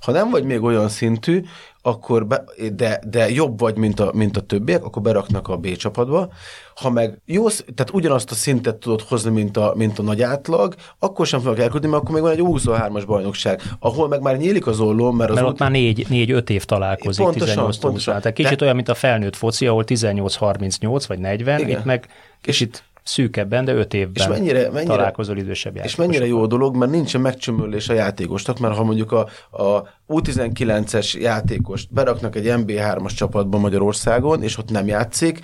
Ha 0.00 0.12
nem 0.12 0.30
vagy 0.30 0.44
még 0.44 0.62
olyan 0.62 0.88
szintű, 0.88 1.42
akkor 1.82 2.26
be, 2.26 2.44
de, 2.72 3.00
de 3.06 3.30
jobb 3.30 3.60
vagy, 3.60 3.76
mint 3.76 4.00
a, 4.00 4.10
mint 4.14 4.36
a 4.36 4.40
többiek, 4.40 4.84
akkor 4.84 5.02
beraknak 5.02 5.48
a 5.48 5.56
B 5.56 5.76
csapatba. 5.76 6.28
Ha 6.74 6.90
meg 6.90 7.20
jó, 7.24 7.48
tehát 7.48 7.90
ugyanazt 7.92 8.30
a 8.30 8.34
szintet 8.34 8.76
tudod 8.76 9.00
hozni, 9.00 9.30
mint 9.30 9.56
a, 9.56 9.72
mint 9.76 9.98
a 9.98 10.02
nagy 10.02 10.22
átlag, 10.22 10.74
akkor 10.98 11.26
sem 11.26 11.40
fognak 11.40 11.58
elküldni, 11.58 11.88
mert 11.88 12.02
akkor 12.02 12.14
még 12.14 12.22
van 12.22 12.32
egy 12.32 12.40
23-as 12.42 13.02
bajnokság, 13.06 13.62
ahol 13.78 14.08
meg 14.08 14.20
már 14.20 14.36
nyílik 14.36 14.66
az 14.66 14.80
olló, 14.80 15.10
mert 15.10 15.30
az 15.30 15.36
mert 15.36 15.46
ott 15.46 15.52
út... 15.52 15.58
már 15.58 15.70
négy, 15.70 16.06
négy, 16.08 16.30
öt 16.30 16.50
év 16.50 16.64
találkozik, 16.64 17.24
pontosan, 17.24 17.48
18 17.48 17.76
pontosan. 17.76 18.20
Tehát 18.20 18.36
kicsit 18.36 18.58
de... 18.58 18.64
olyan, 18.64 18.76
mint 18.76 18.88
a 18.88 18.94
felnőtt 18.94 19.36
foci, 19.36 19.66
ahol 19.66 19.84
18-38 19.86 21.04
vagy 21.06 21.18
40, 21.18 21.60
Igen. 21.60 21.78
itt 21.78 21.84
meg 21.84 22.08
kicsit 22.40 22.82
szűkebben, 23.08 23.64
de 23.64 23.74
öt 23.74 23.94
évben 23.94 24.12
és 24.14 24.26
mennyire, 24.26 24.70
mennyire, 24.70 24.94
találkozol 24.94 25.36
idősebb 25.36 25.76
És 25.84 25.94
mennyire 25.94 26.26
jó 26.26 26.46
dolog, 26.46 26.76
mert 26.76 26.90
nincsen 26.90 27.20
megcsömörlés 27.20 27.88
a 27.88 27.92
játékosnak, 27.92 28.58
mert 28.58 28.76
ha 28.76 28.84
mondjuk 28.84 29.12
a, 29.12 29.28
a 29.62 29.88
U19-es 30.08 31.18
játékost 31.18 31.92
beraknak 31.92 32.36
egy 32.36 32.44
MB3-as 32.46 33.16
csapatba 33.16 33.58
Magyarországon, 33.58 34.42
és 34.42 34.58
ott 34.58 34.70
nem 34.70 34.86
játszik, 34.86 35.40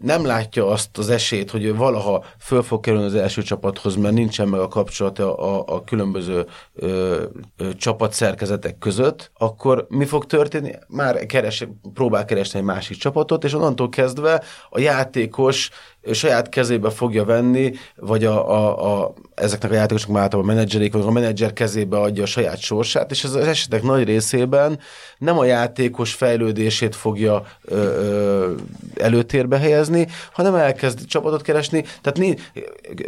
nem 0.00 0.26
látja 0.26 0.66
azt 0.66 0.98
az 0.98 1.10
esélyt, 1.10 1.50
hogy 1.50 1.64
ő 1.64 1.74
valaha 1.74 2.24
föl 2.38 2.62
fog 2.62 2.80
kerülni 2.80 3.06
az 3.06 3.14
első 3.14 3.42
csapathoz, 3.42 3.96
mert 3.96 4.14
nincsen 4.14 4.48
meg 4.48 4.60
a 4.60 4.68
kapcsolat 4.68 5.18
a, 5.18 5.74
a, 5.74 5.84
különböző 5.84 6.46
ö, 6.74 7.22
ö, 7.56 7.72
csapatszerkezetek 7.74 8.78
között, 8.78 9.30
akkor 9.34 9.86
mi 9.88 10.04
fog 10.04 10.26
történni? 10.26 10.72
Már 10.88 11.26
keres, 11.26 11.68
próbál 11.94 12.24
keresni 12.24 12.58
egy 12.58 12.64
másik 12.64 12.96
csapatot, 12.96 13.44
és 13.44 13.54
onnantól 13.54 13.88
kezdve 13.88 14.42
a 14.70 14.80
játékos 14.80 15.70
saját 16.12 16.48
kezébe 16.48 16.90
fogja 16.90 17.24
venni, 17.24 17.72
vagy 17.96 18.24
a, 18.24 18.50
a, 18.50 19.02
a, 19.02 19.12
ezeknek 19.34 19.70
a 19.70 19.74
játékosoknak 19.74 20.14
már 20.16 20.24
általában 20.24 20.50
a 20.50 20.54
menedzserék, 20.54 20.92
vagy 20.92 21.02
a 21.06 21.10
menedzser 21.10 21.52
kezébe 21.52 21.98
adja 21.98 22.22
a 22.22 22.26
saját 22.26 22.58
sorsát, 22.58 23.10
és 23.10 23.24
az 23.24 23.36
esetek 23.36 23.82
nagy 23.82 24.04
részében 24.06 24.78
nem 25.18 25.38
a 25.38 25.44
játékos 25.44 26.14
fejlődését 26.14 26.96
fogja 26.96 27.46
ö, 27.64 27.76
ö, 27.76 28.54
előtérbe 28.96 29.58
helyezni, 29.58 30.06
hanem 30.32 30.54
elkezd 30.54 31.06
csapatot 31.06 31.42
keresni, 31.42 31.84
tehát 32.02 32.18
né, 32.18 32.34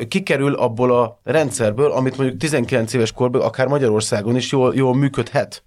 kikerül 0.08 0.54
abból 0.54 0.96
a 0.96 1.20
rendszerből, 1.24 1.90
amit 1.90 2.16
mondjuk 2.16 2.38
19 2.38 2.92
éves 2.92 3.12
korban 3.12 3.40
akár 3.40 3.66
Magyarországon 3.66 4.36
is 4.36 4.52
jól, 4.52 4.74
jól 4.74 4.94
működhet. 4.94 5.62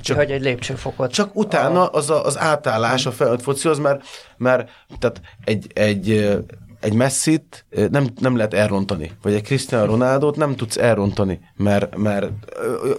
Csak, 0.00 0.16
hogy 0.16 0.30
egy 0.30 0.42
lépcsőfokot. 0.42 1.12
Csak 1.12 1.36
utána 1.36 1.86
az 1.86 2.10
a, 2.10 2.24
az 2.24 2.38
átállás 2.38 3.06
a 3.06 3.12
felnőtt 3.12 3.42
focihoz, 3.42 3.78
mert, 3.78 4.02
mert 4.36 4.70
tehát 4.98 5.20
egy, 5.44 5.66
egy 5.74 6.36
egy 6.82 6.94
messzit 6.94 7.64
nem, 7.90 8.06
nem 8.20 8.36
lehet 8.36 8.54
elrontani, 8.54 9.10
vagy 9.22 9.34
egy 9.34 9.42
Cristiano 9.42 9.84
Ronaldo-t 9.84 10.36
nem 10.36 10.56
tudsz 10.56 10.76
elrontani, 10.76 11.40
mert, 11.56 11.96
mert 11.96 12.30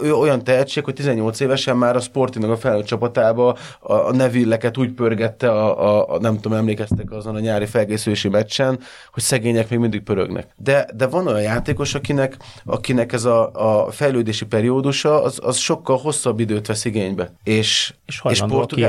ő 0.02 0.14
olyan 0.14 0.44
tehetség, 0.44 0.84
hogy 0.84 0.94
18 0.94 1.40
évesen 1.40 1.76
már 1.76 1.96
a 1.96 2.00
Sportingnak 2.00 2.50
a 2.50 2.56
felnőtt 2.56 2.84
csapatába 2.84 3.56
a, 3.80 3.92
a 3.92 4.12
Nevilleket 4.12 4.78
úgy 4.78 4.92
pörgette, 4.92 5.50
a, 5.50 5.84
a, 5.88 6.14
a, 6.14 6.18
nem 6.18 6.40
tudom, 6.40 6.58
emlékeztek 6.58 7.10
azon 7.10 7.34
a 7.34 7.40
nyári 7.40 7.66
felkészülési 7.66 8.28
meccsen, 8.28 8.78
hogy 9.12 9.22
szegények 9.22 9.68
még 9.70 9.78
mindig 9.78 10.02
pörögnek. 10.02 10.46
De, 10.56 10.88
de 10.96 11.06
van 11.06 11.26
olyan 11.26 11.42
játékos, 11.42 11.94
akinek, 11.94 12.36
akinek 12.64 13.12
ez 13.12 13.24
a, 13.24 13.50
a 13.52 13.90
fejlődési 13.90 14.44
periódusa, 14.44 15.22
az, 15.22 15.38
az 15.42 15.56
sokkal 15.56 15.96
hosszabb 15.96 16.40
időt 16.40 16.66
vesz 16.66 16.84
igénybe. 16.84 17.32
És, 17.42 17.94
és 18.06 18.18
hajlandóak 18.18 18.72
és 18.72 18.84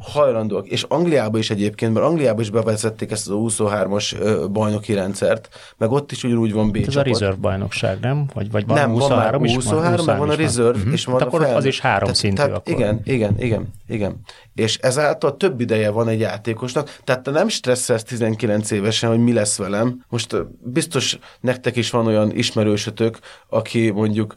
hajlandóak. 0.00 0.66
És 0.66 0.82
Angliában 0.88 1.40
is 1.40 1.50
egyébként, 1.50 1.94
mert 1.94 2.06
Angliában 2.06 2.40
is 2.40 2.50
bevezették 2.50 3.10
ezt 3.10 3.28
az 3.30 3.36
23-as 3.38 4.14
bajnoki 4.52 4.94
rendszert, 4.94 5.48
meg 5.76 5.90
ott 5.90 6.12
is 6.12 6.24
ugyanúgy 6.24 6.52
van 6.52 6.70
B 6.70 6.76
Ez 6.76 6.82
csapat. 6.82 7.06
a 7.06 7.08
reserve 7.08 7.36
bajnokság, 7.40 8.00
nem? 8.00 8.26
Vagy, 8.34 8.50
vagy 8.50 8.66
van 8.66 8.76
nem, 8.76 8.90
23 8.90 9.42
van 9.42 9.54
23, 9.54 10.04
meg 10.04 10.18
van 10.18 10.30
a 10.30 10.34
reserve, 10.34 10.78
uh-huh. 10.78 10.92
és 10.92 11.04
van 11.04 11.16
tehát 11.16 11.32
a 11.32 11.36
akkor 11.36 11.46
fel... 11.46 11.56
az 11.56 11.64
is 11.64 11.80
három 11.80 12.00
tehát, 12.00 12.16
szintű 12.16 12.36
tehát, 12.36 12.52
akkor. 12.52 12.72
Igen, 12.72 13.00
igen, 13.04 13.34
igen, 13.38 13.68
igen. 13.88 14.20
És 14.54 14.76
ezáltal 14.76 15.36
több 15.36 15.60
ideje 15.60 15.90
van 15.90 16.08
egy 16.08 16.20
játékosnak, 16.20 16.98
tehát 17.04 17.22
te 17.22 17.30
nem 17.30 17.48
stresszelsz 17.48 18.02
19 18.02 18.70
évesen, 18.70 19.10
hogy 19.10 19.18
mi 19.18 19.32
lesz 19.32 19.56
velem. 19.56 20.04
Most 20.08 20.36
biztos 20.60 21.18
nektek 21.40 21.76
is 21.76 21.90
van 21.90 22.06
olyan 22.06 22.36
ismerősötök, 22.36 23.18
aki 23.48 23.90
mondjuk 23.90 24.34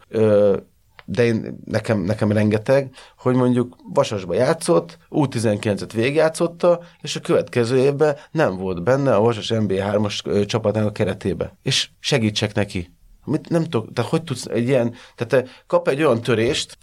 de 1.06 1.26
én, 1.26 1.60
nekem, 1.66 2.00
nekem 2.00 2.32
rengeteg, 2.32 2.96
hogy 3.18 3.36
mondjuk 3.36 3.76
Vasasba 3.94 4.34
játszott, 4.34 4.98
U19-et 5.10 5.90
végjátszotta, 5.94 6.80
és 7.02 7.16
a 7.16 7.20
következő 7.20 7.78
évben 7.78 8.16
nem 8.32 8.58
volt 8.58 8.84
benne 8.84 9.16
a 9.16 9.22
Vasas 9.22 9.52
MB3-as 9.54 10.46
csapatának 10.48 10.94
keretébe. 10.94 11.58
És 11.64 11.90
segítsek 12.00 12.54
neki. 12.54 12.94
Mit, 13.26 13.50
nem 13.50 13.64
tudok, 13.64 13.94
tehát 13.94 14.12
hogy 14.12 14.24
tudsz 14.24 14.46
egy 14.46 14.68
ilyen, 14.68 14.94
tehát 15.16 15.46
te 15.46 15.52
kap 15.68 15.88
egy 15.88 16.04
olyan 16.04 16.22
törést, 16.22 16.78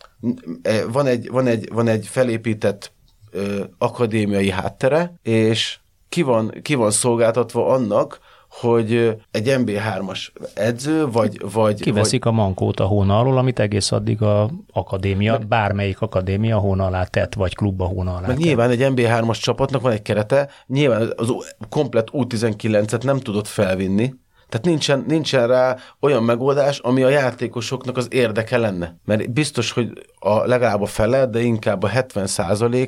e, 0.62 0.87
van 0.87 1.07
egy, 1.07 1.29
van 1.31 1.47
egy, 1.47 1.68
van 1.73 1.89
egy 1.89 2.07
felépített 2.07 2.93
ö, 3.31 3.64
akadémiai 3.79 4.51
háttere, 4.51 5.14
és 5.23 5.79
ki 6.09 6.23
van, 6.23 6.55
ki 6.62 6.75
van 6.75 6.91
szolgáltatva 6.91 7.66
annak, 7.66 8.18
hogy 8.61 9.16
egy 9.30 9.55
MB3-as 9.59 10.28
edző, 10.55 11.07
vagy... 11.07 11.50
vagy 11.53 11.80
Kiveszik 11.80 12.24
vagy... 12.24 12.32
a 12.32 12.36
mankót 12.36 12.80
a 12.80 12.84
hóna 12.84 13.18
alól, 13.18 13.38
amit 13.38 13.59
egész 13.59 13.92
addig 13.92 14.22
a 14.22 14.50
akadémia, 14.72 15.32
meg, 15.32 15.46
bármelyik 15.46 16.00
akadémia 16.00 16.59
hóna 16.59 16.86
alá 16.86 17.05
tett, 17.05 17.34
vagy 17.34 17.55
klub 17.55 17.80
a 17.80 17.84
hóna 17.84 18.11
alá 18.11 18.26
Meg 18.26 18.36
tett. 18.36 18.44
nyilván 18.44 18.70
egy 18.70 18.86
MB3-as 18.90 19.40
csapatnak 19.40 19.82
van 19.82 19.92
egy 19.92 20.03
kerete, 20.03 20.48
nyilván 20.66 21.12
az 21.16 21.34
komplet 21.68 22.09
U19-et 22.12 23.05
nem 23.05 23.18
tudott 23.18 23.46
felvinni, 23.46 24.14
tehát 24.48 24.66
nincsen, 24.66 25.05
nincsen 25.09 25.46
rá 25.46 25.76
olyan 26.00 26.22
megoldás, 26.22 26.78
ami 26.78 27.03
a 27.03 27.09
játékosoknak 27.09 27.96
az 27.96 28.07
érdeke 28.11 28.59
lenne. 28.59 28.96
Mert 29.05 29.32
biztos, 29.32 29.70
hogy 29.70 30.07
a, 30.18 30.46
legalább 30.46 30.82
a 30.82 30.86
fele, 30.86 31.26
de 31.26 31.40
inkább 31.40 31.82
a 31.82 31.88
70 31.88 32.28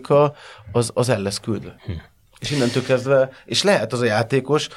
a 0.09 0.33
az, 0.73 0.91
az 0.95 1.09
el 1.09 1.21
lesz 1.21 1.41
küldve. 1.41 1.77
Hm. 1.85 1.93
És 2.39 2.51
innentől 2.51 2.83
kezdve, 2.83 3.31
és 3.45 3.63
lehet 3.63 3.93
az 3.93 4.01
a 4.01 4.05
játékos, 4.05 4.69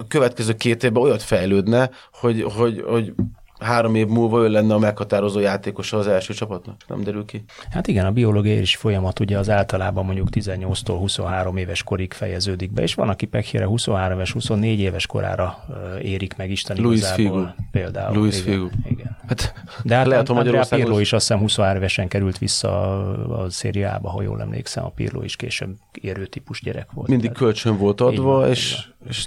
a 0.00 0.06
következő 0.08 0.54
két 0.54 0.84
évben 0.84 1.02
olyat 1.02 1.22
fejlődne, 1.22 1.90
hogy, 2.12 2.42
hogy, 2.42 2.84
hogy 2.86 3.12
három 3.60 3.94
év 3.94 4.06
múlva 4.06 4.42
ő 4.42 4.48
lenne 4.48 4.74
a 4.74 4.78
meghatározó 4.78 5.40
játékosa 5.40 5.96
az 5.96 6.06
első 6.06 6.32
csapatnak. 6.32 6.76
Nem 6.88 7.02
derül 7.02 7.24
ki. 7.24 7.44
Hát 7.70 7.86
igen, 7.86 8.06
a 8.06 8.10
biológiai 8.10 8.60
is 8.60 8.76
folyamat 8.76 9.20
ugye 9.20 9.38
az 9.38 9.50
általában 9.50 10.04
mondjuk 10.04 10.28
18-tól 10.30 10.96
23 10.98 11.56
éves 11.56 11.82
korig 11.82 12.12
fejeződik 12.12 12.72
be, 12.72 12.82
és 12.82 12.94
van, 12.94 13.08
aki 13.08 13.26
pekhére 13.26 13.64
23 13.64 14.16
éves, 14.16 14.32
24 14.32 14.80
éves 14.80 15.06
korára 15.06 15.64
érik 16.02 16.36
meg 16.36 16.50
Isten 16.50 16.76
Louis. 16.80 17.06
Figu. 17.06 17.46
Például. 17.70 18.16
Louis 18.16 18.40
igen, 18.40 18.52
Figu. 18.52 18.68
Igen. 18.88 19.16
Hát, 19.28 19.54
De 19.82 19.96
hát 19.96 20.06
lehet, 20.06 20.28
a 20.28 20.32
Magyarországon... 20.32 20.84
Pirlo 20.84 21.00
is 21.00 21.12
azt 21.12 21.26
hiszem 21.26 21.42
23 21.42 21.76
évesen 21.76 22.08
került 22.08 22.38
vissza 22.38 22.98
a 23.42 23.50
szériába, 23.50 24.10
ha 24.10 24.22
jól 24.22 24.40
emlékszem, 24.40 24.84
a 24.84 24.88
Pirlo 24.88 25.22
is 25.22 25.36
később 25.36 25.76
érő 26.00 26.26
típus 26.26 26.62
gyerek 26.62 26.92
volt. 26.92 27.08
Mindig 27.08 27.30
tehát... 27.30 27.42
kölcsön 27.42 27.76
volt 27.76 28.00
adva, 28.00 28.22
van, 28.22 28.48
és, 28.48 28.88
és 29.08 29.26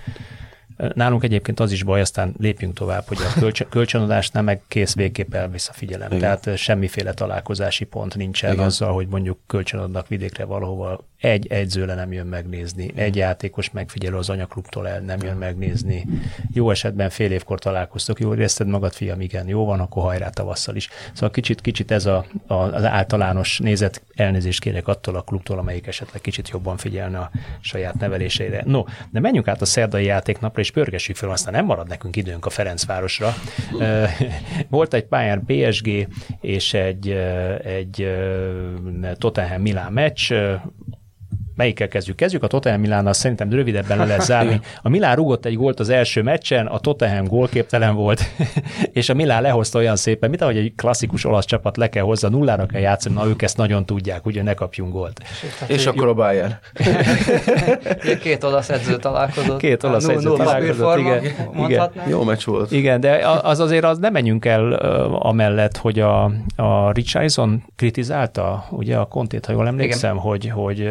Nálunk 0.93 1.23
egyébként 1.23 1.59
az 1.59 1.71
is 1.71 1.83
baj, 1.83 2.01
aztán 2.01 2.33
lépjünk 2.39 2.73
tovább, 2.73 3.03
hogy 3.07 3.17
a 3.17 3.39
kölcsön, 3.39 3.67
kölcsönadás 3.75 4.29
nem 4.29 4.43
meg 4.43 4.61
kész 4.67 4.95
végképp 4.95 5.33
elvisz 5.33 5.69
a 5.69 5.73
figyelem. 5.73 6.11
Igen. 6.11 6.19
Tehát 6.19 6.57
semmiféle 6.57 7.13
találkozási 7.13 7.85
pont 7.85 8.15
nincsen 8.15 8.53
Igen. 8.53 8.65
azzal, 8.65 8.93
hogy 8.93 9.07
mondjuk 9.07 9.39
kölcsönadnak 9.47 10.07
vidékre 10.07 10.45
valahova 10.45 11.07
egy 11.23 11.47
edzőle 11.47 11.95
nem 11.95 12.11
jön 12.11 12.27
megnézni, 12.27 12.91
egy 12.95 13.15
játékos 13.15 13.71
megfigyelő 13.71 14.17
az 14.17 14.29
anyaklubtól 14.29 14.87
el 14.87 14.99
nem 14.99 15.19
jön 15.21 15.37
megnézni. 15.37 16.07
Jó 16.53 16.69
esetben 16.69 17.09
fél 17.09 17.31
évkor 17.31 17.59
találkoztok, 17.59 18.19
jól 18.19 18.35
érezted 18.35 18.67
magad, 18.67 18.93
fiam, 18.93 19.21
igen, 19.21 19.47
jó 19.47 19.65
van, 19.65 19.79
akkor 19.79 20.03
hajrá 20.03 20.29
tavasszal 20.29 20.75
is. 20.75 20.89
Szóval 21.13 21.31
kicsit, 21.31 21.61
kicsit 21.61 21.91
ez 21.91 22.05
a, 22.05 22.25
a, 22.47 22.53
az 22.53 22.83
általános 22.83 23.59
nézet, 23.59 24.01
elnézést 24.15 24.59
kérek 24.59 24.87
attól 24.87 25.15
a 25.15 25.21
klubtól, 25.21 25.57
amelyik 25.57 25.87
esetleg 25.87 26.21
kicsit 26.21 26.49
jobban 26.49 26.77
figyelne 26.77 27.17
a 27.17 27.31
saját 27.59 27.99
nevelésére. 27.99 28.63
No, 28.65 28.83
de 29.11 29.19
menjünk 29.19 29.47
át 29.47 29.61
a 29.61 29.65
szerdai 29.65 30.05
játéknapra, 30.05 30.61
és 30.61 30.71
pörgessük 30.71 31.15
fel, 31.15 31.29
aztán 31.29 31.53
nem 31.53 31.65
marad 31.65 31.87
nekünk 31.87 32.15
időnk 32.15 32.45
a 32.45 32.49
Ferencvárosra. 32.49 33.33
Volt 34.69 34.93
egy 34.93 35.05
pályán 35.05 35.45
PSG 35.45 36.07
és 36.41 36.73
egy, 36.73 37.09
egy 37.63 38.07
Tottenham 39.17 39.61
Milán 39.61 39.93
meccs, 39.93 40.33
melyikkel 41.55 41.87
kezdjük? 41.87 42.15
Kezdjük 42.15 42.43
a 42.43 42.47
Tottenham 42.47 42.81
Milánnal, 42.81 43.13
szerintem 43.13 43.49
rövidebben 43.49 43.97
le 43.97 44.05
lehet 44.05 44.21
zárni. 44.21 44.61
A 44.81 44.89
Milán 44.89 45.15
rúgott 45.15 45.45
egy 45.45 45.55
gólt 45.55 45.79
az 45.79 45.89
első 45.89 46.21
meccsen, 46.21 46.65
a 46.65 46.79
Tottenham 46.79 47.25
gólképtelen 47.25 47.95
volt, 47.95 48.21
és 48.91 49.09
a 49.09 49.13
Milán 49.13 49.41
lehozta 49.41 49.79
olyan 49.79 49.95
szépen, 49.95 50.29
mint 50.29 50.41
ahogy 50.41 50.57
egy 50.57 50.73
klasszikus 50.75 51.25
olasz 51.25 51.45
csapat 51.45 51.77
le 51.77 51.89
kell 51.89 52.03
hozzá, 52.03 52.29
nullára 52.29 52.65
kell 52.65 52.81
játszani, 52.81 53.15
na 53.15 53.27
ők 53.27 53.41
ezt 53.41 53.57
nagyon 53.57 53.85
tudják, 53.85 54.25
ugye 54.25 54.43
ne 54.43 54.53
kapjunk 54.53 54.91
gólt. 54.91 55.21
És 55.67 55.85
akkor 55.85 56.07
a 56.07 56.13
Bayern. 56.13 56.55
Két 58.21 58.43
olasz 58.43 58.69
edző 58.69 58.97
találkozott. 58.97 59.59
Két 59.59 59.83
olasz 59.83 60.07
edző 60.07 60.33
találkozott, 60.33 60.97
igen. 60.97 61.23
igen. 61.67 61.91
Jó 62.07 62.23
meccs 62.23 62.45
volt. 62.45 62.71
Igen, 62.71 62.99
de 62.99 63.27
az 63.41 63.59
azért 63.59 63.83
az 63.83 63.97
nem 63.97 64.11
menjünk 64.11 64.45
el 64.45 64.73
amellett, 65.11 65.77
hogy 65.77 65.99
a, 65.99 66.23
a 66.55 66.91
Richardson 66.91 67.63
kritizálta, 67.75 68.65
ugye 68.69 68.97
a 68.97 69.05
Kontét, 69.05 69.45
ha 69.45 69.51
jól 69.51 69.67
emlékszem, 69.67 70.11
igen. 70.11 70.23
hogy, 70.23 70.49
hogy 70.49 70.89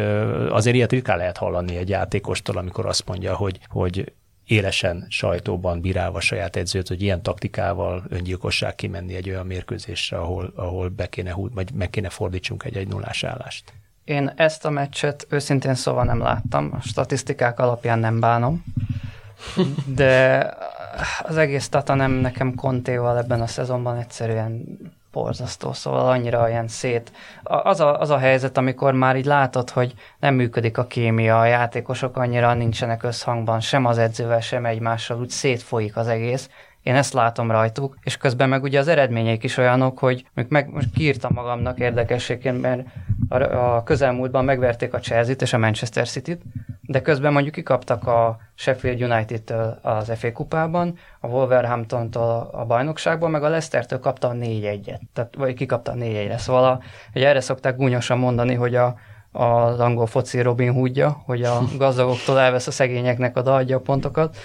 azért 0.53 0.75
ilyet 0.75 0.91
ritkán 0.91 1.17
lehet 1.17 1.37
hallani 1.37 1.75
egy 1.75 1.89
játékostól, 1.89 2.57
amikor 2.57 2.85
azt 2.85 3.07
mondja, 3.07 3.35
hogy, 3.35 3.59
hogy 3.67 4.13
élesen 4.45 5.05
sajtóban 5.09 5.81
bírálva 5.81 6.19
saját 6.19 6.55
edzőt, 6.55 6.87
hogy 6.87 7.01
ilyen 7.01 7.21
taktikával 7.21 8.03
öngyilkosság 8.09 8.75
kimenni 8.75 9.15
egy 9.15 9.29
olyan 9.29 9.45
mérkőzésre, 9.45 10.17
ahol, 10.17 10.53
ahol 10.55 10.89
be 10.89 11.07
kéne, 11.07 11.33
vagy 11.35 11.73
meg 11.73 11.89
kéne 11.89 12.09
fordítsunk 12.09 12.63
egy 12.63 12.77
egy 12.77 12.87
nullás 12.87 13.23
állást. 13.23 13.73
Én 14.03 14.33
ezt 14.35 14.65
a 14.65 14.69
meccset 14.69 15.27
őszintén 15.29 15.75
szóval 15.75 16.03
nem 16.03 16.19
láttam, 16.19 16.69
a 16.73 16.81
statisztikák 16.81 17.59
alapján 17.59 17.99
nem 17.99 18.19
bánom, 18.19 18.63
de 19.95 20.47
az 21.21 21.37
egész 21.37 21.69
Tata 21.69 21.93
nem 21.93 22.11
nekem 22.11 22.55
Kontéval 22.55 23.17
ebben 23.17 23.41
a 23.41 23.47
szezonban 23.47 23.97
egyszerűen 23.97 24.77
borzasztó, 25.13 25.73
szóval 25.73 26.07
annyira 26.09 26.49
ilyen 26.49 26.67
szét. 26.67 27.11
Az 27.43 27.79
a, 27.79 27.99
az 27.99 28.09
a 28.09 28.17
helyzet, 28.17 28.57
amikor 28.57 28.93
már 28.93 29.15
így 29.15 29.25
látod, 29.25 29.69
hogy 29.69 29.93
nem 30.19 30.33
működik 30.35 30.77
a 30.77 30.87
kémia, 30.87 31.39
a 31.39 31.45
játékosok 31.45 32.17
annyira 32.17 32.53
nincsenek 32.53 33.03
összhangban, 33.03 33.59
sem 33.59 33.85
az 33.85 33.97
edzővel, 33.97 34.41
sem 34.41 34.65
egymással, 34.65 35.19
úgy 35.19 35.29
szétfolyik 35.29 35.97
az 35.97 36.07
egész, 36.07 36.49
én 36.83 36.95
ezt 36.95 37.13
látom 37.13 37.51
rajtuk, 37.51 37.97
és 38.03 38.17
közben 38.17 38.49
meg 38.49 38.63
ugye 38.63 38.79
az 38.79 38.87
eredményeik 38.87 39.43
is 39.43 39.57
olyanok, 39.57 39.99
hogy 39.99 40.25
meg 40.49 40.69
most 40.69 40.89
kiírtam 40.93 41.31
magamnak 41.33 41.79
érdekességként, 41.79 42.61
mert 42.61 42.85
a 43.53 43.83
közelmúltban 43.83 44.45
megverték 44.45 44.93
a 44.93 44.99
Chelsea-t 44.99 45.41
és 45.41 45.53
a 45.53 45.57
Manchester 45.57 46.07
City-t, 46.07 46.41
de 46.81 47.01
közben 47.01 47.33
mondjuk 47.33 47.53
kikaptak 47.53 48.07
a 48.07 48.37
Sheffield 48.55 49.01
United-től 49.01 49.79
az 49.81 50.11
FA 50.15 50.31
kupában, 50.31 50.97
a 51.19 51.27
Wolverhampton-tól 51.27 52.49
a 52.51 52.65
bajnokságban, 52.65 53.31
meg 53.31 53.43
a 53.43 53.49
Leicester-től 53.49 53.99
kapta 53.99 54.27
a 54.27 54.33
4-1-et, 54.33 54.99
tehát, 55.13 55.35
vagy 55.35 55.53
kikapta 55.53 55.91
a 55.91 55.95
4-1-re. 55.95 56.37
Szóval 56.37 56.63
a, 56.63 56.79
ugye 57.15 57.27
erre 57.27 57.41
szokták 57.41 57.75
gúnyosan 57.75 58.17
mondani, 58.17 58.53
hogy 58.53 58.75
a, 58.75 58.95
az 59.33 59.79
angol 59.79 60.05
foci 60.05 60.41
Robin 60.41 60.71
Hoodja, 60.71 61.21
hogy 61.25 61.43
a 61.43 61.61
gazdagoktól 61.77 62.39
elvesz 62.39 62.67
a 62.67 62.71
szegényeknek, 62.71 63.37
a 63.37 63.53
adja 63.53 63.77
a 63.77 63.79
pontokat. 63.79 64.37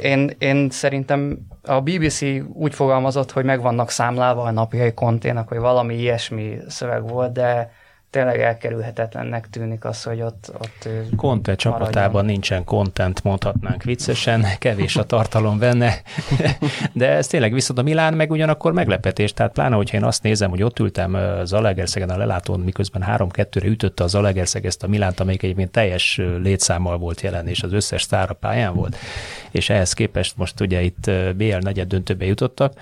Én, 0.00 0.30
én 0.38 0.70
szerintem 0.70 1.38
a 1.62 1.80
BBC 1.80 2.20
úgy 2.52 2.74
fogalmazott, 2.74 3.32
hogy 3.32 3.44
meg 3.44 3.62
vannak 3.62 3.90
számlálva 3.90 4.42
a 4.42 4.50
napjai 4.50 4.94
konténak, 4.94 5.48
hogy 5.48 5.58
valami 5.58 5.94
ilyesmi 5.94 6.56
szöveg 6.68 7.08
volt, 7.08 7.32
de 7.32 7.70
tényleg 8.14 8.40
elkerülhetetlennek 8.40 9.48
tűnik 9.50 9.84
az, 9.84 10.02
hogy 10.02 10.20
ott, 10.20 10.52
ott 10.58 10.88
Conte 11.16 11.54
csapatában 11.54 12.24
nincsen 12.24 12.64
content, 12.64 13.22
mondhatnánk 13.22 13.82
viccesen, 13.82 14.44
kevés 14.58 14.96
a 14.96 15.04
tartalom 15.04 15.58
benne, 15.58 15.94
de 16.92 17.08
ez 17.08 17.26
tényleg 17.26 17.52
viszont 17.52 17.78
a 17.78 17.82
Milán 17.82 18.14
meg 18.14 18.30
ugyanakkor 18.30 18.72
meglepetés, 18.72 19.32
tehát 19.32 19.52
pláne, 19.52 19.76
hogyha 19.76 19.96
én 19.96 20.04
azt 20.04 20.22
nézem, 20.22 20.50
hogy 20.50 20.62
ott 20.62 20.78
ültem 20.78 21.16
Zalaegerszegen 21.44 22.10
a 22.10 22.16
lelátón, 22.16 22.60
miközben 22.60 23.04
3-2-re 23.06 23.66
ütötte 23.66 24.04
a 24.04 24.06
Zalaegerszeg 24.06 24.66
ezt 24.66 24.82
a 24.82 24.86
Milánt, 24.86 25.20
amelyik 25.20 25.42
egyébként 25.42 25.70
teljes 25.70 26.20
létszámmal 26.42 26.98
volt 26.98 27.20
jelen, 27.20 27.46
és 27.46 27.62
az 27.62 27.72
összes 27.72 28.02
sztár 28.02 28.30
a 28.30 28.34
pályán 28.34 28.74
volt, 28.74 28.96
és 29.50 29.70
ehhez 29.70 29.92
képest 29.92 30.36
most 30.36 30.60
ugye 30.60 30.82
itt 30.82 31.10
BL 31.36 31.56
negyed 31.60 31.88
döntőbe 31.88 32.24
jutottak, 32.24 32.72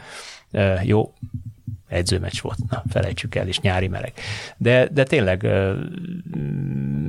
jó, 0.83 1.13
edzőmeccs 1.89 2.41
volt, 2.41 2.59
na 2.71 2.83
felejtsük 2.89 3.35
el, 3.35 3.49
és 3.49 3.61
nyári 3.61 3.89
meleg. 3.89 4.13
De, 4.57 4.89
de 4.93 5.03
tényleg 5.03 5.47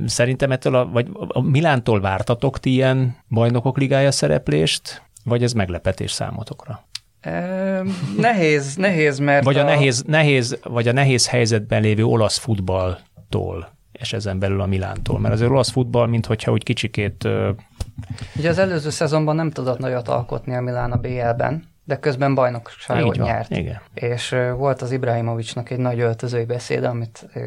szerintem 0.06 0.50
ettől, 0.52 0.74
a, 0.74 0.88
vagy 0.88 1.08
a 1.28 1.40
Milántól 1.40 2.00
vártatok 2.00 2.60
ti 2.60 2.70
ilyen 2.70 3.16
bajnokok 3.28 3.78
ligája 3.78 4.10
szereplést, 4.10 5.02
vagy 5.24 5.42
ez 5.42 5.52
meglepetés 5.52 6.10
számotokra? 6.10 6.84
nehéz, 8.16 8.76
nehéz, 8.76 9.18
mert 9.18 9.44
vagy 9.44 9.56
a, 9.56 9.60
a 9.60 9.64
nehéz, 9.64 10.02
nehéz, 10.06 10.58
vagy 10.62 10.88
a 10.88 10.92
nehéz 10.92 11.28
helyzetben 11.28 11.82
lévő 11.82 12.04
olasz 12.04 12.38
futballtól, 12.38 13.72
és 13.92 14.12
ezen 14.12 14.38
belül 14.38 14.60
a 14.60 14.66
Milántól. 14.66 15.18
Mert 15.18 15.34
az 15.34 15.42
olasz 15.42 15.70
futball, 15.70 16.06
mintha 16.06 16.52
úgy 16.52 16.62
kicsikét... 16.62 17.28
Ugye 18.36 18.48
az 18.48 18.58
előző 18.58 18.90
szezonban 18.90 19.36
nem 19.36 19.50
tudott 19.50 19.78
nagyot 19.78 20.08
alkotni 20.08 20.54
a 20.54 20.60
Milán 20.60 20.92
a 20.92 20.96
BL-ben, 20.96 21.73
de 21.84 21.98
közben 21.98 22.34
bajnokságot 22.34 23.16
nyert. 23.16 23.50
Igen. 23.50 23.80
És 23.94 24.32
uh, 24.32 24.50
volt 24.50 24.82
az 24.82 24.90
Ibrahimovicsnak 24.90 25.70
egy 25.70 25.78
nagy 25.78 26.00
öltözői 26.00 26.44
beszéd, 26.44 26.84
amit 26.84 27.28
uh, 27.34 27.42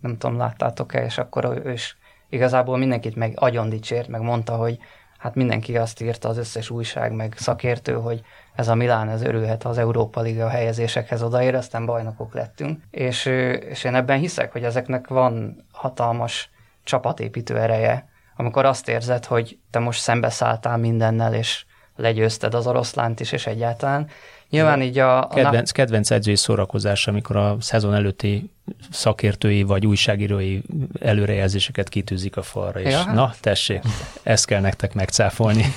nem 0.00 0.18
tudom, 0.18 0.36
láttátok-e, 0.36 1.04
és 1.04 1.18
akkor 1.18 1.62
ő 1.64 1.72
is 1.72 1.96
igazából 2.28 2.76
mindenkit 2.76 3.16
meg 3.16 3.32
agyon 3.36 3.68
dicsért, 3.68 4.08
meg 4.08 4.20
mondta, 4.20 4.56
hogy 4.56 4.78
hát 5.18 5.34
mindenki 5.34 5.76
azt 5.76 6.00
írta, 6.00 6.28
az 6.28 6.38
összes 6.38 6.70
újság, 6.70 7.12
meg 7.12 7.34
szakértő, 7.36 7.92
hogy 7.94 8.22
ez 8.54 8.68
a 8.68 8.74
Milán, 8.74 9.08
ez 9.08 9.22
örülhet 9.22 9.64
az 9.64 9.78
Európa 9.78 10.20
Liga 10.20 10.48
helyezésekhez 10.48 11.22
odaér, 11.22 11.54
aztán 11.54 11.86
bajnokok 11.86 12.34
lettünk. 12.34 12.82
És, 12.90 13.26
és 13.68 13.84
én 13.84 13.94
ebben 13.94 14.18
hiszek, 14.18 14.52
hogy 14.52 14.64
ezeknek 14.64 15.08
van 15.08 15.64
hatalmas 15.72 16.50
csapatépítő 16.84 17.58
ereje, 17.58 18.08
amikor 18.36 18.64
azt 18.64 18.88
érzed, 18.88 19.24
hogy 19.24 19.58
te 19.70 19.78
most 19.78 20.00
szembeszálltál 20.00 20.76
mindennel, 20.76 21.34
és 21.34 21.66
legyőzted 21.96 22.54
az 22.54 22.66
oroszlánt 22.66 23.20
is, 23.20 23.32
és 23.32 23.46
egyáltalán. 23.46 24.08
Nyilván 24.50 24.82
így 24.82 24.98
a... 24.98 25.18
a 25.18 25.28
kedvenc, 25.28 25.54
nap... 25.54 25.72
kedvenc 25.72 26.10
edzői 26.10 26.36
szórakozás, 26.36 27.06
amikor 27.06 27.36
a 27.36 27.56
szezon 27.60 27.94
előtti 27.94 28.50
szakértői 28.90 29.62
vagy 29.62 29.86
újságírói 29.86 30.60
előrejelzéseket 31.00 31.88
kitűzik 31.88 32.36
a 32.36 32.42
falra, 32.42 32.80
és 32.80 32.92
ja, 32.92 32.98
hát. 32.98 33.14
na, 33.14 33.34
tessék, 33.40 33.82
ezt 34.22 34.46
kell 34.46 34.60
nektek 34.60 34.94
megcáfolni. 34.94 35.64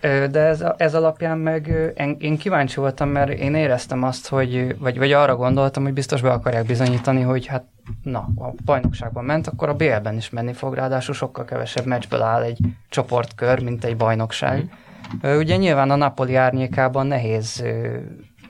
De 0.00 0.40
ez, 0.40 0.64
ez 0.76 0.94
alapján 0.94 1.38
meg 1.38 1.92
én 2.18 2.36
kíváncsi 2.36 2.80
voltam, 2.80 3.08
mert 3.08 3.30
én 3.30 3.54
éreztem 3.54 4.02
azt, 4.02 4.28
hogy, 4.28 4.78
vagy, 4.78 4.98
vagy 4.98 5.12
arra 5.12 5.36
gondoltam, 5.36 5.82
hogy 5.82 5.92
biztos 5.92 6.20
be 6.20 6.30
akarják 6.30 6.66
bizonyítani, 6.66 7.20
hogy 7.20 7.46
hát 7.46 7.64
na, 8.02 8.18
a 8.18 8.54
bajnokságban 8.64 9.24
ment, 9.24 9.46
akkor 9.46 9.68
a 9.68 9.74
BL-ben 9.74 10.16
is 10.16 10.30
menni 10.30 10.52
fog, 10.52 10.74
ráadásul 10.74 11.14
sokkal 11.14 11.44
kevesebb 11.44 11.86
meccsből 11.86 12.22
áll 12.22 12.42
egy 12.42 12.58
csoportkör, 12.88 13.62
mint 13.62 13.84
egy 13.84 13.96
bajnokság. 13.96 14.70
Mm. 15.26 15.38
Ugye 15.38 15.56
nyilván 15.56 15.90
a 15.90 15.96
Napoli 15.96 16.34
árnyékában 16.34 17.06
nehéz 17.06 17.64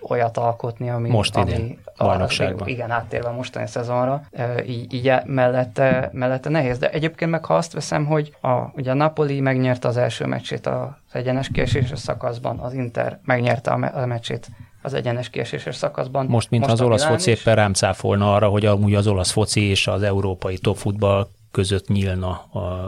olyat 0.08 0.36
alkotni, 0.36 0.90
ami... 0.90 1.08
Most 1.08 1.36
ami, 1.36 1.50
idén, 1.50 1.78
a, 1.96 2.04
bajnokságban. 2.04 2.68
Igen, 2.68 2.90
áttérve 2.90 3.28
a 3.28 3.32
mostani 3.32 3.66
szezonra, 3.66 4.22
így, 4.66 4.94
így 4.94 5.12
mellette, 5.24 6.10
mellette 6.12 6.48
nehéz. 6.48 6.78
De 6.78 6.90
egyébként 6.90 7.30
meg 7.30 7.44
ha 7.44 7.54
azt 7.54 7.72
veszem, 7.72 8.06
hogy 8.06 8.36
a, 8.40 8.48
ugye 8.72 8.90
a 8.90 8.94
Napoli 8.94 9.40
megnyerte 9.40 9.88
az 9.88 9.96
első 9.96 10.26
meccsét 10.26 10.66
az 10.66 10.88
egyenes 11.12 11.48
kieséses 11.48 11.98
szakaszban, 11.98 12.58
az 12.58 12.72
Inter 12.72 13.20
megnyerte 13.24 13.70
a, 13.70 14.00
a 14.02 14.06
meccsét 14.06 14.48
az 14.82 14.94
egyenes 14.94 15.30
kieséses 15.30 15.76
szakaszban. 15.76 16.26
Most, 16.26 16.50
mint 16.50 16.62
Most 16.62 16.74
az 16.74 16.86
olasz 16.86 17.04
foci 17.04 17.30
éppen 17.30 17.54
rám 17.54 17.72
cáfolna 17.72 18.34
arra, 18.34 18.48
hogy 18.48 18.66
amúgy 18.66 18.94
az 18.94 19.06
olasz 19.06 19.30
foci 19.30 19.60
és 19.60 19.86
az 19.86 20.02
európai 20.02 20.58
top 20.58 20.76
futball 20.76 21.28
között 21.50 21.88
nyílna 21.88 22.44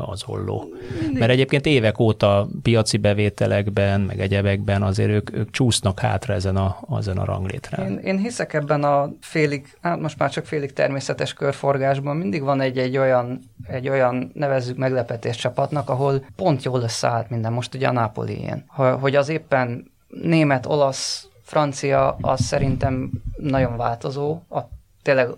az 0.06 0.22
olló. 0.26 0.64
Mert 1.12 1.30
egyébként 1.30 1.66
évek 1.66 1.98
óta 1.98 2.48
piaci 2.62 2.96
bevételekben, 2.96 4.00
meg 4.00 4.20
egyebekben 4.20 4.82
azért 4.82 5.11
ők, 5.11 5.32
ők 5.32 5.50
csúsznak 5.50 6.00
hátra 6.00 6.34
ezen 6.34 6.56
a, 6.56 6.76
ezen 6.98 7.18
a 7.18 7.24
ranglétrán. 7.24 7.86
Én, 7.90 7.98
én 7.98 8.18
hiszek 8.18 8.54
ebben 8.54 8.84
a 8.84 9.11
félig, 9.20 9.76
hát 9.80 10.00
most 10.00 10.18
már 10.18 10.30
csak 10.30 10.44
félig 10.44 10.72
természetes 10.72 11.32
körforgásban, 11.32 12.16
mindig 12.16 12.42
van 12.42 12.61
egy, 12.61 12.78
egy 12.78 12.96
olyan, 12.96 13.40
egy 13.66 13.88
olyan 13.88 14.30
nevezzük 14.34 14.76
meglepetés 14.76 15.36
csapatnak, 15.36 15.88
ahol 15.88 16.24
pont 16.36 16.62
jól 16.62 16.80
összeállt 16.80 17.30
minden. 17.30 17.52
Most 17.52 17.74
ugye 17.74 17.88
a 17.88 17.92
Napoli 17.92 18.38
ilyen. 18.38 18.64
Hogy 19.00 19.16
az 19.16 19.28
éppen 19.28 19.90
német, 20.08 20.66
olasz, 20.66 21.28
francia, 21.42 22.16
az 22.20 22.40
szerintem 22.40 23.11
nagyon 23.36 23.76
változó. 23.76 24.40
A, 24.48 24.58
tényleg 25.02 25.28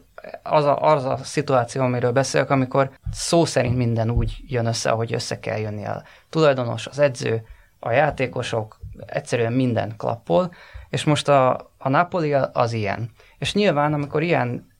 az 0.42 0.64
a, 0.64 0.92
az 0.92 1.04
a 1.04 1.16
szituáció, 1.16 1.82
amiről 1.82 2.12
beszélek, 2.12 2.50
amikor 2.50 2.90
szó 3.12 3.44
szerint 3.44 3.76
minden 3.76 4.10
úgy 4.10 4.36
jön 4.46 4.66
össze, 4.66 4.90
ahogy 4.90 5.12
össze 5.12 5.40
kell 5.40 5.58
jönni 5.58 5.84
a 5.84 6.02
tulajdonos, 6.30 6.86
az 6.86 6.98
edző, 6.98 7.44
a 7.84 7.90
játékosok, 7.90 8.78
egyszerűen 9.06 9.52
minden 9.52 9.96
klappol, 9.96 10.52
és 10.88 11.04
most 11.04 11.28
a, 11.28 11.70
a 11.78 11.88
Napoli 11.88 12.32
az 12.32 12.72
ilyen. 12.72 13.10
És 13.38 13.54
nyilván, 13.54 13.92
amikor 13.92 14.22
ilyen 14.22 14.72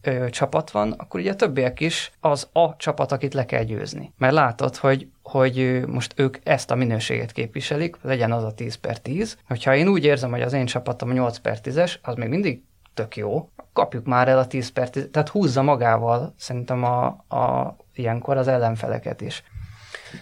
ö, 0.00 0.30
csapat 0.30 0.70
van, 0.70 0.92
akkor 0.92 1.20
ugye 1.20 1.30
a 1.30 1.36
többiek 1.36 1.80
is 1.80 2.12
az 2.20 2.48
a 2.52 2.76
csapat, 2.76 3.12
akit 3.12 3.34
le 3.34 3.44
kell 3.44 3.62
győzni. 3.62 4.12
Mert 4.18 4.32
látod, 4.32 4.76
hogy, 4.76 5.08
hogy 5.22 5.82
most 5.86 6.12
ők 6.16 6.36
ezt 6.42 6.70
a 6.70 6.74
minőséget 6.74 7.32
képviselik, 7.32 7.96
legyen 8.02 8.32
az 8.32 8.44
a 8.44 8.54
10 8.54 8.74
per 8.74 8.98
10. 8.98 9.38
Hogyha 9.48 9.74
én 9.74 9.88
úgy 9.88 10.04
érzem, 10.04 10.30
hogy 10.30 10.42
az 10.42 10.52
én 10.52 10.66
csapatom 10.66 11.12
8 11.12 11.38
per 11.38 11.58
10-es, 11.62 11.94
az 12.02 12.14
még 12.14 12.28
mindig 12.28 12.62
tök 12.94 13.16
jó, 13.16 13.50
kapjuk 13.74 14.06
már 14.06 14.28
el 14.28 14.38
a 14.38 14.46
10 14.46 14.68
per 14.68 14.90
10, 14.90 15.08
tehát 15.12 15.28
húzza 15.28 15.62
magával 15.62 16.34
szerintem 16.36 16.84
a, 16.84 17.04
a, 17.36 17.76
ilyenkor 17.94 18.36
az 18.36 18.48
ellenfeleket 18.48 19.20
is. 19.20 19.42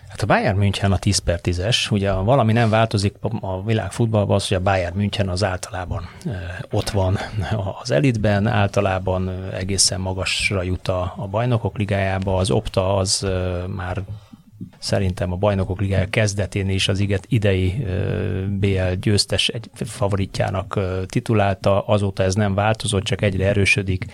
Hát 0.08 0.22
a 0.22 0.26
Bayern 0.26 0.58
München 0.58 0.92
a 0.92 0.98
10 0.98 1.18
per 1.18 1.40
10-es, 1.42 1.90
ugye 1.90 2.12
valami 2.12 2.52
nem 2.52 2.70
változik 2.70 3.14
a 3.40 3.62
világ 3.62 3.92
futballban, 3.92 4.36
az, 4.36 4.48
hogy 4.48 4.56
a 4.56 4.60
Bayern 4.60 4.96
München 4.96 5.28
az 5.28 5.44
általában 5.44 6.08
ott 6.70 6.90
van 6.90 7.18
az 7.82 7.90
elitben, 7.90 8.46
általában 8.46 9.50
egészen 9.52 10.00
magasra 10.00 10.62
jut 10.62 10.88
a, 10.88 11.14
a 11.16 11.26
bajnokok 11.26 11.76
ligájába, 11.78 12.36
az 12.36 12.50
Opta 12.50 12.96
az 12.96 13.26
már 13.66 14.02
szerintem 14.82 15.32
a 15.32 15.36
bajnokok 15.36 15.80
ligája 15.80 16.06
kezdetén 16.10 16.68
is 16.68 16.88
az 16.88 17.06
idei 17.28 17.86
BL 18.48 18.92
győztes 19.00 19.48
egy 19.48 19.70
favoritjának 19.74 20.80
titulálta, 21.06 21.80
azóta 21.80 22.22
ez 22.22 22.34
nem 22.34 22.54
változott, 22.54 23.02
csak 23.02 23.22
egyre 23.22 23.46
erősödik. 23.46 24.04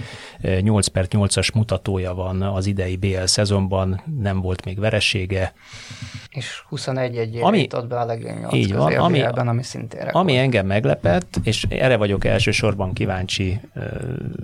8 0.61 0.87
per 0.87 1.07
8-as 1.11 1.55
mutatója 1.55 2.15
van 2.15 2.43
az 2.43 2.67
idei 2.67 2.97
BL 2.97 3.25
szezonban, 3.25 4.03
nem 4.21 4.41
volt 4.41 4.65
még 4.65 4.79
veresége. 4.79 5.53
És 6.31 6.63
21 6.69 7.17
egy 7.17 7.39
ami, 7.41 7.61
jutott 7.61 7.87
be 7.87 7.99
a 7.99 8.05
legjobb 8.05 8.39
8 8.39 8.55
így 8.55 8.75
van, 8.75 8.95
ami, 8.95 9.21
BL-ben, 9.21 9.49
ami 9.49 9.63
szintén 9.63 10.01
rekord. 10.01 10.17
Ami 10.17 10.37
engem 10.37 10.67
meglepett, 10.67 11.41
és 11.43 11.67
erre 11.69 11.97
vagyok 11.97 12.25
elsősorban 12.25 12.93
kíváncsi 12.93 13.61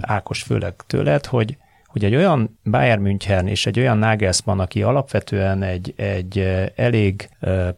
Ákos 0.00 0.42
főleg 0.42 0.74
tőled, 0.86 1.26
hogy 1.26 1.56
hogy 1.94 2.04
egy 2.04 2.14
olyan 2.14 2.58
Bayern 2.64 3.02
München 3.02 3.48
és 3.48 3.66
egy 3.66 3.78
olyan 3.78 3.98
Nagelsmann, 3.98 4.60
aki 4.60 4.82
alapvetően 4.82 5.62
egy, 5.62 5.94
egy 5.96 6.38
elég 6.74 7.28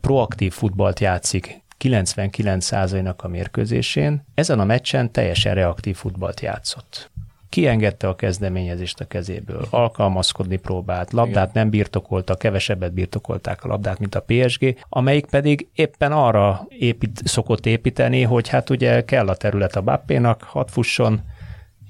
proaktív 0.01 0.53
futballt 0.53 1.01
játszik 1.01 1.61
99%-nak 1.85 3.25
a 3.25 3.29
mérkőzésén, 3.29 4.25
ezen 4.35 4.61
a 4.61 4.65
meccsen 4.65 5.13
teljesen 5.13 5.55
reaktív 5.55 5.97
futballt 5.97 6.41
játszott. 6.41 7.11
Kiengedte 7.49 8.09
a 8.09 8.15
kezdeményezést 8.15 9.01
a 9.01 9.05
kezéből, 9.05 9.67
alkalmazkodni 9.71 10.57
próbált, 10.57 11.13
labdát 11.13 11.53
nem 11.53 11.71
birtokolta, 11.71 12.35
kevesebbet 12.35 12.93
birtokolták 12.93 13.65
a 13.65 13.69
labdát, 13.69 13.99
mint 13.99 14.15
a 14.15 14.25
PSG, 14.27 14.79
amelyik 14.89 15.27
pedig 15.27 15.69
éppen 15.75 16.13
arra 16.13 16.67
épít, 16.69 17.21
szokott 17.25 17.67
építeni, 17.67 18.23
hogy 18.23 18.49
hát 18.49 18.71
ugye 18.71 19.05
kell 19.05 19.29
a 19.29 19.37
terület 19.37 19.77
a 19.77 19.81
Bappénak, 19.81 20.43
hat 20.43 20.71
fusson, 20.71 21.23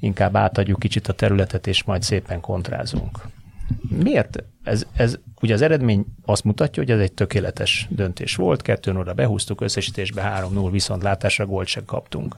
inkább 0.07 0.37
átadjuk 0.37 0.79
kicsit 0.79 1.09
a 1.09 1.13
területet, 1.13 1.67
és 1.67 1.85
majd 1.85 2.03
szépen 2.03 2.41
kontrázunk. 2.41 3.19
Miért? 3.89 4.45
Ez, 4.63 4.87
ez 4.97 5.19
ugye 5.41 5.55
az 5.55 5.63
eredmény 5.63 6.07
azt 6.25 6.45
mutatja, 6.45 6.83
hogy 6.83 6.93
ez 6.93 7.01
egy 7.01 7.13
tökéletes 7.13 7.87
döntés 7.91 8.37
volt, 8.37 8.63
kettőn 8.63 8.97
óra 8.97 9.13
behúztuk, 9.15 9.61
összesítésbe 9.61 10.47
3-0 10.53 10.69
viszontlátásra 10.71 11.47
gólt 11.47 11.67
sem 11.67 11.85
kaptunk. 11.85 12.37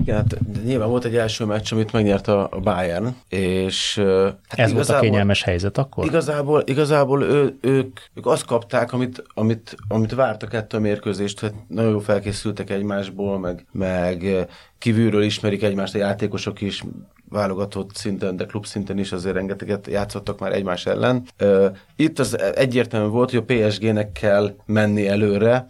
Igen, 0.00 0.16
hát 0.16 0.38
nyilván 0.64 0.88
volt 0.88 1.04
egy 1.04 1.16
első 1.16 1.44
meccs, 1.44 1.72
amit 1.72 1.92
megnyert 1.92 2.28
a, 2.28 2.48
Bayern, 2.62 3.16
és... 3.28 4.02
Hát 4.48 4.58
Ez 4.58 4.72
volt 4.72 4.88
a 4.88 5.00
kényelmes 5.00 5.42
helyzet 5.42 5.78
akkor? 5.78 6.04
Igazából, 6.04 6.62
igazából 6.66 7.22
ő, 7.22 7.56
ők, 7.60 7.98
ők 8.14 8.26
azt 8.26 8.44
kapták, 8.44 8.92
amit, 8.92 9.24
amit, 9.34 9.76
amit 9.88 10.14
vártak 10.14 10.54
ettől 10.54 10.80
a 10.80 10.82
mérkőzést, 10.82 11.40
hogy 11.40 11.52
nagyon 11.68 11.90
jól 11.90 12.00
felkészültek 12.00 12.70
egymásból, 12.70 13.38
meg, 13.38 13.66
meg 13.72 14.46
kívülről 14.78 15.22
ismerik 15.22 15.62
egymást 15.62 15.94
a 15.94 15.98
játékosok 15.98 16.60
is, 16.60 16.82
válogatott 17.28 17.94
szinten, 17.94 18.36
de 18.36 18.44
klub 18.44 18.66
szinten 18.66 18.98
is 18.98 19.12
azért 19.12 19.34
rengeteget 19.34 19.86
játszottak 19.86 20.38
már 20.38 20.52
egymás 20.52 20.86
ellen. 20.86 21.26
Itt 21.96 22.18
az 22.18 22.38
egyértelmű 22.54 23.08
volt, 23.08 23.30
hogy 23.30 23.44
a 23.46 23.54
PSG-nek 23.54 24.12
kell 24.12 24.54
menni 24.66 25.08
előre, 25.08 25.66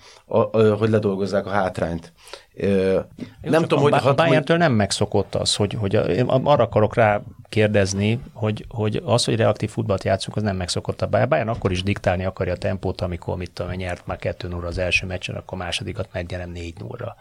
hogy 0.79 0.91
ledolgozzák 0.91 1.47
a 1.47 1.51
hátrányt. 1.51 2.13
Jó, 2.59 3.01
nem 3.43 3.62
tudom, 3.62 3.83
hogy... 3.83 3.93
A 3.93 4.14
Bayerntől 4.14 4.57
nem 4.57 4.72
megszokott 4.72 5.35
az, 5.35 5.55
hogy, 5.55 5.72
hogy 5.72 5.93
én 5.95 6.24
arra 6.24 6.62
akarok 6.62 6.95
rá 6.95 7.22
kérdezni, 7.49 8.20
hogy, 8.33 8.64
hogy 8.68 9.03
az, 9.05 9.24
hogy 9.24 9.37
reaktív 9.37 9.70
futballt 9.70 10.05
játszunk, 10.05 10.37
az 10.37 10.43
nem 10.43 10.57
megszokott 10.57 11.03
a 11.03 11.07
Bayern. 11.07 11.29
Bayern 11.29 11.49
akkor 11.49 11.70
is 11.70 11.83
diktálni 11.83 12.24
akarja 12.24 12.53
a 12.53 12.57
tempót, 12.57 13.01
amikor 13.01 13.37
mit 13.37 13.51
tudom, 13.51 13.72
nyert 13.72 14.07
már 14.07 14.18
2 14.18 14.49
0 14.49 14.66
az 14.66 14.79
első 14.79 15.07
meccsen, 15.07 15.35
akkor 15.35 15.59
másodikat 15.59 16.09
megnyerem 16.12 16.51
4 16.51 16.74
0 16.79 17.16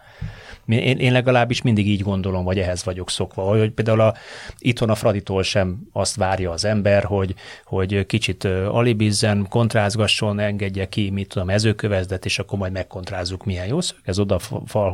én, 0.65 0.97
én 0.97 1.11
legalábbis 1.11 1.61
mindig 1.61 1.87
így 1.87 2.01
gondolom, 2.01 2.43
vagy 2.43 2.59
ehhez 2.59 2.83
vagyok 2.83 3.09
szokva, 3.09 3.41
hogy 3.41 3.71
például 3.71 3.99
a, 4.01 4.13
itthon 4.59 4.89
a 4.89 4.95
Fraditól 4.95 5.43
sem 5.43 5.79
azt 5.91 6.15
várja 6.15 6.51
az 6.51 6.65
ember, 6.65 7.03
hogy, 7.03 7.35
hogy 7.65 8.05
kicsit 8.05 8.43
alibizzen, 8.43 9.45
kontrázgasson, 9.49 10.39
engedje 10.39 10.89
ki, 10.89 11.09
mit 11.09 11.27
tudom, 11.27 11.49
ezőkövezdet, 11.49 12.25
és 12.25 12.39
akkor 12.39 12.59
majd 12.59 12.71
megkontrázzuk, 12.71 13.45
milyen 13.45 13.67
jó 13.67 13.81
szög, 13.81 13.97
ez 14.03 14.19
oda 14.19 14.39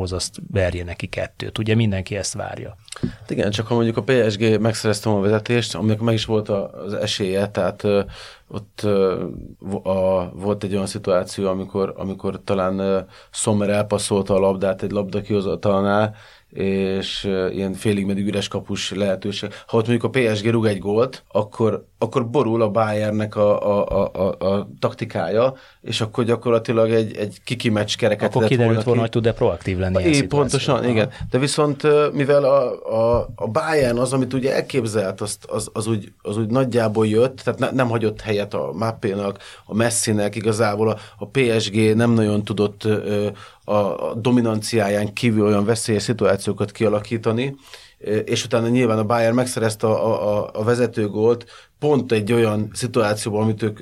falhoz 0.02 0.12
azt 0.12 0.42
verje 0.52 0.84
neki 0.84 1.08
kettőt. 1.08 1.58
Ugye 1.58 1.76
mindenki 1.76 2.16
ezt 2.16 2.34
várja. 2.34 2.76
Hát 3.02 3.32
igen, 3.32 3.52
csak 3.52 3.68
ha 3.68 3.76
mondjuk 3.76 3.98
a 3.98 4.04
PSG 4.04 4.60
megszerezte 4.60 5.10
a 5.10 5.20
vezetést, 5.20 5.76
aminek 5.76 6.00
meg 6.00 6.14
is 6.14 6.26
volt 6.26 6.50
az 6.50 6.94
esélye, 6.94 7.48
tehát 7.48 7.84
ott 8.48 8.82
a, 9.84 10.32
volt 10.34 10.64
egy 10.64 10.74
olyan 10.74 10.86
szituáció, 10.86 11.48
amikor, 11.48 11.94
amikor 11.98 12.42
talán 12.44 13.08
Sommer 13.32 13.70
elpasszolta 13.70 14.34
a 14.34 14.40
labdát 14.40 14.84
egy 14.84 14.92
labda 14.92 15.22
kihozatalnál, 15.22 16.16
és 16.52 17.24
ilyen 17.52 17.74
félig 17.74 18.06
meddig 18.06 18.28
üres 18.28 18.48
kapus 18.48 18.92
lehetőség. 18.92 19.50
Ha 19.68 19.78
ott 19.78 19.88
mondjuk 19.88 20.16
a 20.16 20.20
PSG 20.20 20.50
rúg 20.50 20.66
egy 20.66 20.80
gólt, 20.80 21.24
akkor, 21.28 21.86
akkor 21.98 22.30
borul 22.30 22.62
a 22.62 22.70
Bayernnek 22.70 23.36
a, 23.36 23.78
a, 23.78 24.02
a, 24.02 24.12
a, 24.14 24.46
a 24.46 24.68
taktikája, 24.80 25.54
és 25.82 26.02
akkor 26.02 26.24
gyakorlatilag 26.24 26.92
egy, 26.92 27.16
egy 27.16 27.38
kiki 27.44 27.70
meccs 27.70 27.96
kereket 27.96 28.36
Akkor 28.36 28.48
kiderült 28.48 28.84
volna, 28.84 29.02
hogy 29.02 29.10
tud-e 29.10 29.34
proaktív 29.34 29.78
lenni. 29.78 30.04
É, 30.04 30.22
pontosan, 30.22 30.90
igen. 30.90 31.10
De 31.30 31.38
viszont 31.38 32.12
mivel 32.14 32.44
a, 32.44 32.72
a, 32.96 33.30
a 33.36 33.48
Bayern 33.48 33.98
az, 33.98 34.14
amit 34.14 34.34
ugye 34.34 34.54
elképzelt, 34.54 35.22
az, 35.22 35.38
az, 35.48 35.70
az, 35.74 35.88
úgy, 35.88 36.14
az 36.22 36.38
úgy 36.38 36.50
nagyjából 36.50 37.08
jött, 37.08 37.40
tehát 37.40 37.60
ne, 37.60 37.72
nem 37.72 37.90
hagyott 37.90 38.22
helyet 38.22 38.54
a 38.54 38.72
Mappénak, 38.74 39.38
a 39.66 39.76
Messinek, 39.76 40.36
igazából 40.36 40.90
a, 40.90 40.98
a 41.18 41.26
PSG 41.26 41.96
nem 41.96 42.12
nagyon 42.12 42.44
tudott 42.44 42.88
a 43.64 44.14
dominanciáján 44.16 45.14
kívül 45.14 45.46
olyan 45.46 45.66
veszélyes 45.66 46.04
szituációkat 46.04 46.72
kialakítani, 46.72 47.56
és 48.26 48.46
utána 48.46 48.68
nyilván 48.68 48.98
a 48.98 49.04
Bayern 49.04 49.36
megszerezte 49.36 49.88
a, 49.88 50.38
a, 50.38 50.50
a 50.54 50.64
vezetőgólt 50.64 51.46
pont 51.80 52.12
egy 52.12 52.34
olyan 52.34 52.70
szituációban, 52.74 53.42
amit 53.42 53.64
ők 53.64 53.80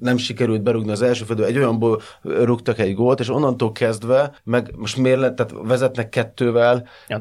nem 0.00 0.16
sikerült 0.16 0.62
berúgni 0.62 0.90
az 0.90 1.02
első 1.02 1.24
fedő, 1.24 1.44
egy 1.44 1.56
olyanból 1.56 2.00
rúgtak 2.22 2.78
egy 2.78 2.94
gólt, 2.94 3.20
és 3.20 3.28
onnantól 3.28 3.72
kezdve, 3.72 4.32
meg 4.44 4.72
most 4.76 4.96
miért 4.96 5.18
lett, 5.18 5.36
tehát 5.36 5.52
vezetnek 5.62 6.08
kettővel. 6.08 6.86
Ja, 7.08 7.20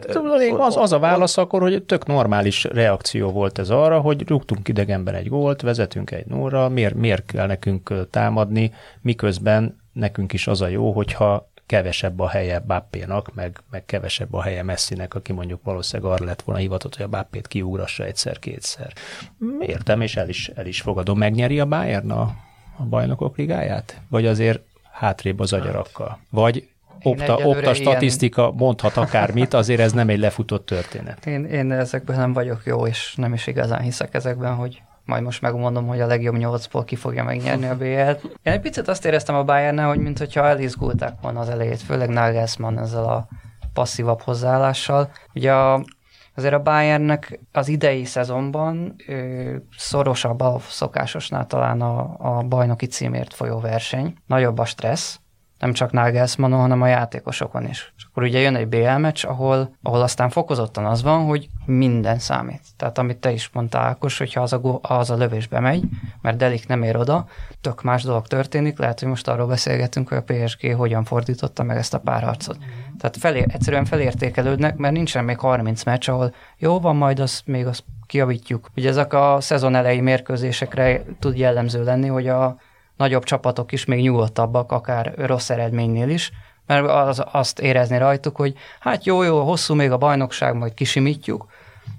az, 0.57 0.77
az 0.77 0.91
a 0.91 0.99
válasz 0.99 1.37
akkor, 1.37 1.61
hogy 1.61 1.83
tök 1.83 2.05
normális 2.05 2.63
reakció 2.63 3.31
volt 3.31 3.59
ez 3.59 3.69
arra, 3.69 3.99
hogy 3.99 4.27
rúgtunk 4.27 4.67
idegenben 4.67 5.15
egy 5.15 5.29
gólt, 5.29 5.61
vezetünk 5.61 6.11
egy 6.11 6.25
nóra, 6.25 6.69
miért, 6.69 6.95
miért 6.95 7.25
kell 7.25 7.47
nekünk 7.47 7.93
támadni, 8.09 8.73
miközben 9.01 9.77
nekünk 9.93 10.33
is 10.33 10.47
az 10.47 10.61
a 10.61 10.67
jó, 10.67 10.91
hogyha 10.91 11.48
kevesebb 11.69 12.19
a 12.19 12.29
helye 12.29 12.59
Bappénak, 12.59 13.33
meg, 13.35 13.59
meg 13.71 13.85
kevesebb 13.85 14.33
a 14.33 14.41
helye 14.41 14.63
Messinek, 14.63 15.13
aki 15.13 15.33
mondjuk 15.33 15.63
valószínűleg 15.63 16.11
arra 16.11 16.25
lett 16.25 16.41
volna 16.41 16.61
hivatott, 16.61 16.95
hogy 16.95 17.05
a 17.05 17.09
Bappét 17.09 17.47
kiugrassa 17.47 18.03
egyszer-kétszer. 18.03 18.93
Értem, 19.59 20.01
és 20.01 20.15
el 20.15 20.29
is, 20.29 20.47
el 20.55 20.65
is 20.65 20.81
fogadom. 20.81 21.17
Megnyeri 21.17 21.59
a 21.59 21.65
Bayern 21.65 22.11
a, 22.11 22.21
a 22.77 22.83
bajnokok 22.83 23.37
ligáját? 23.37 24.01
Vagy 24.09 24.25
azért 24.25 24.61
hátrébb 24.91 25.39
az 25.39 25.53
agyarakkal? 25.53 26.19
Vagy 26.29 26.67
opta, 27.01 27.37
opta 27.37 27.73
statisztika 27.73 28.41
ilyen... 28.41 28.53
mondhat 28.55 28.97
akármit, 28.97 29.53
azért 29.53 29.79
ez 29.79 29.91
nem 29.91 30.09
egy 30.09 30.19
lefutott 30.19 30.65
történet. 30.65 31.25
Én, 31.25 31.45
én 31.45 31.71
ezekben 31.71 32.17
nem 32.17 32.33
vagyok 32.33 32.61
jó, 32.65 32.87
és 32.87 33.13
nem 33.15 33.33
is 33.33 33.47
igazán 33.47 33.81
hiszek 33.81 34.13
ezekben, 34.13 34.55
hogy 34.55 34.81
majd 35.09 35.23
most 35.23 35.41
megmondom, 35.41 35.87
hogy 35.87 36.01
a 36.01 36.05
legjobb 36.05 36.37
nyolcból 36.37 36.83
ki 36.83 36.95
fogja 36.95 37.23
megnyerni 37.23 37.67
a 37.67 37.77
BL-t. 37.77 38.23
Én 38.23 38.53
egy 38.53 38.59
picit 38.59 38.87
azt 38.87 39.05
éreztem 39.05 39.35
a 39.35 39.43
bayern 39.43 39.79
hogy 39.79 39.99
mintha 39.99 40.47
elizgulták 40.47 41.13
volna 41.21 41.39
az 41.39 41.49
elejét, 41.49 41.81
főleg 41.81 42.09
Nagelsmann 42.09 42.77
ezzel 42.77 43.03
a 43.03 43.27
passzívabb 43.73 44.21
hozzáállással. 44.21 45.11
Ugye 45.33 45.53
a, 45.53 45.83
azért 46.35 46.53
a 46.53 46.61
Bayernnek 46.61 47.39
az 47.51 47.67
idei 47.67 48.05
szezonban 48.05 48.95
ö, 49.07 49.55
szorosabb 49.77 50.39
a 50.39 50.59
szokásosnál 50.67 51.47
talán 51.47 51.81
a, 51.81 52.15
a 52.17 52.43
bajnoki 52.43 52.85
címért 52.85 53.33
folyó 53.33 53.59
verseny, 53.59 54.15
nagyobb 54.27 54.57
a 54.57 54.65
stressz, 54.65 55.19
nem 55.59 55.73
csak 55.73 55.91
Nagelsmannon, 55.91 56.59
hanem 56.59 56.81
a 56.81 56.87
játékosokon 56.87 57.65
is. 57.67 57.93
És 57.97 58.03
akkor 58.09 58.23
ugye 58.23 58.39
jön 58.39 58.55
egy 58.55 58.67
BL 58.67 58.97
meccs, 58.97 59.25
ahol, 59.25 59.75
ahol 59.83 60.01
aztán 60.01 60.29
fokozottan 60.29 60.85
az 60.85 61.03
van, 61.03 61.25
hogy 61.25 61.49
minden 61.65 62.19
számít. 62.19 62.61
Tehát 62.77 62.97
amit 62.97 63.17
te 63.17 63.31
is 63.31 63.49
mondtál, 63.53 63.83
Ákos, 63.83 64.17
hogyha 64.17 64.41
az 64.41 64.53
a, 64.53 64.79
az 64.81 65.09
a 65.09 65.15
lövés 65.15 65.47
bemegy, 65.47 65.83
mert 66.21 66.37
Delik 66.37 66.67
nem 66.67 66.83
ér 66.83 66.95
oda, 66.95 67.27
tök 67.61 67.83
más 67.83 68.03
dolog 68.03 68.27
történik, 68.27 68.79
lehet, 68.79 68.99
hogy 68.99 69.09
most 69.09 69.27
arról 69.27 69.47
beszélgetünk, 69.47 70.07
hogy 70.07 70.17
a 70.17 70.33
PSG 70.33 70.75
hogyan 70.75 71.03
fordította 71.03 71.63
meg 71.63 71.77
ezt 71.77 71.93
a 71.93 71.99
párharcot. 71.99 72.57
Tehát 72.97 73.17
felé, 73.17 73.45
egyszerűen 73.47 73.85
felértékelődnek, 73.85 74.77
mert 74.77 74.93
nincsen 74.93 75.23
még 75.23 75.39
30 75.39 75.83
meccs, 75.83 76.09
ahol 76.09 76.33
jó 76.57 76.79
van, 76.79 76.95
majd 76.95 77.19
azt 77.19 77.47
még 77.47 77.65
azt 77.65 77.83
kiavítjuk. 78.05 78.69
Ugye 78.75 78.89
ezek 78.89 79.13
a 79.13 79.37
szezon 79.39 79.75
elejé 79.75 79.99
mérkőzésekre 79.99 81.03
tud 81.19 81.37
jellemző 81.37 81.83
lenni, 81.83 82.07
hogy 82.07 82.27
a 82.27 82.57
nagyobb 82.99 83.23
csapatok 83.23 83.71
is 83.71 83.85
még 83.85 84.01
nyugodtabbak, 84.01 84.71
akár 84.71 85.13
rossz 85.17 85.49
eredménynél 85.49 86.09
is, 86.09 86.31
mert 86.65 86.87
az, 86.87 87.23
azt 87.31 87.59
érezni 87.59 87.97
rajtuk, 87.97 88.35
hogy 88.35 88.53
hát 88.79 89.05
jó, 89.05 89.23
jó, 89.23 89.43
hosszú 89.43 89.73
még 89.73 89.91
a 89.91 89.97
bajnokság, 89.97 90.55
majd 90.55 90.73
kisimítjuk, 90.73 91.47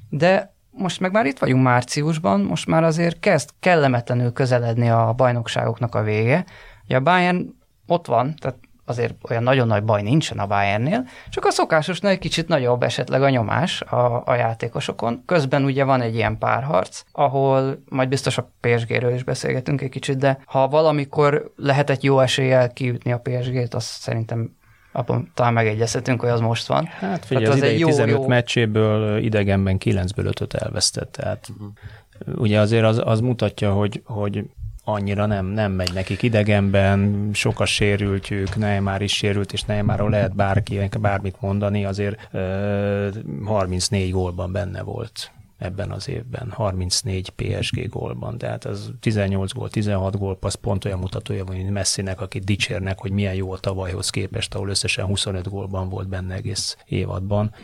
de 0.09 0.55
most 0.71 1.01
meg 1.01 1.13
már 1.13 1.27
itt 1.27 1.39
vagyunk 1.39 1.63
márciusban, 1.63 2.41
most 2.41 2.67
már 2.67 2.85
azért 2.85 3.21
kezd 3.21 3.51
kellemetlenül 3.61 4.33
közeledni 4.33 4.91
a 4.91 5.13
bajnokságoknak 5.17 5.95
a 5.95 6.03
vége. 6.03 6.45
Ugye 6.85 6.97
a 6.97 7.01
Bayern 7.01 7.59
ott 7.87 8.07
van, 8.07 8.35
tehát 8.37 8.59
azért 8.91 9.15
olyan 9.31 9.43
nagyon 9.43 9.67
nagy 9.67 9.85
baj 9.85 10.03
nincsen 10.03 10.39
a 10.39 10.47
Bayernnél, 10.47 11.07
csak 11.29 11.45
a 11.45 11.51
szokásosnál 11.51 12.13
egy 12.13 12.19
kicsit 12.19 12.49
nagyobb 12.49 12.83
esetleg 12.83 13.23
a 13.23 13.29
nyomás 13.29 13.81
a, 13.81 14.23
a 14.27 14.35
játékosokon. 14.35 15.23
Közben 15.27 15.65
ugye 15.65 15.85
van 15.85 16.01
egy 16.01 16.15
ilyen 16.15 16.39
párharc, 16.39 17.03
ahol 17.13 17.83
majd 17.89 18.09
biztos 18.09 18.39
a 18.39 18.51
PSG-ről 18.61 19.15
is 19.15 19.23
beszélgetünk 19.23 19.81
egy 19.81 19.89
kicsit, 19.89 20.17
de 20.17 20.39
ha 20.45 20.69
valamikor 20.69 21.53
lehetett 21.57 22.03
jó 22.03 22.21
eséllyel 22.21 22.73
kiütni 22.73 23.13
a 23.13 23.21
PSG-t, 23.21 23.75
azt 23.75 24.01
szerintem 24.01 24.59
abban 24.93 25.31
talán 25.35 25.53
megegyezhetünk, 25.53 26.21
hogy 26.21 26.29
az 26.29 26.41
most 26.41 26.67
van. 26.67 26.85
Hát 26.85 27.25
figyelj, 27.25 27.47
hát 27.47 27.55
az, 27.55 27.61
az 27.61 27.67
idei 27.67 27.79
jó, 27.79 27.87
15 27.87 28.15
jó... 28.15 28.27
meccséből 28.27 29.19
idegenben 29.19 29.77
9-ből 29.85 30.41
5 30.41 30.55
elvesztett, 30.55 31.13
tehát 31.13 31.49
uh-huh. 31.51 32.41
ugye 32.41 32.61
azért 32.61 32.85
az, 32.85 33.01
az 33.05 33.21
mutatja, 33.21 33.73
hogy, 33.73 34.03
hogy 34.05 34.45
annyira 34.85 35.27
nem, 35.27 35.47
nem 35.47 35.73
megy 35.73 35.93
nekik 35.93 36.23
idegenben, 36.23 37.31
sok 37.33 37.61
a 37.61 37.65
sérültjük, 37.65 38.57
már 38.81 39.03
is 39.03 39.13
sérült, 39.13 39.53
és 39.53 39.63
Neymarról 39.63 40.11
lehet 40.11 40.35
bárki, 40.35 40.79
bármit 40.99 41.41
mondani, 41.41 41.85
azért 41.85 42.29
ö, 42.33 43.09
34 43.45 44.11
gólban 44.11 44.53
benne 44.53 44.83
volt 44.83 45.31
ebben 45.61 45.91
az 45.91 46.09
évben, 46.09 46.51
34 46.51 47.31
PSG 47.31 47.89
gólban, 47.89 48.39
tehát 48.39 48.65
az 48.65 48.93
18 49.01 49.53
gól, 49.53 49.69
16 49.69 50.19
gól, 50.19 50.39
az 50.41 50.55
pont 50.55 50.85
olyan 50.85 50.99
mutatója, 50.99 51.45
mint 51.45 51.71
Messinek, 51.71 52.21
akit 52.21 52.45
dicsérnek, 52.45 53.01
hogy 53.01 53.11
milyen 53.11 53.35
jó 53.35 53.53
a 53.53 53.59
tavalyhoz 53.59 54.11
képest, 54.11 54.55
ahol 54.55 54.69
összesen 54.69 55.07
25 55.07 55.49
gólban 55.49 55.89
volt 55.89 56.09
benne 56.09 56.35
egész 56.35 56.77
évadban. 56.85 57.55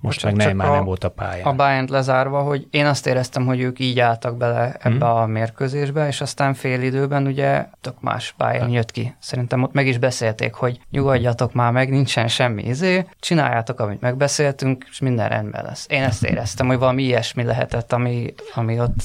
Most 0.00 0.18
csak, 0.18 0.34
meg 0.34 0.54
már 0.54 0.70
nem 0.70 0.84
volt 0.84 1.04
a 1.04 1.08
pályán. 1.08 1.46
A 1.46 1.54
bayern 1.54 1.90
lezárva, 1.90 2.42
hogy 2.42 2.66
én 2.70 2.86
azt 2.86 3.06
éreztem, 3.06 3.46
hogy 3.46 3.60
ők 3.60 3.78
így 3.78 4.00
álltak 4.00 4.36
bele 4.36 4.76
ebbe 4.80 5.06
hmm. 5.06 5.16
a 5.16 5.26
mérkőzésbe, 5.26 6.06
és 6.06 6.20
aztán 6.20 6.54
fél 6.54 6.82
időben 6.82 7.26
ugye 7.26 7.66
tök 7.80 8.00
más 8.00 8.34
Bayern 8.38 8.70
jött 8.70 8.90
ki. 8.90 9.14
Szerintem 9.18 9.62
ott 9.62 9.72
meg 9.72 9.86
is 9.86 9.98
beszélték, 9.98 10.54
hogy 10.54 10.80
nyugodjatok 10.90 11.52
már 11.52 11.72
meg, 11.72 11.90
nincsen 11.90 12.28
semmi 12.28 12.62
izé, 12.62 13.06
csináljátok, 13.20 13.80
amit 13.80 14.00
megbeszéltünk, 14.00 14.86
és 14.90 14.98
minden 14.98 15.28
rendben 15.28 15.64
lesz. 15.64 15.86
Én 15.88 16.02
ezt 16.02 16.24
éreztem, 16.24 16.66
hogy 16.66 16.78
valami 16.78 17.02
ilyesmi 17.34 17.44
lehetett, 17.44 17.92
ami, 17.92 18.34
ami 18.54 18.80
ott 18.80 19.00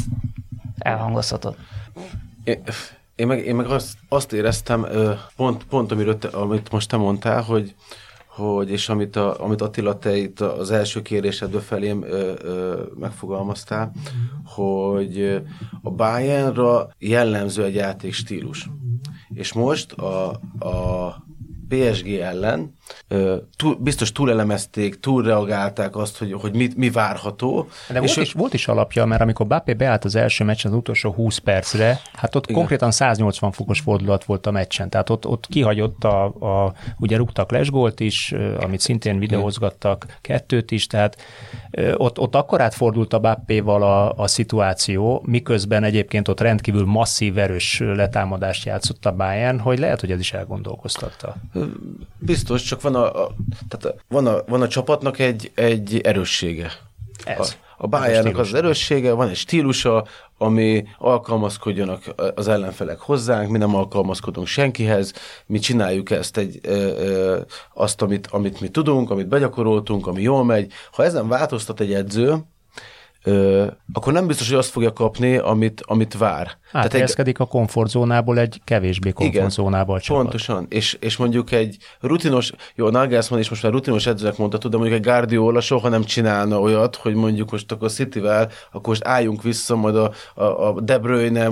elhangozhatott. 0.77 1.57
Én, 2.43 2.63
én 3.15 3.27
meg, 3.27 3.45
én 3.45 3.55
meg 3.55 3.65
azt, 3.65 3.97
azt 4.09 4.33
éreztem, 4.33 4.85
pont, 5.35 5.63
pont 5.63 5.91
amiről 5.91 6.17
te, 6.17 6.27
amit 6.27 6.71
most 6.71 6.89
te 6.89 6.97
mondtál, 6.97 7.41
hogy 7.41 7.75
hogy, 8.27 8.69
és 8.69 8.89
amit, 8.89 9.15
a, 9.15 9.43
amit 9.43 9.61
Attila 9.61 9.97
te 9.97 10.17
itt 10.17 10.39
az 10.39 10.71
első 10.71 11.01
kérésedből 11.01 11.61
felém 11.61 12.03
ö, 12.03 12.33
ö, 12.41 12.81
megfogalmaztál, 12.99 13.91
hogy 14.45 15.41
a 15.81 15.89
Bayernra 15.89 16.89
jellemző 16.97 17.63
egy 17.63 17.75
játékstílus. 17.75 18.69
És 19.33 19.53
most 19.53 19.91
a, 19.91 20.29
a 20.59 21.15
PSG 21.67 22.07
ellen 22.07 22.73
túl, 23.57 23.77
biztos 23.79 24.11
túlelemezték, 24.11 24.99
túlreagálták 24.99 25.95
azt, 25.95 26.17
hogy, 26.17 26.33
hogy 26.33 26.55
mi, 26.55 26.69
mi 26.75 26.89
várható. 26.89 27.67
De 27.89 27.99
és 27.99 28.13
volt, 28.15 28.27
is, 28.27 28.33
volt 28.33 28.53
is 28.53 28.67
alapja, 28.67 29.05
mert 29.05 29.21
amikor 29.21 29.47
Bappé 29.47 29.73
beállt 29.73 30.05
az 30.05 30.15
első 30.15 30.43
meccsen 30.43 30.71
az 30.71 30.77
utolsó 30.77 31.11
20 31.11 31.37
percre, 31.37 31.99
hát 32.13 32.35
ott 32.35 32.43
igen. 32.43 32.55
konkrétan 32.55 32.91
180 32.91 33.51
fokos 33.51 33.79
fordulat 33.79 34.23
volt 34.23 34.45
a 34.45 34.51
meccsen, 34.51 34.89
tehát 34.89 35.09
ott, 35.09 35.25
ott 35.25 35.47
kihagyott 35.47 36.03
a, 36.03 36.23
a 36.25 36.73
ugye 36.99 37.17
rúgtak 37.17 37.51
lesgólt 37.51 37.99
is, 37.99 38.33
amit 38.59 38.79
szintén 38.79 39.19
videózgattak, 39.19 40.17
kettőt 40.21 40.71
is, 40.71 40.87
tehát 40.87 41.17
ott, 41.93 42.19
ott 42.19 42.35
akkor 42.35 42.61
átfordult 42.61 43.13
a 43.13 43.19
Bappéval 43.19 43.83
a, 43.83 44.13
a 44.13 44.27
szituáció, 44.27 45.23
miközben 45.25 45.83
egyébként 45.83 46.27
ott 46.27 46.39
rendkívül 46.39 46.85
masszív, 46.85 47.37
erős 47.37 47.79
letámadást 47.79 48.65
játszott 48.65 49.05
a 49.05 49.15
Bayern, 49.15 49.59
hogy 49.59 49.79
lehet, 49.79 49.99
hogy 49.99 50.11
ez 50.11 50.19
is 50.19 50.33
elgondolkoztatta. 50.33 51.35
Biztos, 52.17 52.61
csak 52.61 52.78
van 52.81 52.95
a, 52.95 53.23
a, 53.23 53.31
tehát 53.67 53.97
van 54.07 54.27
a, 54.27 54.43
van 54.47 54.61
a 54.61 54.67
csapatnak 54.67 55.19
egy, 55.19 55.51
egy 55.55 56.01
erőssége. 56.03 56.71
Ez. 57.25 57.39
A, 57.49 57.83
a 57.83 57.87
Bayernnek 57.87 58.37
az 58.37 58.53
erőssége, 58.53 59.11
van 59.11 59.29
egy 59.29 59.35
stílusa, 59.35 60.05
ami 60.37 60.85
alkalmazkodjanak 60.97 62.03
az 62.35 62.47
ellenfelek 62.47 62.99
hozzánk, 62.99 63.49
mi 63.49 63.57
nem 63.57 63.75
alkalmazkodunk 63.75 64.47
senkihez, 64.47 65.13
mi 65.45 65.59
csináljuk 65.59 66.11
ezt 66.11 66.37
egy, 66.37 66.59
ö, 66.63 66.73
ö, 66.73 67.39
azt, 67.73 68.01
amit, 68.01 68.27
amit 68.27 68.61
mi 68.61 68.67
tudunk, 68.67 69.09
amit 69.09 69.27
begyakoroltunk, 69.27 70.07
ami 70.07 70.21
jól 70.21 70.43
megy. 70.43 70.71
Ha 70.91 71.03
ezen 71.03 71.27
változtat 71.27 71.79
egy 71.79 71.93
edző, 71.93 72.35
ö, 73.29 73.67
akkor 73.93 74.13
nem 74.13 74.27
biztos, 74.27 74.49
hogy 74.49 74.57
azt 74.57 74.69
fogja 74.69 74.93
kapni, 74.93 75.37
amit, 75.37 75.81
amit 75.85 76.17
vár. 76.17 76.57
Áthelyezkedik 76.71 77.39
egy... 77.39 77.45
a 77.45 77.49
komfortzónából 77.49 78.39
egy 78.39 78.61
kevésbé 78.63 79.11
komfortzónába 79.11 79.99
csapat. 79.99 80.21
Pontosan, 80.21 80.65
és, 80.69 80.97
és 80.99 81.17
mondjuk 81.17 81.51
egy 81.51 81.77
rutinos, 81.99 82.51
jó, 82.75 82.89
Nagelsmann 82.89 83.39
is 83.39 83.49
most 83.49 83.63
már 83.63 83.71
rutinos 83.71 84.05
edzőnek 84.05 84.37
mondhatod, 84.37 84.71
de 84.71 84.77
mondjuk 84.77 84.99
egy 84.99 85.05
Guardiola 85.05 85.61
soha 85.61 85.89
nem 85.89 86.03
csinálna 86.03 86.59
olyat, 86.59 86.95
hogy 86.95 87.13
mondjuk 87.13 87.51
most 87.51 87.71
akkor 87.71 87.91
Cityvel, 87.91 88.49
akkor 88.71 88.87
most 88.87 89.05
álljunk 89.05 89.43
vissza, 89.43 89.75
majd 89.75 89.95
a, 89.95 90.11
a, 90.35 90.43
a 90.43 90.81
De 90.81 90.97
Bruyne 90.97 91.51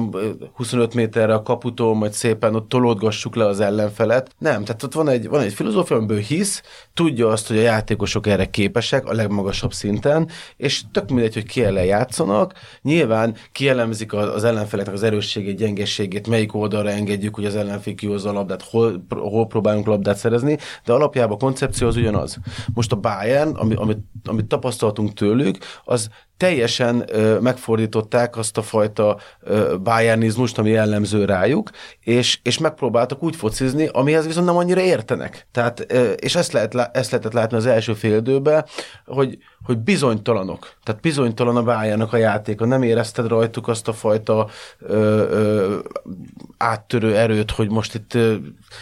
25 0.53 0.93
méterre 0.93 1.34
a 1.34 1.43
kaputól, 1.43 1.95
majd 1.95 2.13
szépen 2.13 2.55
ott 2.55 2.69
tolódgassuk 2.69 3.36
le 3.36 3.45
az 3.45 3.59
ellenfelet. 3.59 4.36
Nem, 4.38 4.63
tehát 4.63 4.84
ott 4.84 4.93
van 4.93 5.09
egy, 5.09 5.28
van 5.28 5.41
egy 5.41 5.53
filozófia, 5.53 5.95
amiből 5.95 6.19
hisz, 6.19 6.61
tudja 6.93 7.28
azt, 7.28 7.47
hogy 7.47 7.57
a 7.57 7.61
játékosok 7.61 8.28
erre 8.28 8.45
képesek 8.45 9.05
a 9.05 9.13
legmagasabb 9.13 9.73
szinten, 9.73 10.30
és 10.57 10.82
tök 10.91 11.09
mindegy, 11.09 11.34
hogy 11.34 11.45
ki 11.45 11.63
ellen 11.68 11.86
játszanak. 11.86 12.53
Nyilván 12.82 13.36
kielemzik 13.51 14.13
az 14.13 14.43
ellenfeleknek 14.43 14.95
az 14.95 15.03
erősségét, 15.03 15.57
gyengességét, 15.57 16.28
melyik 16.28 16.55
oldalra 16.55 16.89
engedjük, 16.89 17.36
hogy 17.36 17.45
az 17.45 17.55
ellenfél 17.55 17.95
kihozza 17.95 18.30
a 18.30 18.34
labdát, 18.34 18.61
hol, 18.61 19.05
hol 19.09 19.47
próbálunk 19.47 19.86
labdát 19.86 20.18
szerezni, 20.18 20.57
de 20.86 20.93
alapjában 20.93 21.36
a 21.36 21.39
koncepció 21.39 21.88
az 21.88 21.95
ugyanaz. 21.95 22.38
Most 22.74 22.91
a 22.91 22.95
Bayern, 22.95 23.55
amit, 23.55 23.97
amit 24.26 24.45
tapasztaltunk 24.45 25.13
tőlük, 25.13 25.57
az 25.84 26.09
teljesen 26.38 27.03
ö, 27.07 27.39
megfordították 27.39 28.38
azt 28.38 28.57
a 28.57 28.61
fajta 28.61 29.17
ö, 29.41 29.75
bayernizmust, 29.83 30.57
ami 30.57 30.69
jellemző 30.69 31.25
rájuk, 31.25 31.69
és, 31.99 32.39
és 32.43 32.57
megpróbáltak 32.57 33.23
úgy 33.23 33.35
focizni, 33.35 33.89
amihez 33.91 34.25
viszont 34.25 34.45
nem 34.45 34.57
annyira 34.57 34.81
értenek. 34.81 35.47
Tehát, 35.51 35.85
ö, 35.88 36.11
és 36.11 36.35
ezt, 36.35 36.51
lehet, 36.51 36.75
ezt 36.75 37.11
lehetett 37.11 37.33
látni 37.33 37.57
az 37.57 37.65
első 37.65 37.93
fél 37.93 38.15
időben, 38.15 38.65
hogy, 39.05 39.38
hogy 39.63 39.77
bizonytalanok. 39.77 40.73
Tehát 40.83 41.01
bizonytalan 41.01 41.55
a 41.55 41.63
Bayernnak 41.63 42.13
a 42.13 42.17
játéka. 42.17 42.65
Nem 42.65 42.83
érezted 42.83 43.27
rajtuk 43.27 43.67
azt 43.67 43.88
a 43.88 43.93
fajta 43.93 44.47
ö, 44.79 44.95
ö, 45.29 45.77
áttörő 46.57 47.15
erőt, 47.17 47.51
hogy 47.51 47.69
most 47.69 47.95
itt 47.95 48.13
ö, 48.13 48.35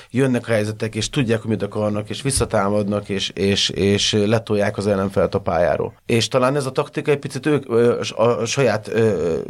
jönnek 0.10 0.47
a 0.47 0.51
helyzetek, 0.51 0.95
és 0.95 1.10
tudják, 1.10 1.41
hogy 1.41 1.49
mit 1.49 1.64
akarnak, 1.64 2.10
és 2.10 2.22
visszatámadnak, 2.22 3.10
és, 3.10 3.30
és, 3.30 3.70
és 3.70 4.14
letolják 4.26 4.78
az 4.78 4.88
ellenfelt 4.88 5.36
a 5.36 5.39
pályáról. 5.39 5.93
És 6.06 6.28
talán 6.28 6.56
ez 6.56 6.66
a 6.66 6.72
taktika 6.72 7.12
egy 7.12 7.20
picit 7.20 7.45
ők, 7.46 7.70
a 8.16 8.46
saját 8.46 8.91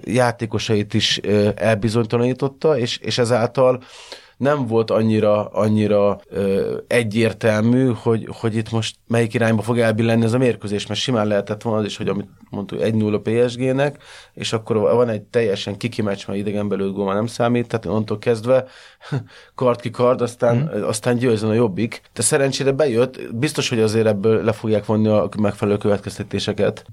játékosait 0.03 0.93
is 0.93 1.17
elbizonytalanította, 1.55 2.77
és, 2.77 2.97
és 2.97 3.17
ezáltal 3.17 3.81
nem 4.37 4.67
volt 4.67 4.91
annyira, 4.91 5.45
annyira 5.45 6.19
ö, 6.29 6.77
egyértelmű, 6.87 7.91
hogy, 7.93 8.27
hogy 8.31 8.55
itt 8.55 8.71
most 8.71 8.95
melyik 9.07 9.33
irányba 9.33 9.61
fog 9.61 9.79
elbillenni 9.79 10.23
ez 10.23 10.33
a 10.33 10.37
mérkőzés, 10.37 10.87
mert 10.87 10.99
simán 10.99 11.27
lehetett 11.27 11.61
volna 11.61 11.79
az 11.79 11.85
is, 11.85 11.97
hogy 11.97 12.07
amit 12.07 12.27
mondtuk 12.49 12.79
1-0 12.81 13.19
PSG-nek, 13.23 14.03
és 14.33 14.53
akkor 14.53 14.77
van 14.77 15.09
egy 15.09 15.21
teljesen 15.21 15.77
kiki 15.77 16.01
meccs, 16.01 16.27
mert 16.27 16.39
idegen 16.39 16.67
belül 16.67 16.91
góma 16.91 17.13
nem 17.13 17.27
számít, 17.27 17.67
tehát 17.67 17.85
onnantól 17.85 18.19
kezdve 18.19 18.65
kard 19.55 19.81
ki 19.81 19.89
kard, 19.89 20.21
aztán, 20.21 20.57
mm. 20.57 20.83
aztán 20.83 21.17
győzön 21.17 21.49
a 21.49 21.53
jobbik. 21.53 22.01
De 22.13 22.21
szerencsére 22.21 22.71
bejött, 22.71 23.33
biztos, 23.33 23.69
hogy 23.69 23.79
azért 23.79 24.07
ebből 24.07 24.43
le 24.43 24.51
fogják 24.51 24.85
vonni 24.85 25.07
a 25.07 25.29
megfelelő 25.37 25.77
következtetéseket 25.77 26.85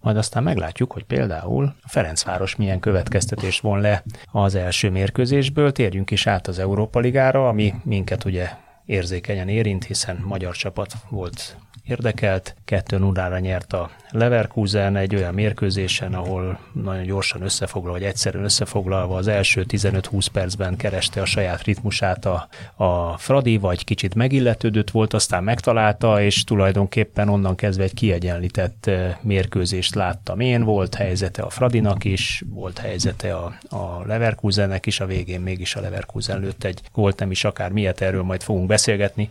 majd 0.00 0.16
aztán 0.16 0.42
meglátjuk, 0.42 0.92
hogy 0.92 1.04
például 1.04 1.74
a 1.82 1.88
Ferencváros 1.88 2.56
milyen 2.56 2.80
következtetés 2.80 3.60
von 3.60 3.80
le 3.80 4.02
az 4.32 4.54
első 4.54 4.90
mérkőzésből. 4.90 5.72
Térjünk 5.72 6.10
is 6.10 6.26
át 6.26 6.46
az 6.46 6.58
Európa 6.58 6.98
Ligára, 6.98 7.48
ami 7.48 7.74
minket 7.84 8.24
ugye 8.24 8.48
érzékenyen 8.84 9.48
érint, 9.48 9.84
hiszen 9.84 10.22
magyar 10.24 10.56
csapat 10.56 10.92
volt 11.08 11.56
érdekelt. 11.84 12.54
Kettő 12.64 12.98
nulára 12.98 13.38
nyert 13.38 13.72
a 13.72 13.90
Leverkusen 14.10 14.96
egy 14.96 15.14
olyan 15.14 15.34
mérkőzésen, 15.34 16.14
ahol 16.14 16.58
nagyon 16.72 17.02
gyorsan 17.02 17.42
összefoglalva, 17.42 17.98
vagy 17.98 18.08
egyszerűen 18.08 18.44
összefoglalva 18.44 19.16
az 19.16 19.28
első 19.28 19.64
15-20 19.68 20.26
percben 20.32 20.76
kereste 20.76 21.20
a 21.20 21.24
saját 21.24 21.62
ritmusát 21.62 22.24
a, 22.24 22.48
a 22.76 23.18
Fradi, 23.18 23.56
vagy 23.58 23.84
kicsit 23.84 24.14
megilletődött 24.14 24.90
volt, 24.90 25.14
aztán 25.14 25.44
megtalálta, 25.44 26.22
és 26.22 26.44
tulajdonképpen 26.44 27.28
onnan 27.28 27.54
kezdve 27.54 27.84
egy 27.84 27.94
kiegyenlített 27.94 28.90
mérkőzést 29.20 29.94
láttam 29.94 30.40
én. 30.40 30.62
Volt 30.62 30.94
helyzete 30.94 31.42
a 31.42 31.50
Fradinak 31.50 32.04
is, 32.04 32.44
volt 32.50 32.78
helyzete 32.78 33.34
a, 33.34 33.58
a 33.68 34.02
Leverkusennek 34.06 34.86
is, 34.86 35.00
a 35.00 35.06
végén 35.06 35.40
mégis 35.40 35.74
a 35.74 35.80
Leverkusen 35.80 36.40
lőtt 36.40 36.64
egy 36.64 36.80
gólt, 36.92 37.18
nem 37.18 37.30
is 37.30 37.44
akár 37.44 37.70
miért, 37.70 38.00
erről 38.00 38.22
majd 38.22 38.42
fogunk 38.42 38.66
beszélgetni. 38.66 39.28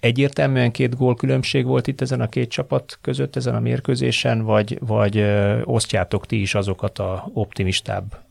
Egyértelműen 0.00 0.72
két 0.72 0.96
gól 0.96 1.14
különbség 1.14 1.64
volt 1.64 1.86
itt 1.86 2.00
ezen 2.00 2.20
a 2.20 2.28
két 2.28 2.50
csapat 2.50 2.98
között, 3.00 3.36
ezen 3.36 3.54
a 3.54 3.60
mérkőzésen, 3.60 4.42
vagy, 4.42 4.78
vagy 4.80 5.24
osztjátok 5.64 6.26
ti 6.26 6.40
is 6.40 6.54
azokat 6.54 6.98
a 6.98 7.30
optimistább 7.32 8.22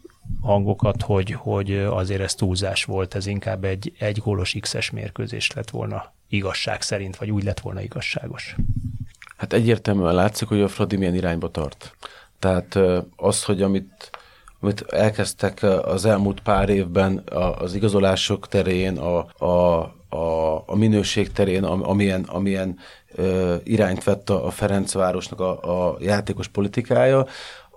hangokat, 0.41 1.01
hogy, 1.01 1.31
hogy 1.31 1.75
azért 1.75 2.21
ez 2.21 2.35
túlzás 2.35 2.83
volt, 2.83 3.15
ez 3.15 3.25
inkább 3.25 3.63
egy, 3.63 3.93
egy 3.99 4.17
gólos 4.17 4.55
X-es 4.59 4.91
mérkőzés 4.91 5.51
lett 5.51 5.69
volna 5.69 6.11
igazság 6.29 6.81
szerint, 6.81 7.15
vagy 7.15 7.31
úgy 7.31 7.43
lett 7.43 7.59
volna 7.59 7.81
igazságos? 7.81 8.55
Hát 9.37 9.53
egyértelműen 9.53 10.13
látszik, 10.13 10.47
hogy 10.47 10.61
a 10.61 10.67
Fradi 10.67 10.95
milyen 10.95 11.15
irányba 11.15 11.51
tart. 11.51 11.95
Tehát 12.39 12.79
az, 13.15 13.43
hogy 13.43 13.61
amit, 13.61 14.09
amit 14.59 14.81
elkezdtek 14.81 15.63
az 15.63 16.05
elmúlt 16.05 16.39
pár 16.39 16.69
évben 16.69 17.23
az 17.59 17.73
igazolások 17.73 18.47
terén, 18.47 18.97
a, 18.97 19.45
a 19.45 19.93
a, 20.13 20.63
a 20.65 20.75
minőség 20.75 21.31
terén, 21.31 21.63
amilyen, 21.63 22.23
amilyen 22.23 22.77
ö, 23.15 23.55
irányt 23.63 24.03
vett 24.03 24.29
a, 24.29 24.45
a 24.45 24.49
Ferencvárosnak 24.49 25.39
a, 25.39 25.87
a 25.89 25.97
játékos 25.99 26.47
politikája, 26.47 27.25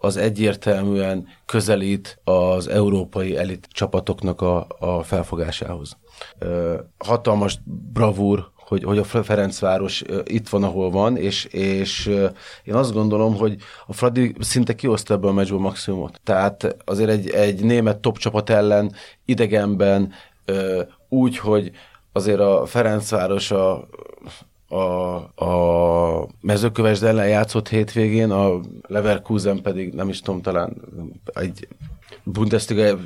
az 0.01 0.17
egyértelműen 0.17 1.27
közelít 1.47 2.21
az 2.25 2.69
európai 2.69 3.37
elit 3.37 3.69
csapatoknak 3.71 4.41
a, 4.41 4.67
a 4.79 5.03
felfogásához. 5.03 5.97
Ö, 6.39 6.75
hatalmas 6.99 7.59
bravúr, 7.93 8.51
hogy, 8.55 8.83
hogy 8.85 8.99
a 8.99 9.05
Ferencváros 9.05 10.05
itt 10.25 10.49
van, 10.49 10.65
ahol 10.65 10.91
van, 10.91 11.17
és, 11.17 11.45
és 11.45 12.07
én 12.65 12.75
azt 12.75 12.93
gondolom, 12.93 13.37
hogy 13.37 13.57
a 13.87 13.93
Fradi 13.93 14.35
szinte 14.41 14.75
kioszta 14.75 15.15
ebből 15.15 15.31
a 15.31 15.33
meccsből 15.33 15.59
maximumot. 15.59 16.21
Tehát 16.25 16.77
azért 16.85 17.11
egy, 17.11 17.29
egy 17.29 17.65
német 17.65 17.99
top 17.99 18.19
csapat 18.19 18.51
ellen 18.51 18.93
idegenben 19.25 20.13
úgy, 21.09 21.39
hogy 21.39 21.73
azért 22.17 22.41
a 22.41 22.67
Ferencváros 22.67 23.51
a, 23.51 23.89
a, 24.69 25.15
a 25.45 26.29
mezőköves 26.41 27.01
ellen 27.03 27.29
játszott 27.29 27.69
hétvégén, 27.69 28.31
a 28.31 28.61
Leverkusen 28.87 29.63
pedig 29.63 29.93
nem 29.93 30.09
is 30.09 30.21
tudom, 30.21 30.43
talán 30.43 30.77
egy 31.35 31.69
Bundesliga 32.23 32.99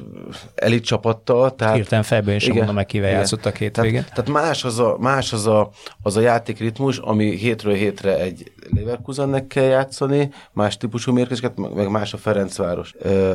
elit 0.55 0.85
csapattal. 0.85 1.55
Tehát, 1.55 1.75
Hirtelen 1.75 2.05
fejből 2.05 2.35
is 2.35 2.53
mondom 2.53 2.75
meg, 2.75 2.87
kivel 2.87 3.11
játszottak 3.11 3.57
hétvégén. 3.57 4.05
Tehát, 4.05 4.15
tehát 4.15 4.31
más, 4.31 4.65
az 4.65 4.79
a, 4.79 4.97
más 4.99 5.33
az, 5.33 5.47
a, 5.47 5.71
az 6.03 6.17
a 6.17 6.21
játékritmus, 6.21 6.99
ami 6.99 7.37
hétről 7.37 7.75
hétre 7.75 8.19
egy 8.19 8.53
Leverkusennek 8.75 9.47
kell 9.47 9.65
játszani, 9.65 10.31
más 10.53 10.77
típusú 10.77 11.13
mérkőzéseket, 11.13 11.75
meg 11.75 11.91
más 11.91 12.13
a 12.13 12.17
Ferencváros. 12.17 12.95
Ö, 12.99 13.35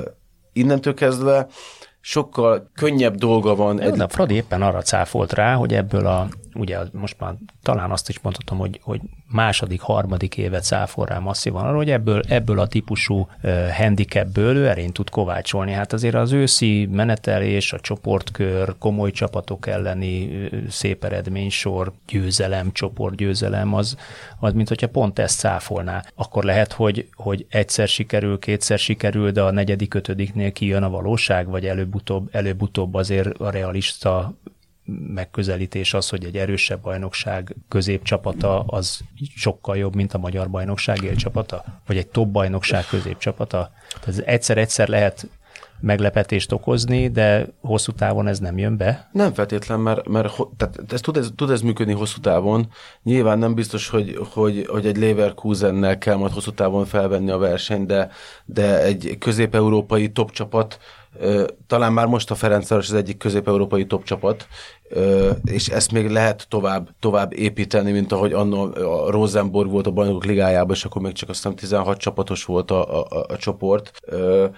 innentől 0.53 0.93
kezdve 0.93 1.47
sokkal 2.05 2.69
könnyebb 2.75 3.15
dolga 3.15 3.55
van. 3.55 3.79
Egy... 3.81 3.99
a 3.99 4.07
Fradi 4.07 4.33
éppen 4.33 4.61
arra 4.61 4.81
cáfolt 4.81 5.33
rá, 5.33 5.53
hogy 5.53 5.73
ebből 5.73 6.05
a, 6.05 6.27
ugye 6.55 6.77
most 6.91 7.15
már 7.19 7.33
talán 7.63 7.91
azt 7.91 8.09
is 8.09 8.19
mondhatom, 8.19 8.57
hogy, 8.57 8.79
hogy 8.83 9.01
második, 9.27 9.81
harmadik 9.81 10.37
évet 10.37 10.63
száfor 10.63 11.07
rá 11.07 11.19
masszívan 11.19 11.65
arra, 11.65 11.75
hogy 11.75 11.91
ebből, 11.91 12.21
ebből 12.27 12.59
a 12.59 12.67
típusú 12.67 13.27
handicapből 13.77 14.55
ő 14.55 14.67
erényt 14.67 14.93
tud 14.93 15.09
kovácsolni. 15.09 15.71
Hát 15.71 15.93
azért 15.93 16.15
az 16.15 16.31
őszi 16.31 16.85
menetelés, 16.85 17.73
a 17.73 17.79
csoportkör, 17.79 18.75
komoly 18.79 19.11
csapatok 19.11 19.67
elleni 19.67 20.49
szép 20.69 21.03
eredménysor, 21.03 21.91
győzelem, 22.07 22.71
csoportgyőzelem, 22.71 23.73
az, 23.73 23.97
az 24.39 24.53
mint 24.53 24.67
hogyha 24.67 24.87
pont 24.87 25.19
ezt 25.19 25.39
száfolná. 25.39 26.03
Akkor 26.15 26.43
lehet, 26.43 26.73
hogy, 26.73 27.07
hogy 27.13 27.45
egyszer 27.49 27.87
sikerül, 27.87 28.39
kétszer 28.39 28.79
sikerül, 28.79 29.31
de 29.31 29.41
a 29.41 29.51
negyedik, 29.51 29.93
ötödiknél 29.93 30.51
kijön 30.51 30.83
a 30.83 30.89
valóság, 30.89 31.47
vagy 31.47 31.65
előbb-utóbb, 31.65 32.29
előbb-utóbb 32.31 32.93
azért 32.93 33.37
a 33.37 33.49
realista 33.49 34.33
megközelítés 35.13 35.93
az, 35.93 36.09
hogy 36.09 36.23
egy 36.23 36.37
erősebb 36.37 36.81
bajnokság 36.81 37.55
középcsapata 37.67 38.59
az 38.59 38.99
sokkal 39.35 39.77
jobb, 39.77 39.95
mint 39.95 40.13
a 40.13 40.17
magyar 40.17 40.49
bajnokság 40.49 41.03
élcsapata? 41.03 41.63
Vagy 41.85 41.97
egy 41.97 42.07
top 42.07 42.27
bajnokság 42.27 42.85
középcsapata? 42.85 43.71
Tehát 44.01 44.19
egyszer-egyszer 44.19 44.87
lehet 44.87 45.27
meglepetést 45.79 46.51
okozni, 46.51 47.07
de 47.07 47.47
hosszú 47.61 47.91
távon 47.91 48.27
ez 48.27 48.39
nem 48.39 48.57
jön 48.57 48.77
be? 48.77 49.09
Nem 49.11 49.33
feltétlen, 49.33 49.79
mert, 49.79 50.07
mert 50.07 50.33
tehát 50.57 50.93
ez 50.93 51.01
tud, 51.01 51.17
ez, 51.17 51.29
tud 51.35 51.49
ez 51.49 51.61
működni 51.61 51.93
hosszú 51.93 52.19
távon. 52.19 52.67
Nyilván 53.03 53.39
nem 53.39 53.53
biztos, 53.53 53.89
hogy, 53.89 54.19
hogy, 54.33 54.65
hogy 54.67 54.85
egy 54.85 54.97
Leverkusennel 54.97 55.97
kell 55.97 56.15
majd 56.15 56.31
hosszú 56.31 56.51
távon 56.51 56.85
felvenni 56.85 57.31
a 57.31 57.37
versenyt, 57.37 57.87
de, 57.87 58.09
de 58.45 58.81
egy 58.81 59.15
közép-európai 59.19 60.11
top 60.11 60.31
csapat 60.31 60.79
talán 61.67 61.93
már 61.93 62.05
most 62.05 62.31
a 62.31 62.35
Ferencváros 62.35 62.87
az 62.87 62.93
egyik 62.93 63.17
közép-európai 63.17 63.85
top 63.85 64.03
csapat, 64.03 64.47
és 65.43 65.67
ezt 65.67 65.91
még 65.91 66.09
lehet 66.09 66.45
tovább, 66.49 66.89
tovább 66.99 67.33
építeni, 67.33 67.91
mint 67.91 68.11
ahogy 68.11 68.33
annó 68.33 68.63
a 68.73 69.11
Rosenborg 69.11 69.69
volt 69.69 69.87
a 69.87 69.91
bajnokok 69.91 70.25
ligájában, 70.25 70.75
és 70.75 70.85
akkor 70.85 71.01
még 71.01 71.13
csak 71.13 71.29
azt 71.29 71.37
hiszem 71.37 71.55
16 71.55 71.97
csapatos 71.97 72.45
volt 72.45 72.71
a, 72.71 73.01
a, 73.01 73.25
a 73.27 73.37
csoport. 73.37 73.91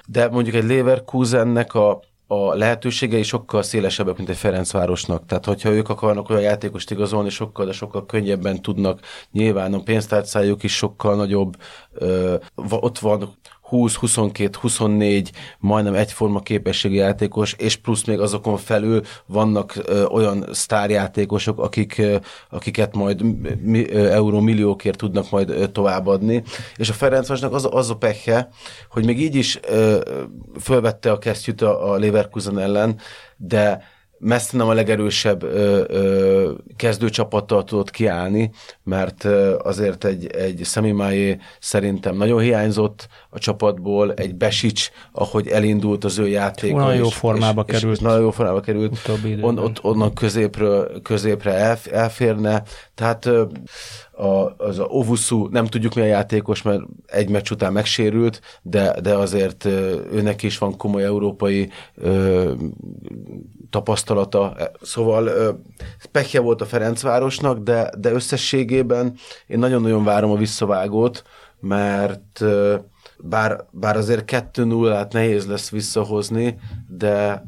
De 0.08 0.30
mondjuk 0.30 0.56
egy 0.56 0.68
Leverkusennek 0.68 1.74
a, 1.74 2.00
a 2.28 2.54
lehetőségei 2.54 3.24
sokkal 3.24 3.64
szélesebbek, 3.64 4.18
mint 4.18 4.30
egy 4.30 4.38
Ferencvárosnak. 4.38 5.26
Tehát, 5.26 5.46
hogyha 5.46 5.70
ők 5.70 5.90
akarnak 5.90 6.30
olyan 6.30 6.42
játékost 6.42 6.92
igazolni, 6.92 7.30
sokkal, 7.30 7.66
de 7.66 7.72
sokkal 7.72 8.06
könnyebben 8.06 8.62
tudnak. 8.62 9.00
Nyilván 9.32 9.74
a 9.74 9.84
pénztárcájuk 9.84 10.64
is 10.64 10.76
sokkal 10.76 11.16
nagyobb. 11.16 11.56
Ö, 11.94 12.36
ott 12.70 13.00
van 13.00 13.38
20, 13.68 13.96
22, 13.96 14.58
24 14.62 15.32
majdnem 15.60 15.94
egyforma 15.94 16.40
képességi 16.40 16.96
játékos, 16.96 17.54
és 17.58 17.76
plusz 17.76 18.04
még 18.04 18.20
azokon 18.20 18.58
felül 18.58 19.02
vannak 19.26 19.76
ö, 19.86 20.06
olyan 20.06 20.46
sztárjátékosok, 20.52 21.60
akik, 21.60 21.98
ö, 21.98 22.16
akiket 22.50 22.96
majd 22.96 23.22
mi, 23.62 23.90
ö, 23.90 24.12
euró 24.12 24.40
milliókért 24.40 24.98
tudnak 24.98 25.30
majd 25.30 25.50
ö, 25.50 25.68
továbbadni. 25.68 26.44
És 26.76 26.90
a 26.90 26.94
Ferencvárosnak 26.94 27.54
az, 27.54 27.68
az 27.72 27.90
a 27.90 27.96
peche, 27.96 28.50
hogy 28.90 29.06
még 29.06 29.22
így 29.22 29.36
is 29.36 29.60
ö, 29.68 30.00
fölvette 30.62 31.12
a 31.12 31.18
kesztyűt 31.18 31.62
a, 31.62 31.92
a 31.92 31.98
Leverkusen 31.98 32.60
ellen, 32.60 33.00
de 33.38 33.96
messze 34.20 34.58
nem 34.58 34.68
a 34.68 34.74
legerősebb 34.74 35.44
ö, 35.44 35.84
ö, 35.88 36.52
kezdőcsapattal 36.76 37.64
tudott 37.64 37.92
kiállni, 37.92 38.52
mert 38.84 39.24
ö, 39.24 39.58
azért 39.64 40.06
egy, 40.06 40.28
egy 40.28 40.68
Májé 40.94 41.38
szerintem 41.60 42.16
nagyon 42.16 42.40
hiányzott 42.40 43.08
a 43.30 43.40
csapatból, 43.40 44.14
egy 44.14 44.36
Besics, 44.36 44.90
ahogy 45.12 45.48
elindult 45.48 46.04
az 46.04 46.18
ő 46.18 46.28
játéka. 46.28 46.78
Nagyon 46.78 46.96
jó 46.96 47.10
formába 47.10 47.64
és, 47.68 47.74
került. 47.74 47.94
És, 47.94 48.00
és 48.00 48.06
nagyon 48.06 48.22
jó 48.22 48.32
formába 48.32 48.60
került. 48.60 49.10
On, 49.42 49.58
ott, 49.58 49.84
onnan 49.84 50.14
középről, 50.14 51.02
középre 51.02 51.54
elf, 51.54 51.88
elférne. 51.92 52.64
Tehát 52.96 53.26
ö, 53.26 53.44
a, 54.18 54.56
az 54.58 54.80
a 54.80 54.84
Ovusu, 54.84 55.48
nem 55.52 55.66
tudjuk 55.66 55.94
mi 55.94 56.02
a 56.02 56.06
játékos, 56.06 56.62
mert 56.62 56.82
egy 57.06 57.30
meccs 57.30 57.52
után 57.52 57.74
megsérült, 57.74 58.42
de, 58.62 59.02
de 59.02 59.14
azért 59.14 59.66
őnek 60.12 60.44
is 60.44 60.58
van 60.58 60.78
komoly 60.78 61.04
európai 61.04 61.70
ö, 61.96 62.52
tapasztalata. 63.70 64.56
Szóval 64.82 65.30
pekje 66.12 66.40
volt 66.40 66.62
a 66.62 66.66
Ferencvárosnak, 66.66 67.60
de, 67.60 67.92
de 67.98 68.12
összességében 68.12 69.14
én 69.48 69.60
nagyon-nagyon 69.60 70.04
várom 70.04 70.32
a 70.32 70.38
visszavágót, 70.38 71.24
mert 71.60 72.44
bár, 73.20 73.66
bár 73.72 73.98
azért 73.98 74.32
2-0-át 74.54 75.14
nehéz 75.14 75.46
lesz 75.46 75.70
visszahozni, 75.70 76.60
de 76.88 77.44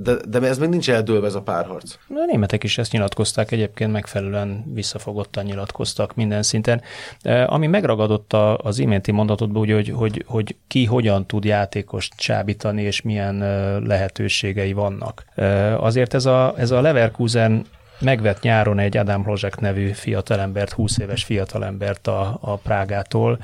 de, 0.00 0.14
de 0.28 0.40
ez 0.40 0.58
még 0.58 0.68
nincs 0.68 0.90
eldőlve 0.90 1.26
ez 1.26 1.34
a 1.34 1.42
párharc. 1.42 1.94
A 2.08 2.24
németek 2.26 2.64
is 2.64 2.78
ezt 2.78 2.92
nyilatkozták, 2.92 3.50
egyébként 3.50 3.92
megfelelően 3.92 4.64
visszafogottan 4.74 5.44
nyilatkoztak 5.44 6.14
minden 6.14 6.42
szinten. 6.42 6.82
E, 7.22 7.46
ami 7.48 7.66
megragadott 7.66 8.32
az 8.56 8.78
iménti 8.78 9.12
mondatodban, 9.12 9.62
úgy, 9.62 9.70
hogy, 9.70 9.88
hogy, 9.88 10.24
hogy 10.26 10.56
ki 10.66 10.84
hogyan 10.84 11.26
tud 11.26 11.44
játékost 11.44 12.14
csábítani, 12.16 12.82
és 12.82 13.02
milyen 13.02 13.42
e, 13.42 13.78
lehetőségei 13.78 14.72
vannak. 14.72 15.24
E, 15.34 15.78
azért 15.78 16.14
ez 16.14 16.26
a, 16.26 16.54
ez 16.56 16.70
a 16.70 16.80
Leverkusen 16.80 17.64
megvett 18.00 18.40
nyáron 18.40 18.78
egy 18.78 18.96
Adam 18.96 19.24
Rozsek 19.24 19.60
nevű 19.60 19.90
fiatalembert, 19.90 20.72
20 20.72 20.98
éves 20.98 21.24
fiatalembert 21.24 22.06
a, 22.06 22.38
a 22.40 22.56
Prágától 22.56 23.38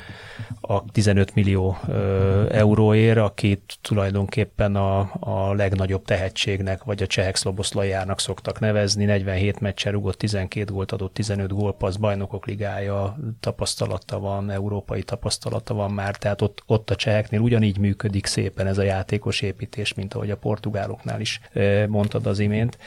a 0.61 0.85
15 0.93 1.35
millió 1.35 1.79
ö, 1.89 2.47
euróért, 2.51 3.19
akit 3.19 3.77
tulajdonképpen 3.81 4.77
a, 4.77 5.11
a 5.21 5.53
legnagyobb 5.53 6.05
tehetségnek, 6.05 6.85
vagy 6.85 7.03
a 7.03 7.07
csehek 7.07 7.37
szloboszlajának 7.37 8.21
szoktak 8.21 8.61
nevezni. 8.61 9.05
47 9.05 9.61
meccsen 9.61 9.93
rugott, 9.93 10.19
12 10.19 10.73
gólt 10.73 10.93
adott, 10.93 11.15
15 11.15 11.53
gólpassz, 11.53 11.97
bajnokok 11.97 12.47
ligája 12.47 13.17
tapasztalata 13.41 14.19
van, 14.19 14.51
európai 14.51 15.03
tapasztalata 15.03 15.75
van 15.75 15.91
már, 15.91 16.17
tehát 16.17 16.43
ott, 16.43 16.63
ott 16.67 16.91
a 16.91 16.97
cseheknél 16.97 17.41
ugyanígy 17.41 17.79
működik 17.79 18.27
szépen 18.27 18.67
ez 18.67 18.79
a 18.79 18.83
játékos 18.83 19.41
építés, 19.41 19.95
mint 19.95 20.15
ahogy 20.15 20.31
a 20.31 20.37
portugáloknál 20.37 21.21
is 21.21 21.41
mondtad 21.89 22.27
az 22.27 22.39
imént 22.39 22.79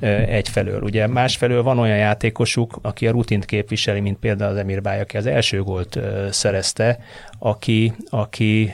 egyfelől. 0.00 0.82
Ugye 0.82 1.06
másfelől 1.06 1.62
van 1.62 1.78
olyan 1.78 1.96
játékosuk, 1.96 2.78
aki 2.82 3.06
a 3.06 3.10
rutint 3.10 3.44
képviseli, 3.44 4.00
mint 4.00 4.18
például 4.18 4.50
az 4.50 4.56
Emir 4.56 4.82
Báj, 4.82 5.00
aki 5.00 5.16
az 5.16 5.26
első 5.26 5.62
gólt 5.62 5.98
szerezte, 6.30 6.98
aki, 7.38 7.92
aki 8.10 8.72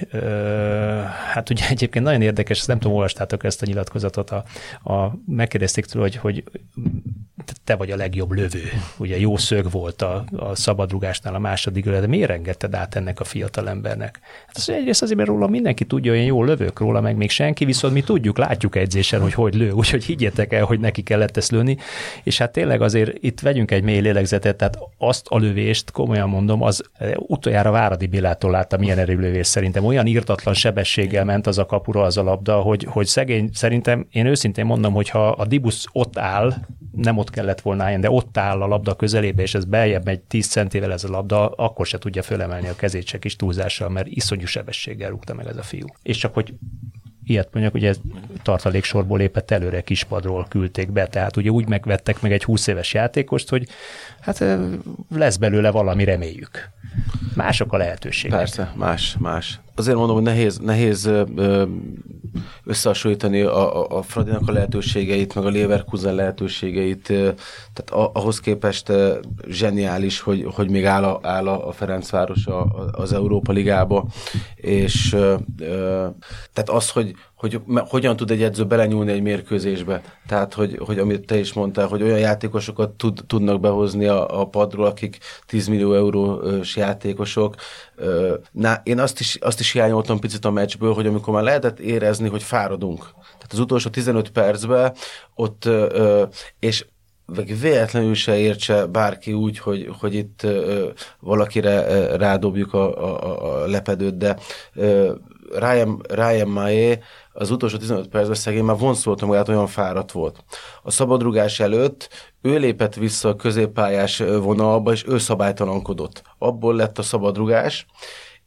hát 1.33 1.51
ugye 1.51 1.69
egyébként 1.69 2.05
nagyon 2.05 2.23
érdekes, 2.23 2.65
nem 2.65 2.79
tudom, 2.79 2.97
olvastátok 2.97 3.45
ezt 3.45 3.63
a 3.63 3.67
nyilatkozatot, 3.67 4.31
a, 4.31 4.45
a, 4.93 5.13
megkérdezték 5.27 5.85
tőle, 5.85 6.05
hogy, 6.05 6.17
hogy 6.17 6.45
te 7.65 7.77
vagy 7.77 7.91
a 7.91 7.97
legjobb 7.97 8.33
lövő. 8.33 8.63
Ugye 8.97 9.19
jó 9.19 9.37
szög 9.37 9.71
volt 9.71 10.03
a, 10.03 10.25
a 10.37 10.55
szabadrugásnál 10.55 11.35
a 11.35 11.39
második 11.39 11.85
de 11.85 12.07
miért 12.07 12.31
engedted 12.31 12.75
át 12.75 12.95
ennek 12.95 13.21
a 13.21 13.25
fiatal 13.25 13.69
embernek? 13.69 14.21
Hát 14.47 14.57
az 14.57 14.71
egyrészt 14.71 15.03
azért, 15.03 15.17
mert 15.17 15.29
róla 15.29 15.47
mindenki 15.47 15.85
tudja, 15.85 16.11
hogy 16.11 16.21
én 16.21 16.27
jól 16.27 16.47
lövök 16.47 16.79
róla, 16.79 17.01
meg 17.01 17.17
még 17.17 17.31
senki, 17.31 17.65
viszont 17.65 17.95
mi 17.95 18.03
tudjuk, 18.03 18.39
látjuk 18.39 18.77
edzésen, 18.77 19.21
hogy 19.21 19.35
hogy 19.35 19.55
lő, 19.55 19.71
úgyhogy 19.71 20.05
higgyetek 20.05 20.53
el, 20.53 20.65
hogy 20.65 20.81
neki 20.81 21.03
kellett 21.03 21.37
ezt 21.37 21.51
lőni, 21.51 21.77
és 22.23 22.39
hát 22.39 22.53
tényleg 22.53 22.83
azért 22.83 23.17
itt 23.21 23.41
vegyünk 23.41 23.71
egy 23.71 23.83
mély 23.83 24.01
lélegzetet, 24.01 24.57
tehát 24.57 24.79
azt 24.99 25.27
a 25.29 25.39
lövést, 25.39 25.91
komolyan 25.91 26.29
mondom, 26.29 26.63
az 26.63 26.83
utoljára 27.17 27.71
Váradi 27.71 28.07
Bélától 28.07 28.51
láttam 28.51 28.81
milyen 28.81 28.99
erőlövés 28.99 29.47
szerintem. 29.47 29.85
Olyan 29.85 30.07
írtatlan 30.07 30.55
sebességgel 30.55 31.25
ment 31.25 31.47
az 31.47 31.59
a 31.59 31.67
kapura 31.67 32.03
az 32.03 32.17
a 32.17 32.23
labda, 32.23 32.61
hogy, 32.61 32.85
hogy 32.89 33.07
szegény, 33.07 33.51
szerintem 33.53 34.07
én 34.11 34.27
őszintén 34.27 34.65
mondom, 34.65 34.93
hogy 34.93 35.09
ha 35.09 35.29
a 35.29 35.47
Dibusz 35.47 35.85
ott 35.93 36.19
áll, 36.19 36.55
nem 36.93 37.19
ott 37.19 37.30
kellett 37.31 37.61
volna 37.61 37.85
állni, 37.85 38.01
de 38.01 38.11
ott 38.11 38.37
áll 38.37 38.63
a 38.63 38.67
labda 38.67 38.95
közelébe, 38.95 39.43
és 39.43 39.55
ez 39.55 39.65
beljebb 39.65 40.05
megy 40.05 40.21
10 40.21 40.49
centivel 40.49 40.93
ez 40.93 41.05
a 41.05 41.09
labda, 41.09 41.49
akkor 41.49 41.87
se 41.87 41.99
tudja 41.99 42.23
fölemelni 42.23 42.69
a 42.69 42.77
kezét 42.77 43.07
se 43.07 43.19
kis 43.19 43.37
túlzással, 43.37 43.89
mert 43.89 44.07
iszonyú 44.07 44.47
sebességgel 44.47 45.11
rúgta 45.11 45.35
meg 45.35 45.47
ez 45.47 45.57
a 45.57 45.63
fiú. 45.63 45.87
És 46.03 46.17
csak 46.17 46.35
hogy 46.35 46.55
ilyet 47.25 47.49
mondjak, 47.53 47.75
ugye 47.75 47.95
tartaléksorból 48.43 49.19
lépett 49.19 49.51
előre 49.51 49.81
kispadról 49.81 50.47
küldték 50.49 50.91
be, 50.91 51.07
tehát 51.07 51.37
ugye 51.37 51.51
úgy 51.51 51.69
megvettek 51.69 52.21
meg 52.21 52.33
egy 52.33 52.45
20 52.45 52.67
éves 52.67 52.95
játékost, 52.95 53.49
hogy 53.49 53.69
hát 54.21 54.45
lesz 55.15 55.37
belőle 55.37 55.71
valami, 55.71 56.05
reméljük. 56.05 56.71
Mások 57.35 57.73
a 57.73 57.77
lehetőségek. 57.77 58.39
Persze, 58.39 58.73
más, 58.77 59.17
más. 59.19 59.61
Azért 59.81 59.97
mondom, 59.97 60.15
hogy 60.15 60.25
nehéz, 60.25 60.59
nehéz 60.59 61.11
összehasonlítani 62.65 63.41
a, 63.41 63.81
a, 63.83 63.99
a 63.99 64.03
Fradinak 64.03 64.49
a 64.49 64.53
lehetőségeit, 64.53 65.35
meg 65.35 65.45
a 65.45 65.51
Leverkusen 65.51 66.15
lehetőségeit, 66.15 67.03
tehát 67.73 67.91
ahhoz 68.13 68.41
képest 68.41 68.93
zseniális, 69.49 70.21
hogy, 70.21 70.47
hogy 70.55 70.71
még 70.71 70.85
áll 70.85 71.05
a, 71.05 71.21
áll 71.23 71.49
a 71.49 71.73
Ferencváros 71.73 72.47
a, 72.47 72.89
az 72.93 73.13
Európa 73.13 73.53
Ligába, 73.53 74.07
és 74.55 75.09
tehát 76.53 76.71
az, 76.71 76.91
hogy, 76.91 77.15
hogy 77.41 77.61
hogyan 77.89 78.17
tud 78.17 78.31
egy 78.31 78.43
edző 78.43 78.65
belenyúlni 78.65 79.13
egy 79.13 79.23
mérkőzésbe. 79.23 80.03
Tehát, 80.27 80.55
hogy, 80.55 80.79
hogy 80.87 80.99
amit 80.99 81.27
te 81.27 81.39
is 81.39 81.53
mondtál, 81.53 81.87
hogy 81.87 82.03
olyan 82.03 82.19
játékosokat 82.19 82.91
tud, 82.91 83.21
tudnak 83.27 83.61
behozni 83.61 84.07
a, 84.07 84.41
a 84.41 84.47
padról, 84.47 84.87
akik 84.87 85.19
10 85.47 85.67
millió 85.67 85.95
eurós 85.95 86.77
játékosok. 86.77 87.55
Na, 88.53 88.81
én 88.83 88.99
azt 88.99 89.21
is, 89.21 89.39
azt 89.41 89.61
is 89.61 89.73
hiányoltam 89.73 90.19
picit 90.19 90.45
a 90.45 90.51
meccsből, 90.51 90.93
hogy 90.93 91.07
amikor 91.07 91.35
már 91.35 91.43
lehetett 91.43 91.79
érezni, 91.79 92.29
hogy 92.29 92.43
fáradunk. 92.43 92.99
Tehát 93.23 93.53
az 93.53 93.59
utolsó 93.59 93.91
15 93.91 94.31
percben 94.31 94.95
ott, 95.35 95.69
és 96.59 96.85
vagy 97.27 97.61
véletlenül 97.61 98.15
se 98.15 98.39
értse 98.39 98.87
bárki 98.87 99.33
úgy, 99.33 99.59
hogy, 99.59 99.91
hogy 100.01 100.15
itt 100.15 100.43
ö, 100.43 100.89
valakire 101.21 101.87
ö, 101.89 102.17
rádobjuk 102.17 102.75
a, 102.75 103.05
a, 103.05 103.63
a 103.63 103.67
lepedőt, 103.67 104.17
de 104.17 104.37
ö, 104.75 105.13
Ryan, 105.59 106.01
Ryan 106.09 106.49
Maé 106.49 106.99
az 107.33 107.51
utolsó 107.51 107.77
15 107.77 108.09
percben 108.09 108.37
szegény 108.37 108.65
már 108.65 108.79
vonszolta 108.79 109.27
magát, 109.27 109.49
olyan 109.49 109.67
fáradt 109.67 110.13
volt. 110.13 110.45
A 110.83 110.91
szabadrugás 110.91 111.61
előtt 111.61 112.09
ő 112.43 112.59
lépett 112.59 112.95
vissza 112.95 113.29
a 113.29 113.37
középpályás 113.37 114.19
vonalba, 114.19 114.93
és 114.93 115.05
ő 115.07 115.19
szabálytalankodott. 115.19 116.23
Abból 116.39 116.75
lett 116.75 116.99
a 116.99 117.03
szabadrugás, 117.03 117.87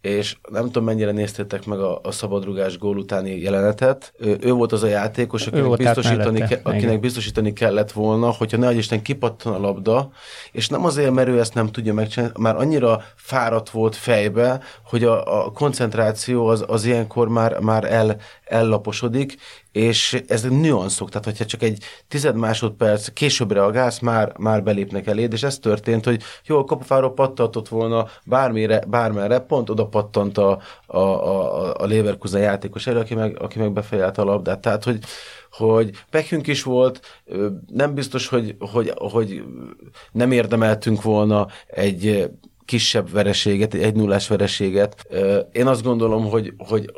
és 0.03 0.37
nem 0.49 0.63
tudom, 0.65 0.83
mennyire 0.83 1.11
néztétek 1.11 1.65
meg 1.65 1.79
a, 1.79 1.99
a 2.03 2.11
szabadrugás 2.11 2.77
gól 2.77 2.97
utáni 2.97 3.39
jelenetet. 3.39 4.13
Ő, 4.17 4.37
ő 4.41 4.51
volt 4.51 4.71
az 4.71 4.83
a 4.83 4.87
játékos, 4.87 5.47
akinek, 5.47 5.77
biztosítani, 5.77 6.39
ke, 6.39 6.59
akinek 6.63 6.99
biztosítani 6.99 7.53
kellett 7.53 7.91
volna, 7.91 8.29
hogyha 8.29 8.57
ne 8.57 8.73
Isten 8.73 9.01
kipattan 9.01 9.53
a 9.53 9.59
labda, 9.59 10.11
és 10.51 10.67
nem 10.67 10.85
azért, 10.85 11.11
mert 11.11 11.27
ő 11.27 11.39
ezt 11.39 11.53
nem 11.53 11.67
tudja 11.67 11.93
megcsinálni, 11.93 12.33
már 12.39 12.55
annyira 12.55 13.03
fáradt 13.15 13.69
volt 13.69 13.95
fejbe, 13.95 14.61
hogy 14.85 15.03
a, 15.03 15.45
a 15.45 15.51
koncentráció 15.51 16.47
az, 16.47 16.63
az 16.67 16.85
ilyenkor 16.85 17.27
már, 17.27 17.59
már 17.59 17.83
el, 17.83 18.17
ellaposodik, 18.45 19.37
és 19.73 20.23
ez 20.27 20.43
nüanszok, 20.43 21.09
tehát 21.09 21.25
hogyha 21.25 21.45
csak 21.45 21.63
egy 21.63 21.83
tized 22.07 22.35
másodperc 22.35 23.13
később 23.13 23.51
reagálsz, 23.51 23.99
már, 23.99 24.33
már 24.37 24.63
belépnek 24.63 25.07
eléd, 25.07 25.33
és 25.33 25.43
ez 25.43 25.59
történt, 25.59 26.05
hogy 26.05 26.21
jó, 26.45 26.57
a 26.57 26.63
kapufáról 26.63 27.13
pattantott 27.13 27.67
volna 27.67 28.07
bármire, 28.25 28.83
bármerre, 28.87 29.39
pont 29.39 29.69
oda 29.69 29.85
pattant 29.85 30.37
a, 30.37 30.59
a, 30.85 30.97
a, 30.97 31.73
a 31.73 31.87
Leverkusen 31.87 32.41
játékos 32.41 32.87
elő, 32.87 32.99
aki 32.99 33.15
meg, 33.15 33.41
aki 33.41 33.59
meg 33.59 33.71
befejelte 33.71 34.21
a 34.21 34.25
labdát. 34.25 34.59
Tehát, 34.59 34.83
hogy, 34.83 34.99
hogy 35.51 35.91
pekünk 36.09 36.47
is 36.47 36.63
volt, 36.63 37.21
nem 37.67 37.93
biztos, 37.93 38.27
hogy, 38.27 38.55
hogy, 38.59 38.93
hogy 38.95 39.43
nem 40.11 40.31
érdemeltünk 40.31 41.01
volna 41.01 41.47
egy 41.67 42.29
kisebb 42.65 43.11
vereséget, 43.11 43.73
egy 43.73 43.95
nullás 43.95 44.27
vereséget. 44.27 45.07
Én 45.51 45.67
azt 45.67 45.83
gondolom, 45.83 46.29
hogy, 46.29 46.53
hogy 46.57 46.91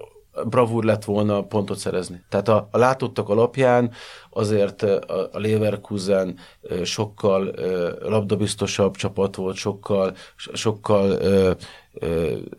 bravúr 0.43 0.83
lett 0.83 1.03
volna 1.03 1.43
pontot 1.43 1.77
szerezni. 1.77 2.23
Tehát 2.29 2.47
a, 2.47 2.67
a 2.71 2.77
látottak 2.77 3.29
alapján 3.29 3.91
azért 4.29 4.81
a, 4.83 5.29
a 5.31 5.39
Leverkusen 5.39 6.37
sokkal 6.83 7.53
labdabiztosabb 8.01 8.95
csapat 8.95 9.35
volt, 9.35 9.55
sokkal, 9.55 10.15
sokkal 10.35 11.17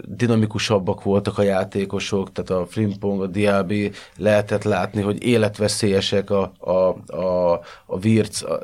dinamikusabbak 0.04 1.02
voltak 1.02 1.38
a 1.38 1.42
játékosok, 1.42 2.32
tehát 2.32 2.62
a 2.62 2.66
Frimpong, 2.66 3.22
a 3.22 3.26
Diaby 3.26 3.90
lehetett 4.16 4.62
látni, 4.62 5.02
hogy 5.02 5.22
életveszélyesek 5.22 6.30
a, 6.30 6.52
a, 6.58 7.14
a, 7.16 7.60
a 7.86 7.98
Virc, 7.98 8.42
a, 8.42 8.60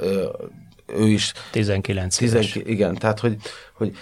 ő 0.86 1.08
is. 1.08 1.32
19 1.50 2.20
éves. 2.20 2.54
igen, 2.54 2.94
tehát 2.94 3.20
hogy, 3.20 3.36
hogy 3.72 3.96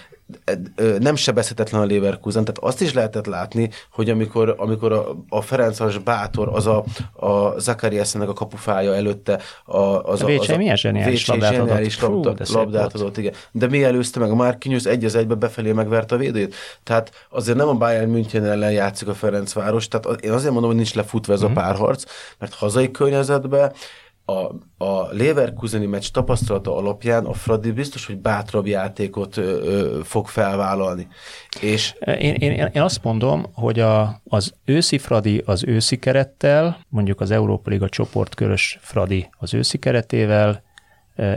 nem 0.99 1.15
sebezhetetlen 1.15 1.81
a 1.81 1.85
Leverkusen, 1.85 2.43
tehát 2.43 2.59
azt 2.73 2.81
is 2.81 2.93
lehetett 2.93 3.25
látni, 3.25 3.69
hogy 3.91 4.09
amikor, 4.09 4.55
amikor 4.57 4.91
a, 4.91 5.15
a 5.29 5.41
Ferencas 5.41 5.97
bátor, 5.97 6.49
az 6.53 6.67
a, 6.67 6.83
a 7.13 7.59
Zakariaszenek 7.59 8.29
a 8.29 8.33
kapufája 8.33 8.95
előtte, 8.95 9.39
a, 9.65 9.77
az 9.77 10.21
a, 10.21 10.27
a, 10.27 10.37
az 10.39 10.49
a 10.49 10.57
milyen 10.57 10.75
zseniális 10.75 11.27
labdát 11.27 11.57
adott. 11.57 12.47
Fú, 12.47 12.57
labdát 12.57 12.93
adott, 12.93 13.17
igen. 13.17 13.33
De 13.51 13.67
mi 13.67 13.83
előzte 13.83 14.19
meg? 14.19 14.31
A 14.31 14.35
Márkinyusz 14.35 14.85
egy 14.85 15.05
az 15.05 15.15
egybe 15.15 15.35
befelé 15.35 15.71
megverte 15.71 16.15
a 16.15 16.17
védőjét. 16.17 16.55
Tehát 16.83 17.27
azért 17.29 17.57
nem 17.57 17.67
a 17.67 17.73
Bayern 17.73 18.09
München 18.09 18.45
ellen 18.45 18.71
játszik 18.71 19.07
a 19.07 19.13
Ferencváros, 19.13 19.87
tehát 19.87 20.21
én 20.21 20.31
azért 20.31 20.51
mondom, 20.51 20.69
hogy 20.69 20.79
nincs 20.79 20.93
lefutva 20.93 21.33
ez 21.33 21.41
uh-huh. 21.41 21.57
a 21.57 21.61
mhm. 21.61 21.69
párharc, 21.69 22.03
mert 22.39 22.53
hazai 22.53 22.91
környezetben 22.91 23.73
a, 24.31 24.55
a 24.85 25.07
Leverkuseni 25.11 25.85
meccs 25.85 26.09
tapasztalata 26.11 26.75
alapján 26.75 27.25
a 27.25 27.33
Fradi 27.33 27.71
biztos, 27.71 28.05
hogy 28.05 28.17
bátrabb 28.17 28.67
játékot 28.67 29.37
ö, 29.37 29.41
ö, 29.41 29.99
fog 30.03 30.27
felvállalni. 30.27 31.07
És... 31.61 31.95
Én, 31.99 32.33
én, 32.33 32.69
én 32.73 32.81
azt 32.81 33.03
mondom, 33.03 33.45
hogy 33.53 33.79
a, 33.79 34.21
az 34.23 34.53
őszi 34.65 34.97
Fradi 34.97 35.43
az 35.45 35.63
őszi 35.63 35.99
kerettel, 35.99 36.85
mondjuk 36.89 37.21
az 37.21 37.31
Európa 37.31 37.69
Liga 37.69 37.89
csoportkörös 37.89 38.77
Fradi 38.81 39.29
az 39.37 39.53
őszi 39.53 39.77
keretével, 39.77 40.63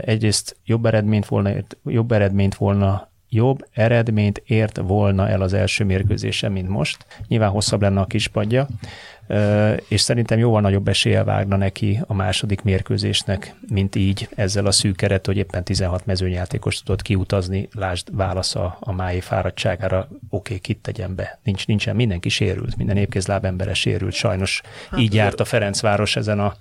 egyrészt 0.01 0.57
jobb 0.63 0.85
eredményt 0.85 1.25
volna, 1.25 1.51
jobb 1.83 2.11
eredményt 2.11 2.55
volna 2.55 3.13
jobb 3.29 3.67
eredményt 3.71 4.41
ért 4.45 4.77
volna 4.77 5.29
el 5.29 5.41
az 5.41 5.53
első 5.53 5.83
mérkőzésen, 5.83 6.51
mint 6.51 6.69
most. 6.69 7.05
Nyilván 7.27 7.49
hosszabb 7.49 7.81
lenne 7.81 7.99
a 7.99 8.05
kispadja, 8.05 8.67
és 9.87 10.01
szerintem 10.01 10.39
jóval 10.39 10.61
nagyobb 10.61 10.87
esélye 10.87 11.23
vágna 11.23 11.55
neki 11.55 12.01
a 12.07 12.13
második 12.13 12.61
mérkőzésnek, 12.61 13.55
mint 13.69 13.95
így 13.95 14.29
ezzel 14.35 14.65
a 14.65 14.71
szűk 14.71 14.95
keret, 14.95 15.25
hogy 15.25 15.37
éppen 15.37 15.63
16 15.63 16.05
mezőnyjátékos 16.05 16.79
tudott 16.79 17.01
kiutazni, 17.01 17.67
lásd 17.73 18.15
válasza 18.15 18.77
a 18.79 18.91
mái 18.91 19.21
fáradtságára, 19.21 19.97
oké, 19.99 20.17
okay, 20.29 20.59
kit 20.59 20.77
tegyen 20.81 21.15
be. 21.15 21.39
Nincs, 21.43 21.67
nincsen, 21.67 21.95
mindenki 21.95 22.29
sérült, 22.29 22.77
minden 22.77 22.97
épkézláb 22.97 23.45
embere 23.45 23.73
sérült, 23.73 24.13
sajnos 24.13 24.61
hát, 24.89 24.99
így 24.99 25.13
járt 25.13 25.39
a 25.39 25.45
Ferencváros 25.45 26.15
ezen, 26.15 26.39
a, 26.39 26.55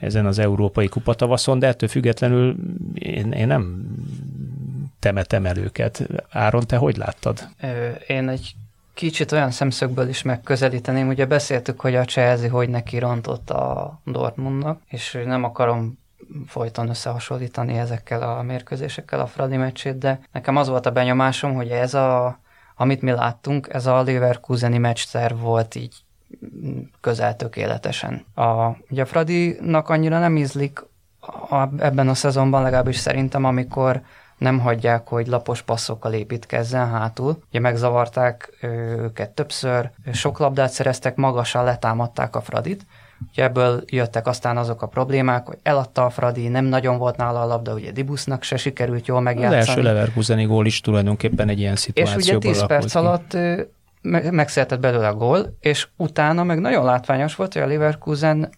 ezen 0.00 0.26
az 0.26 0.38
európai 0.38 0.88
kupatavaszon, 0.88 1.58
de 1.58 1.66
ettől 1.66 1.88
függetlenül 1.88 2.56
én, 2.94 3.32
én 3.32 3.46
nem 3.46 3.84
temetem 4.98 5.46
el 5.46 5.56
őket. 5.56 6.06
Áron, 6.30 6.66
te 6.66 6.76
hogy 6.76 6.96
láttad? 6.96 7.48
Én 8.06 8.28
egy 8.28 8.54
kicsit 8.94 9.32
olyan 9.32 9.50
szemszögből 9.50 10.08
is 10.08 10.22
megközelíteném. 10.22 11.08
Ugye 11.08 11.26
beszéltük, 11.26 11.80
hogy 11.80 11.94
a 11.94 12.04
Chelsea 12.04 12.50
hogy 12.50 12.68
neki 12.68 12.98
rontott 12.98 13.50
a 13.50 13.98
Dortmundnak, 14.04 14.80
és 14.86 15.18
nem 15.24 15.44
akarom 15.44 15.98
folyton 16.46 16.88
összehasonlítani 16.88 17.78
ezekkel 17.78 18.22
a 18.22 18.42
mérkőzésekkel 18.42 19.20
a 19.20 19.26
Fradi 19.26 19.56
meccsét, 19.56 19.98
de 19.98 20.20
nekem 20.32 20.56
az 20.56 20.68
volt 20.68 20.86
a 20.86 20.90
benyomásom, 20.90 21.54
hogy 21.54 21.68
ez 21.68 21.94
a, 21.94 22.38
amit 22.76 23.02
mi 23.02 23.10
láttunk, 23.10 23.68
ez 23.72 23.86
a 23.86 24.02
Leverkuseni 24.02 24.78
meccszer 24.78 25.36
volt 25.36 25.74
így 25.74 25.94
közel 27.00 27.36
tökéletesen. 27.36 28.24
A, 28.34 28.76
ugye 28.90 29.02
a 29.02 29.06
Fradinak 29.06 29.88
annyira 29.88 30.18
nem 30.18 30.36
ízlik 30.36 30.84
a, 31.50 31.68
ebben 31.78 32.08
a 32.08 32.14
szezonban, 32.14 32.62
legalábbis 32.62 32.96
szerintem, 32.96 33.44
amikor 33.44 34.02
nem 34.40 34.58
hagyják, 34.58 35.08
hogy 35.08 35.26
lapos 35.26 35.62
passzokkal 35.62 36.12
építkezzen 36.12 36.90
hátul. 36.90 37.42
Ugye 37.48 37.60
megzavarták 37.60 38.58
őket 38.98 39.30
többször, 39.30 39.90
sok 40.12 40.38
labdát 40.38 40.70
szereztek, 40.70 41.16
magasan 41.16 41.64
letámadták 41.64 42.36
a 42.36 42.40
Fradit, 42.40 42.86
Ugye 43.28 43.42
ebből 43.42 43.82
jöttek 43.86 44.26
aztán 44.26 44.56
azok 44.56 44.82
a 44.82 44.86
problémák, 44.86 45.46
hogy 45.46 45.58
eladta 45.62 46.04
a 46.04 46.10
Fradi, 46.10 46.48
nem 46.48 46.64
nagyon 46.64 46.98
volt 46.98 47.16
nála 47.16 47.40
a 47.40 47.46
labda, 47.46 47.74
ugye 47.74 47.90
Dibusznak 47.90 48.42
se 48.42 48.56
sikerült 48.56 49.06
jól 49.06 49.20
megjátszani. 49.20 49.60
Az 49.60 49.68
első 49.68 49.82
Leverkuseni 49.82 50.44
gól 50.44 50.66
is 50.66 50.80
tulajdonképpen 50.80 51.48
egy 51.48 51.58
ilyen 51.58 51.76
szituációban 51.76 52.22
És 52.22 52.28
ugye 52.28 52.52
10 52.52 52.66
perc 52.66 52.94
alatt 52.94 53.36
megszületett 54.30 54.80
belőle 54.80 55.08
a 55.08 55.14
gól, 55.14 55.56
és 55.60 55.88
utána 55.96 56.44
meg 56.44 56.60
nagyon 56.60 56.84
látványos 56.84 57.34
volt, 57.34 57.52
hogy 57.52 57.62
a 57.62 57.66
Leverkusen 57.66 58.50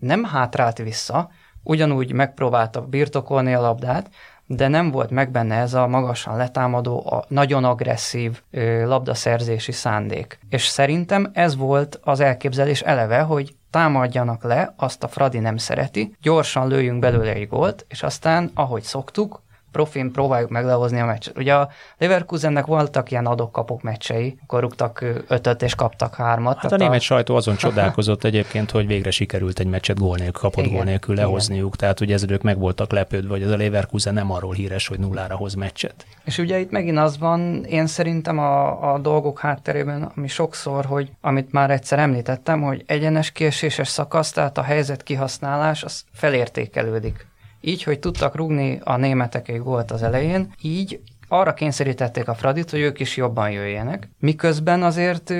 nem 0.00 0.24
hátrált 0.24 0.78
vissza, 0.78 1.30
ugyanúgy 1.62 2.12
megpróbálta 2.12 2.80
birtokolni 2.80 3.54
a 3.54 3.60
labdát, 3.60 4.10
de 4.50 4.68
nem 4.68 4.90
volt 4.90 5.10
meg 5.10 5.30
benne 5.30 5.54
ez 5.54 5.74
a 5.74 5.86
magasan 5.86 6.36
letámadó, 6.36 7.12
a 7.12 7.24
nagyon 7.28 7.64
agresszív 7.64 8.42
ö, 8.50 8.86
labdaszerzési 8.86 9.72
szándék. 9.72 10.38
És 10.48 10.66
szerintem 10.66 11.30
ez 11.32 11.56
volt 11.56 12.00
az 12.02 12.20
elképzelés 12.20 12.80
eleve, 12.80 13.20
hogy 13.20 13.54
támadjanak 13.70 14.42
le, 14.42 14.74
azt 14.76 15.04
a 15.04 15.08
Fradi 15.08 15.38
nem 15.38 15.56
szereti, 15.56 16.16
gyorsan 16.22 16.68
lőjünk 16.68 16.98
belőle 17.00 17.32
egy 17.32 17.48
gólt, 17.48 17.86
és 17.88 18.02
aztán, 18.02 18.50
ahogy 18.54 18.82
szoktuk, 18.82 19.42
profin 19.72 20.12
próbáljuk 20.12 20.50
meg 20.50 20.64
lehozni 20.64 21.00
a 21.00 21.04
meccset. 21.04 21.38
Ugye 21.38 21.54
a 21.54 21.68
Leverkusennek 21.98 22.66
voltak 22.66 23.10
ilyen 23.10 23.26
adok-kapok 23.26 23.82
meccsei, 23.82 24.38
akkor 24.42 24.60
rúgtak 24.60 25.04
ötöt 25.28 25.62
és 25.62 25.74
kaptak 25.74 26.14
hármat. 26.14 26.58
Hát 26.58 26.72
a 26.72 26.76
német 26.76 26.98
a... 26.98 27.02
sajtó 27.02 27.36
azon 27.36 27.56
csodálkozott 27.66 28.24
egyébként, 28.24 28.70
hogy 28.70 28.86
végre 28.86 29.10
sikerült 29.10 29.58
egy 29.58 29.66
meccset 29.66 29.98
gól 29.98 30.16
nélkül, 30.16 30.40
kapott 30.40 30.64
igen, 30.64 30.76
gól 30.76 30.84
nélkül 30.84 31.14
lehozniuk, 31.14 31.66
igen. 31.66 31.78
tehát 31.78 32.00
ugye 32.00 32.14
ezek 32.14 32.42
meg 32.42 32.58
voltak 32.58 32.92
lepődve, 32.92 33.30
hogy 33.30 33.42
ez 33.42 33.50
a 33.50 33.56
Leverkusen 33.56 34.14
nem 34.14 34.30
arról 34.32 34.52
híres, 34.52 34.86
hogy 34.86 34.98
nullára 34.98 35.36
hoz 35.36 35.54
meccset. 35.54 36.06
És 36.24 36.38
ugye 36.38 36.58
itt 36.58 36.70
megint 36.70 36.98
az 36.98 37.18
van, 37.18 37.64
én 37.64 37.86
szerintem 37.86 38.38
a, 38.38 38.92
a 38.92 38.98
dolgok 38.98 39.38
hátterében, 39.38 40.12
ami 40.16 40.28
sokszor, 40.28 40.84
hogy 40.84 41.10
amit 41.20 41.52
már 41.52 41.70
egyszer 41.70 41.98
említettem, 41.98 42.62
hogy 42.62 42.84
egyenes 42.86 43.30
kieséses 43.30 43.88
szakasz, 43.88 44.32
tehát 44.32 44.58
a 44.58 44.62
helyzet 44.62 45.02
kihasználás, 45.02 45.82
az 45.82 46.04
felértékelődik 46.12 47.27
így, 47.60 47.82
hogy 47.82 47.98
tudtak 47.98 48.36
rugni 48.36 48.80
a 48.84 48.96
németek 48.96 49.48
egy 49.48 49.60
gólt 49.60 49.90
az 49.90 50.02
elején, 50.02 50.52
így 50.62 51.00
arra 51.28 51.54
kényszerítették 51.54 52.28
a 52.28 52.34
Fradit, 52.34 52.70
hogy 52.70 52.80
ők 52.80 53.00
is 53.00 53.16
jobban 53.16 53.50
jöjjenek, 53.50 54.08
miközben 54.18 54.82
azért 54.82 55.34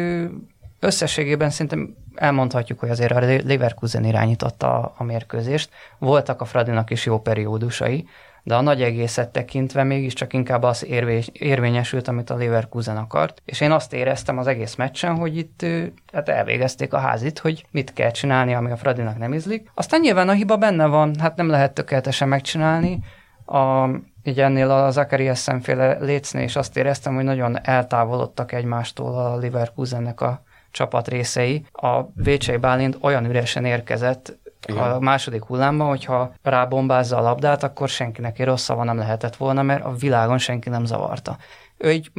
összességében 0.80 1.50
szerintem 1.50 1.96
elmondhatjuk, 2.14 2.78
hogy 2.78 2.90
azért 2.90 3.12
a 3.12 3.20
Leverkusen 3.20 4.04
irányította 4.04 4.94
a, 4.96 5.04
mérkőzést. 5.04 5.70
Voltak 5.98 6.40
a 6.40 6.44
Fradinak 6.44 6.90
is 6.90 7.06
jó 7.06 7.20
periódusai, 7.20 8.08
de 8.48 8.54
a 8.54 8.60
nagy 8.60 8.82
egészet 8.82 9.28
tekintve 9.28 9.84
mégiscsak 9.84 10.32
inkább 10.32 10.62
az 10.62 10.86
érvényesült, 11.32 12.08
amit 12.08 12.30
a 12.30 12.36
Leverkusen 12.36 12.96
akart. 12.96 13.42
És 13.44 13.60
én 13.60 13.70
azt 13.70 13.92
éreztem 13.92 14.38
az 14.38 14.46
egész 14.46 14.74
meccsen, 14.74 15.16
hogy 15.16 15.36
itt 15.36 15.66
hát 16.12 16.28
elvégezték 16.28 16.92
a 16.92 16.98
házit, 16.98 17.38
hogy 17.38 17.66
mit 17.70 17.92
kell 17.92 18.10
csinálni, 18.10 18.54
ami 18.54 18.70
a 18.70 18.76
Fradinak 18.76 19.18
nem 19.18 19.32
izlik. 19.32 19.70
Aztán 19.74 20.00
nyilván 20.00 20.28
a 20.28 20.32
hiba 20.32 20.56
benne 20.56 20.86
van, 20.86 21.14
hát 21.18 21.36
nem 21.36 21.48
lehet 21.48 21.72
tökéletesen 21.72 22.28
megcsinálni. 22.28 22.98
A, 23.46 23.88
így 24.22 24.40
ennél 24.40 24.70
a 24.70 24.90
Zacharias 24.90 25.38
szemféle 25.38 25.98
lécnél 26.00 26.42
is 26.42 26.56
azt 26.56 26.76
éreztem, 26.76 27.14
hogy 27.14 27.24
nagyon 27.24 27.58
eltávolodtak 27.62 28.52
egymástól 28.52 29.14
a 29.14 29.36
Leverkusennek 29.36 30.20
a 30.20 30.42
csapat 30.70 31.08
részei. 31.08 31.66
A 31.72 32.02
Vécsei 32.14 32.56
Bálint 32.56 32.98
olyan 33.00 33.24
üresen 33.24 33.64
érkezett 33.64 34.38
igen. 34.66 34.82
a 34.82 34.98
második 34.98 35.44
hullámban, 35.44 35.88
hogyha 35.88 36.32
rábombázza 36.42 37.16
a 37.16 37.20
labdát, 37.20 37.62
akkor 37.62 37.88
senkinek 37.88 38.44
rossz 38.44 38.62
szava 38.62 38.84
nem 38.84 38.98
lehetett 38.98 39.36
volna, 39.36 39.62
mert 39.62 39.84
a 39.84 39.92
világon 39.92 40.38
senki 40.38 40.68
nem 40.68 40.84
zavarta. 40.84 41.36
Ő 41.76 41.88
egy, 41.88 42.10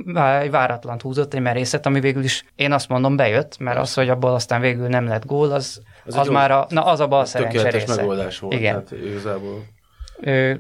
egy 0.42 0.52
váratlant 0.52 1.02
húzott, 1.02 1.34
egy 1.34 1.42
merészet, 1.42 1.86
ami 1.86 2.00
végül 2.00 2.24
is 2.24 2.46
én 2.56 2.72
azt 2.72 2.90
mondom 2.90 3.16
bejött, 3.16 3.58
mert 3.58 3.78
az, 3.78 3.94
hogy 3.94 4.10
abból 4.10 4.34
aztán 4.34 4.62
végül 4.62 4.88
nem 4.88 5.08
lett 5.08 5.26
gól, 5.26 5.52
az, 5.52 5.82
az, 6.06 6.18
az 6.18 6.28
már 6.28 6.52
a, 6.52 6.66
na, 6.70 6.86
az 6.86 7.00
a 7.00 7.08
bal 7.08 7.26
szerencse 7.26 7.70
része. 7.70 7.96
megoldás 7.96 8.40
volt. 8.40 8.54
Igen. 8.54 8.74
Hát 8.74 8.92
igazából 8.92 9.64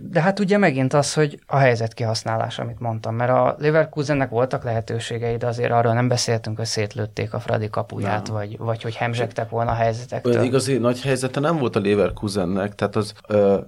de 0.01 0.21
hát 0.21 0.39
ugye 0.39 0.57
megint 0.57 0.93
az, 0.93 1.13
hogy 1.13 1.39
a 1.47 1.57
helyzet 1.57 1.93
kihasználás, 1.93 2.59
amit 2.59 2.79
mondtam, 2.79 3.15
mert 3.15 3.31
a 3.31 3.55
Leverkusennek 3.59 4.29
voltak 4.29 4.63
lehetőségei, 4.63 5.37
de 5.37 5.47
azért 5.47 5.71
arról 5.71 5.93
nem 5.93 6.07
beszéltünk, 6.07 6.57
hogy 6.57 6.65
szétlőtték 6.65 7.33
a 7.33 7.39
Fradi 7.39 7.69
kapuját, 7.69 8.27
vagy, 8.27 8.57
vagy 8.57 8.81
hogy 8.81 8.95
hemzsegtek 8.95 9.49
volna 9.49 9.71
a 9.71 9.73
helyzetektől. 9.73 10.33
Olyan 10.33 10.45
igazi 10.45 10.77
nagy 10.77 11.01
helyzete 11.01 11.39
nem 11.39 11.57
volt 11.57 11.75
a 11.75 11.79
Leverkusennek, 11.79 12.75
tehát 12.75 12.95
az... 12.95 13.13
Ö, 13.27 13.59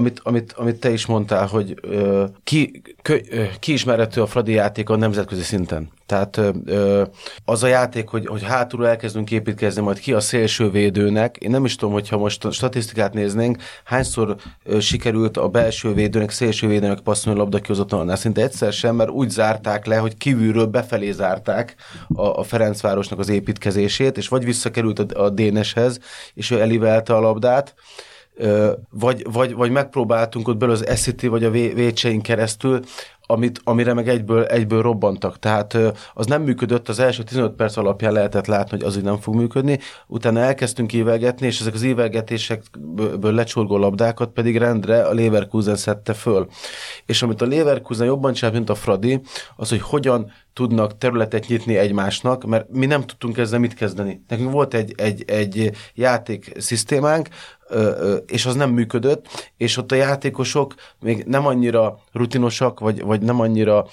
amit, 0.00 0.20
amit, 0.22 0.52
amit 0.52 0.80
te 0.80 0.90
is 0.90 1.06
mondtál, 1.06 1.46
hogy 1.46 1.74
ö, 1.82 2.24
ki, 2.44 2.82
kö, 3.02 3.16
ö, 3.30 3.44
kiismerhető 3.58 4.22
a 4.22 4.26
Fradi 4.26 4.52
játék 4.52 4.88
a 4.88 4.96
nemzetközi 4.96 5.42
szinten. 5.42 5.90
Tehát 6.06 6.40
ö, 6.64 7.02
az 7.44 7.62
a 7.62 7.66
játék, 7.66 8.08
hogy, 8.08 8.26
hogy 8.26 8.42
hátulról 8.42 8.88
elkezdünk 8.88 9.30
építkezni, 9.30 9.82
majd 9.82 9.98
ki 9.98 10.12
a 10.12 10.20
szélső 10.20 10.70
védőnek. 10.70 11.36
Én 11.36 11.50
nem 11.50 11.64
is 11.64 11.76
tudom, 11.76 11.94
hogyha 11.94 12.18
most 12.18 12.52
statisztikát 12.52 13.14
néznénk, 13.14 13.62
hányszor 13.84 14.36
ö, 14.64 14.80
sikerült 14.80 15.36
a 15.36 15.48
belső 15.48 15.94
védőnek, 15.94 16.30
szélső 16.30 16.66
védőnek 16.66 17.00
passzolni 17.00 17.38
a 17.38 17.42
labda 17.42 17.58
kihozatlanul. 17.58 18.16
Szinte 18.16 18.42
egyszer 18.42 18.72
sem, 18.72 18.96
mert 18.96 19.10
úgy 19.10 19.30
zárták 19.30 19.86
le, 19.86 19.96
hogy 19.96 20.16
kívülről 20.16 20.66
befelé 20.66 21.10
zárták 21.10 21.74
a, 22.14 22.26
a 22.26 22.42
Ferencvárosnak 22.42 23.18
az 23.18 23.28
építkezését, 23.28 24.16
és 24.16 24.28
vagy 24.28 24.44
visszakerült 24.44 24.98
a, 24.98 25.24
a 25.24 25.30
Déneshez, 25.30 25.98
és 26.34 26.50
ő 26.50 26.60
elivelte 26.60 27.14
a 27.14 27.20
labdát, 27.20 27.74
vagy, 28.90 29.26
vagy, 29.32 29.54
vagy 29.54 29.70
megpróbáltunk 29.70 30.48
ott 30.48 30.56
belőle 30.56 30.78
az 30.78 31.00
SCT 31.00 31.26
vagy 31.26 31.44
a 31.44 31.50
vécseink 31.50 32.22
keresztül, 32.22 32.80
amit, 33.30 33.60
amire 33.64 33.94
meg 33.94 34.08
egyből, 34.08 34.44
egyből 34.44 34.82
robbantak. 34.82 35.38
Tehát 35.38 35.78
az 36.14 36.26
nem 36.26 36.42
működött, 36.42 36.88
az 36.88 36.98
első 36.98 37.22
15 37.22 37.54
perc 37.54 37.76
alapján 37.76 38.12
lehetett 38.12 38.46
látni, 38.46 38.76
hogy 38.76 38.86
az 38.86 38.96
így 38.96 39.02
nem 39.02 39.16
fog 39.16 39.34
működni. 39.34 39.78
Utána 40.06 40.40
elkezdtünk 40.40 40.92
évelgetni, 40.92 41.46
és 41.46 41.60
ezek 41.60 41.74
az 41.74 41.82
évelgetésekből 41.82 43.32
lecsorgó 43.34 43.76
labdákat 43.76 44.30
pedig 44.30 44.56
rendre 44.56 45.02
a 45.02 45.14
Leverkusen 45.14 45.76
szedte 45.76 46.12
föl. 46.12 46.48
És 47.06 47.22
amit 47.22 47.42
a 47.42 47.46
Leverkusen 47.46 48.06
jobban 48.06 48.32
csinált, 48.32 48.54
mint 48.54 48.70
a 48.70 48.74
Fradi, 48.74 49.20
az, 49.56 49.68
hogy 49.68 49.80
hogyan 49.80 50.32
tudnak 50.52 50.98
területet 50.98 51.46
nyitni 51.46 51.76
egymásnak, 51.76 52.44
mert 52.44 52.68
mi 52.70 52.86
nem 52.86 53.00
tudtunk 53.00 53.38
ezzel 53.38 53.58
mit 53.58 53.74
kezdeni. 53.74 54.22
Nekünk 54.28 54.50
volt 54.50 54.74
egy, 54.74 54.94
egy, 54.96 55.24
egy 55.26 55.70
játék 55.94 56.52
szisztémánk, 56.58 57.28
és 58.26 58.46
az 58.46 58.54
nem 58.54 58.70
működött, 58.70 59.52
és 59.56 59.76
ott 59.76 59.92
a 59.92 59.94
játékosok 59.94 60.74
még 61.00 61.24
nem 61.24 61.46
annyira 61.46 61.98
rutinosak, 62.12 62.80
vagy, 62.80 63.02
vagy 63.02 63.22
nem 63.22 63.40
annyira 63.40 63.86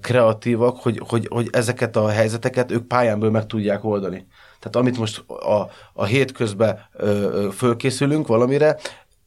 kreatívak, 0.00 0.76
hogy, 0.76 1.00
hogy, 1.08 1.26
hogy 1.30 1.48
ezeket 1.52 1.96
a 1.96 2.08
helyzeteket 2.08 2.70
ők 2.70 2.86
pályánból 2.86 3.30
meg 3.30 3.46
tudják 3.46 3.84
oldani. 3.84 4.26
Tehát 4.58 4.76
amit 4.76 4.98
most 4.98 5.24
a, 5.28 5.68
a 5.92 6.04
hétközben 6.04 6.78
fölkészülünk 7.52 8.26
valamire, 8.26 8.76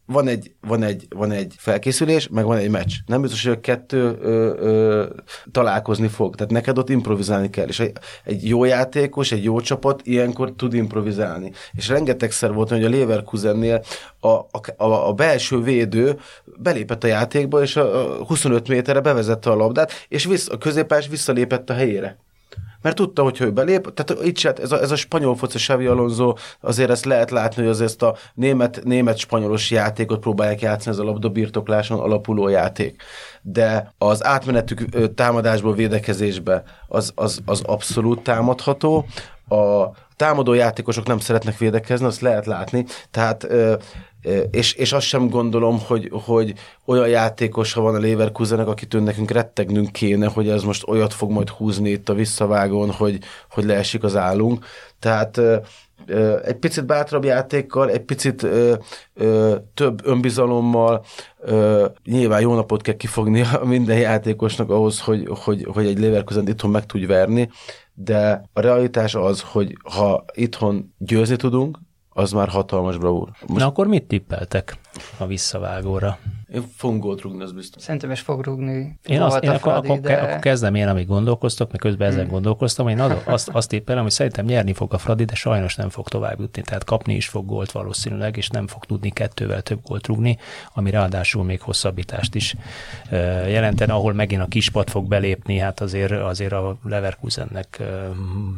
van 0.07 0.27
egy, 0.27 0.51
van, 0.61 0.83
egy, 0.83 1.05
van 1.09 1.31
egy 1.31 1.53
felkészülés, 1.57 2.27
meg 2.27 2.45
van 2.45 2.57
egy 2.57 2.69
meccs. 2.69 2.93
Nem 3.05 3.21
biztos, 3.21 3.43
hogy 3.43 3.53
a 3.53 3.59
kettő 3.59 4.17
ö, 4.21 4.53
ö, 4.59 5.05
találkozni 5.51 6.07
fog. 6.07 6.35
Tehát 6.35 6.51
neked 6.51 6.77
ott 6.77 6.89
improvizálni 6.89 7.49
kell. 7.49 7.67
És 7.67 7.79
egy, 7.79 8.47
jó 8.47 8.63
játékos, 8.63 9.31
egy 9.31 9.43
jó 9.43 9.59
csapat 9.59 10.01
ilyenkor 10.03 10.53
tud 10.55 10.73
improvizálni. 10.73 11.51
És 11.73 11.87
rengetegszer 11.87 12.53
volt, 12.53 12.69
hogy 12.69 12.83
a 12.83 12.89
Leverkusennél 12.89 13.83
a, 14.19 14.27
a, 14.27 14.49
a, 14.77 15.07
a 15.07 15.13
belső 15.13 15.61
védő 15.61 16.19
belépett 16.57 17.03
a 17.03 17.07
játékba, 17.07 17.61
és 17.61 17.75
a, 17.75 18.19
a 18.19 18.25
25 18.25 18.67
méterre 18.67 18.99
bevezette 18.99 19.49
a 19.49 19.55
labdát, 19.55 19.91
és 20.07 20.25
vissz, 20.25 20.49
a 20.49 20.57
középás 20.57 21.07
visszalépett 21.07 21.69
a 21.69 21.73
helyére 21.73 22.17
mert 22.87 22.99
tudta, 22.99 23.23
hogy 23.23 23.41
ő 23.41 23.51
belép, 23.51 23.93
tehát 23.93 24.25
itt 24.25 24.37
se, 24.37 24.53
ez 24.53 24.71
a, 24.71 24.81
ez 24.81 24.91
a 24.91 24.95
spanyol 24.95 25.35
foci 25.35 25.57
Xavi 25.57 25.85
Alonso, 25.85 26.33
azért 26.61 26.89
ezt 26.89 27.05
lehet 27.05 27.31
látni, 27.31 27.61
hogy 27.61 27.71
az 27.71 27.81
ezt 27.81 28.01
a 28.01 28.15
német, 28.33 28.81
német-spanyolos 28.83 29.71
játékot 29.71 30.19
próbálják 30.19 30.61
játszani, 30.61 30.95
ez 30.95 31.01
a 31.01 31.05
labdabirtokláson 31.05 31.99
alapuló 31.99 32.47
játék. 32.47 33.01
De 33.41 33.93
az 33.97 34.25
átmenetük 34.25 35.13
támadásból 35.13 35.73
védekezésbe 35.73 36.63
az, 36.87 37.11
az, 37.15 37.39
az 37.45 37.61
abszolút 37.65 38.23
támadható. 38.23 39.05
A 39.49 39.87
támadó 40.15 40.53
játékosok 40.53 41.07
nem 41.07 41.19
szeretnek 41.19 41.57
védekezni, 41.57 42.05
azt 42.05 42.21
lehet 42.21 42.45
látni. 42.45 42.85
Tehát 43.11 43.47
és, 44.51 44.73
és 44.73 44.93
azt 44.93 45.05
sem 45.05 45.29
gondolom, 45.29 45.79
hogy, 45.87 46.09
hogy 46.11 46.53
olyan 46.85 47.07
játékos, 47.07 47.73
ha 47.73 47.81
van 47.81 47.95
a 47.95 47.99
Leverkusenek, 47.99 48.67
akitől 48.67 49.01
nekünk 49.01 49.31
rettegnünk 49.31 49.91
kéne, 49.91 50.27
hogy 50.27 50.49
ez 50.49 50.63
most 50.63 50.87
olyat 50.87 51.13
fog 51.13 51.31
majd 51.31 51.49
húzni 51.49 51.89
itt 51.89 52.09
a 52.09 52.13
visszavágón, 52.13 52.91
hogy, 52.91 53.19
hogy 53.49 53.65
leesik 53.65 54.03
az 54.03 54.15
állunk. 54.15 54.65
Tehát 54.99 55.41
egy 56.43 56.55
picit 56.55 56.85
bátrabb 56.85 57.23
játékkal, 57.23 57.89
egy 57.89 58.01
picit 58.01 58.43
ö, 58.43 58.73
ö, 59.13 59.55
több 59.73 60.05
önbizalommal, 60.05 61.05
ö, 61.39 61.85
nyilván 62.05 62.41
jó 62.41 62.53
napot 62.53 62.81
kell 62.81 62.95
kifogni 62.95 63.43
minden 63.63 63.97
játékosnak 63.97 64.69
ahhoz, 64.69 65.01
hogy, 65.01 65.27
hogy, 65.43 65.67
hogy 65.73 65.85
egy 65.85 65.99
Leverkusen 65.99 66.47
itthon 66.47 66.71
meg 66.71 66.85
tudj 66.85 67.05
verni, 67.05 67.49
de 67.93 68.49
a 68.53 68.61
realitás 68.61 69.15
az, 69.15 69.41
hogy 69.41 69.77
ha 69.93 70.25
itthon 70.33 70.93
győzni 70.97 71.35
tudunk, 71.35 71.79
az 72.17 72.31
már 72.31 72.47
hatalmas 72.47 72.97
bravúr. 72.97 73.29
Most... 73.47 73.61
Na 73.61 73.65
akkor 73.65 73.87
mit 73.87 74.03
tippeltek 74.03 74.77
a 75.17 75.25
visszavágóra? 75.25 76.17
Én 76.53 76.63
fogunk 76.75 77.03
gólt 77.03 77.21
rúgni, 77.21 77.43
az 77.43 77.51
biztos. 77.51 77.83
Szerintem 77.83 78.11
is 78.11 78.19
fog 78.19 78.43
rúgni. 78.43 78.99
Én, 79.05 79.21
azt, 79.21 79.43
én 79.43 79.49
akkor, 79.49 79.73
akkor, 79.73 79.99
de... 79.99 80.13
akkor 80.13 80.39
kezdem 80.39 80.75
én, 80.75 80.87
amíg 80.87 81.07
gondolkoztok, 81.07 81.71
meg 81.71 81.79
közben 81.79 82.07
ezen 82.07 82.21
hmm. 82.21 82.31
gondolkoztam. 82.31 82.87
Én 82.87 82.99
az, 82.99 83.11
azt, 83.25 83.49
azt 83.49 83.69
tippelem, 83.69 84.03
hogy 84.03 84.11
szerintem 84.11 84.45
nyerni 84.45 84.73
fog 84.73 84.93
a 84.93 84.97
Fradi, 84.97 85.23
de 85.23 85.35
sajnos 85.35 85.75
nem 85.75 85.89
fog 85.89 86.07
tovább 86.07 86.39
jutni. 86.39 86.61
Tehát 86.61 86.83
kapni 86.83 87.15
is 87.15 87.27
fog 87.27 87.45
gólt 87.45 87.71
valószínűleg, 87.71 88.37
és 88.37 88.49
nem 88.49 88.67
fog 88.67 88.85
tudni 88.85 89.09
kettővel 89.09 89.61
több 89.61 89.79
gólt 89.83 90.07
rúgni, 90.07 90.37
ami 90.73 90.89
ráadásul 90.89 91.43
még 91.43 91.61
hosszabbítást 91.61 92.35
is 92.35 92.55
jelenten, 93.47 93.89
ahol 93.89 94.13
megint 94.13 94.41
a 94.41 94.47
kispad 94.47 94.89
fog 94.89 95.07
belépni, 95.07 95.57
hát 95.57 95.79
azért, 95.81 96.11
azért 96.11 96.51
a 96.51 96.77
Leverkusennek 96.83 97.83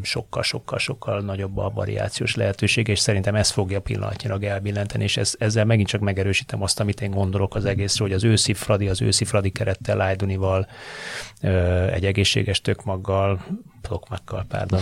sokkal-sokkal-sokkal 0.02 1.22
nagyobb 1.22 1.58
a 1.58 1.72
variációs 1.76 2.36
lehetőség, 2.36 2.88
és 2.88 3.00
szerintem 3.00 3.36
ez 3.36 3.50
fogja 3.50 3.80
pillanatnyilag 3.80 4.44
elbillenteni, 4.44 5.04
és 5.04 5.18
ez, 5.18 5.36
ezzel 5.40 5.66
megint 5.66 5.88
csak 5.88 6.02
megerősítem 6.02 6.62
azt, 6.62 6.80
amit 6.80 7.02
én 7.02 7.12
gondolok 7.12 7.56
az 7.56 7.66
egészről, 7.90 8.08
hogy 8.08 8.16
az 8.16 8.24
őszi 8.24 8.54
Fradi, 8.54 8.88
az 8.88 9.02
őszi 9.02 9.26
Fradi 9.26 9.50
kerettel, 9.50 9.98
Lájdunival, 9.98 10.68
egy 11.92 12.06
egészséges 12.06 12.62
tökmaggal, 12.62 13.40
Plokmakkal, 13.82 14.46
pardon, 14.48 14.82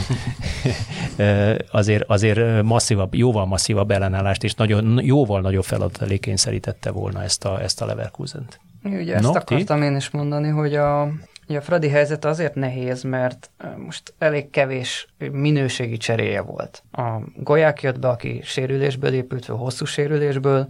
azért, 1.71 2.03
azért 2.07 2.63
masszívabb, 2.63 3.15
jóval 3.15 3.45
masszívabb 3.45 3.91
ellenállást 3.91 4.43
és 4.43 4.53
nagyon, 4.53 4.99
jóval 5.03 5.41
nagyobb 5.41 5.63
feladat 5.63 6.01
elé 6.01 6.17
kényszerítette 6.17 6.91
volna 6.91 7.23
ezt 7.23 7.45
a, 7.45 7.61
ezt 7.61 7.81
a 7.81 7.85
Leverkusen-t. 7.85 8.59
Ugye 8.84 9.13
ezt 9.13 9.23
no, 9.23 9.29
akartam 9.29 9.79
ti? 9.79 9.85
én 9.85 9.95
is 9.95 10.09
mondani, 10.09 10.49
hogy 10.49 10.75
a, 10.75 11.09
Ja, 11.49 11.57
a 11.57 11.61
Fradi 11.61 11.90
helyzet 11.90 12.26
azért 12.26 12.56
nehéz, 12.56 13.03
mert 13.03 13.52
most 13.78 14.14
elég 14.18 14.49
kevés 14.49 15.07
minőségi 15.32 15.98
cseréje 15.98 16.41
volt. 16.41 16.84
A 16.91 17.19
Golyák 17.36 17.82
jött 17.82 17.99
be, 17.99 18.07
aki 18.07 18.40
sérülésből 18.44 19.14
épült 19.14 19.45
fel, 19.45 19.56
hosszú 19.56 19.86
sérülésből, 19.86 20.68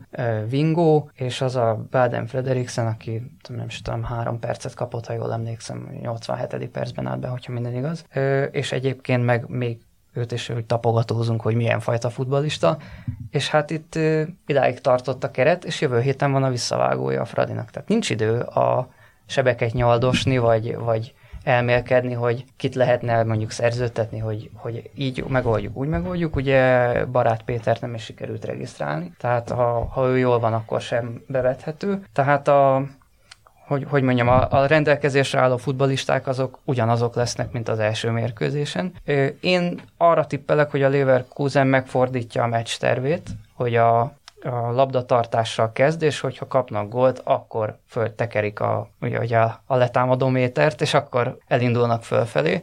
Vingo, 0.49 1.07
és 1.13 1.41
az 1.41 1.55
a 1.55 1.85
Baden 1.91 2.27
Frederiksen, 2.27 2.87
aki 2.87 3.31
nem 3.49 3.65
is 3.65 3.81
tudom, 3.81 4.03
három 4.03 4.39
percet 4.39 4.73
kapott, 4.73 5.05
ha 5.05 5.13
jól 5.13 5.33
emlékszem, 5.33 5.89
87. 6.01 6.67
percben 6.67 7.07
állt 7.07 7.19
be, 7.19 7.27
hogyha 7.27 7.53
minden 7.53 7.75
igaz. 7.75 8.05
És 8.51 8.71
egyébként 8.71 9.25
meg 9.25 9.47
még 9.47 9.77
őt 10.13 10.31
is 10.31 10.47
hogy 10.47 10.65
tapogatózunk, 10.65 11.41
hogy 11.41 11.55
milyen 11.55 11.79
fajta 11.79 12.09
futbalista, 12.09 12.77
és 13.31 13.49
hát 13.49 13.69
itt 13.69 13.99
idáig 14.47 14.81
tartott 14.81 15.23
a 15.23 15.31
keret, 15.31 15.65
és 15.65 15.81
jövő 15.81 15.99
héten 15.99 16.31
van 16.31 16.43
a 16.43 16.49
visszavágója 16.49 17.21
a 17.21 17.25
Fradinak. 17.25 17.69
Tehát 17.69 17.89
nincs 17.89 18.09
idő 18.09 18.39
a 18.39 18.95
sebeket 19.27 19.73
nyaldosni, 19.73 20.37
vagy, 20.37 20.75
vagy 20.77 21.13
elmélkedni, 21.43 22.13
hogy 22.13 22.45
kit 22.57 22.75
lehetne 22.75 23.23
mondjuk 23.23 23.51
szerződtetni, 23.51 24.19
hogy, 24.19 24.49
hogy 24.53 24.89
így 24.95 25.23
megoldjuk, 25.27 25.77
úgy 25.77 25.87
megoldjuk. 25.87 26.35
Ugye 26.35 26.91
Barát 27.05 27.43
Pétert 27.43 27.81
nem 27.81 27.93
is 27.93 28.03
sikerült 28.03 28.45
regisztrálni, 28.45 29.11
tehát 29.19 29.49
ha, 29.49 29.87
ha 29.91 30.07
ő 30.07 30.17
jól 30.17 30.39
van, 30.39 30.53
akkor 30.53 30.81
sem 30.81 31.23
bevethető. 31.27 32.01
Tehát 32.13 32.47
a, 32.47 32.83
hogy, 33.67 33.85
hogy 33.89 34.03
mondjam, 34.03 34.27
a, 34.27 34.51
a 34.51 34.65
rendelkezésre 34.65 35.39
álló 35.39 35.57
futbalisták 35.57 36.27
azok 36.27 36.59
ugyanazok 36.63 37.15
lesznek, 37.15 37.51
mint 37.51 37.69
az 37.69 37.79
első 37.79 38.09
mérkőzésen. 38.09 38.93
Én 39.39 39.81
arra 39.97 40.25
tippelek, 40.25 40.71
hogy 40.71 40.83
a 40.83 40.89
Leverkusen 40.89 41.67
megfordítja 41.67 42.43
a 42.43 42.47
meccs 42.47 42.77
tervét, 42.79 43.29
hogy 43.53 43.75
a 43.75 44.13
a 44.43 44.71
labdatartással 44.71 45.71
kezd, 45.71 46.01
és 46.01 46.19
hogyha 46.19 46.47
kapnak 46.47 46.89
gólt, 46.89 47.21
akkor 47.23 47.79
föltekerik 47.87 48.59
a, 48.59 48.89
ugye, 48.99 49.39
a, 49.39 49.61
a 49.65 49.75
letámadó 49.75 50.27
métert, 50.27 50.81
és 50.81 50.93
akkor 50.93 51.37
elindulnak 51.47 52.03
fölfelé. 52.03 52.61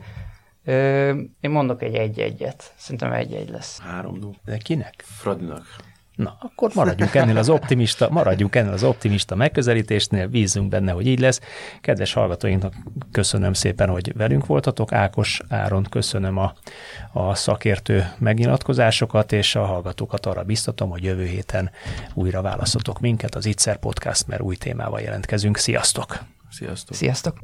Ö, 0.65 1.09
én 1.41 1.51
mondok 1.51 1.83
egy 1.83 1.95
egy-egyet. 1.95 2.73
Szerintem 2.77 3.13
egy-egy 3.13 3.49
lesz. 3.49 3.81
Három 3.81 4.19
0 4.19 4.35
De 4.45 4.57
kinek? 4.57 5.05
Fradinak. 5.07 5.67
Na, 6.15 6.37
akkor 6.41 6.71
maradjunk 6.75 7.15
ennél 7.15 7.39
az 7.39 7.49
optimista, 7.49 8.11
maradjunk 8.11 8.55
ennél 8.55 8.73
az 8.73 8.83
optimista 8.83 9.35
megközelítésnél, 9.35 10.27
bízunk 10.27 10.69
benne, 10.69 10.93
hogy 10.93 11.07
így 11.07 11.21
lesz. 11.21 11.41
Kedves 11.81 12.13
hallgatóinknak 12.13 12.75
köszönöm 13.13 13.53
szépen, 13.53 13.89
hogy 13.89 14.17
velünk 14.17 14.47
voltatok. 14.47 14.93
Ákos 14.93 15.41
Áron 15.49 15.87
köszönöm 15.91 16.39
a, 16.39 16.55
a 17.13 17.35
szakértő 17.35 18.13
megnyilatkozásokat, 18.19 19.33
és 19.33 19.55
a 19.55 19.65
hallgatókat 19.65 20.27
arra 20.27 20.43
biztatom, 20.43 20.91
hogy 20.91 21.03
jövő 21.03 21.27
héten 21.27 21.71
újra 22.15 22.43
választotok 22.43 23.01
minket 23.01 23.35
az 23.35 23.47
Itzer 23.47 23.77
Podcast, 23.77 24.27
mert 24.27 24.43
új 24.43 24.57
témával 24.57 25.01
jelentkezünk. 25.01 25.57
Sziasztok! 25.57 26.19
Sziasztok! 26.51 26.97
Sziasztok! 26.97 27.39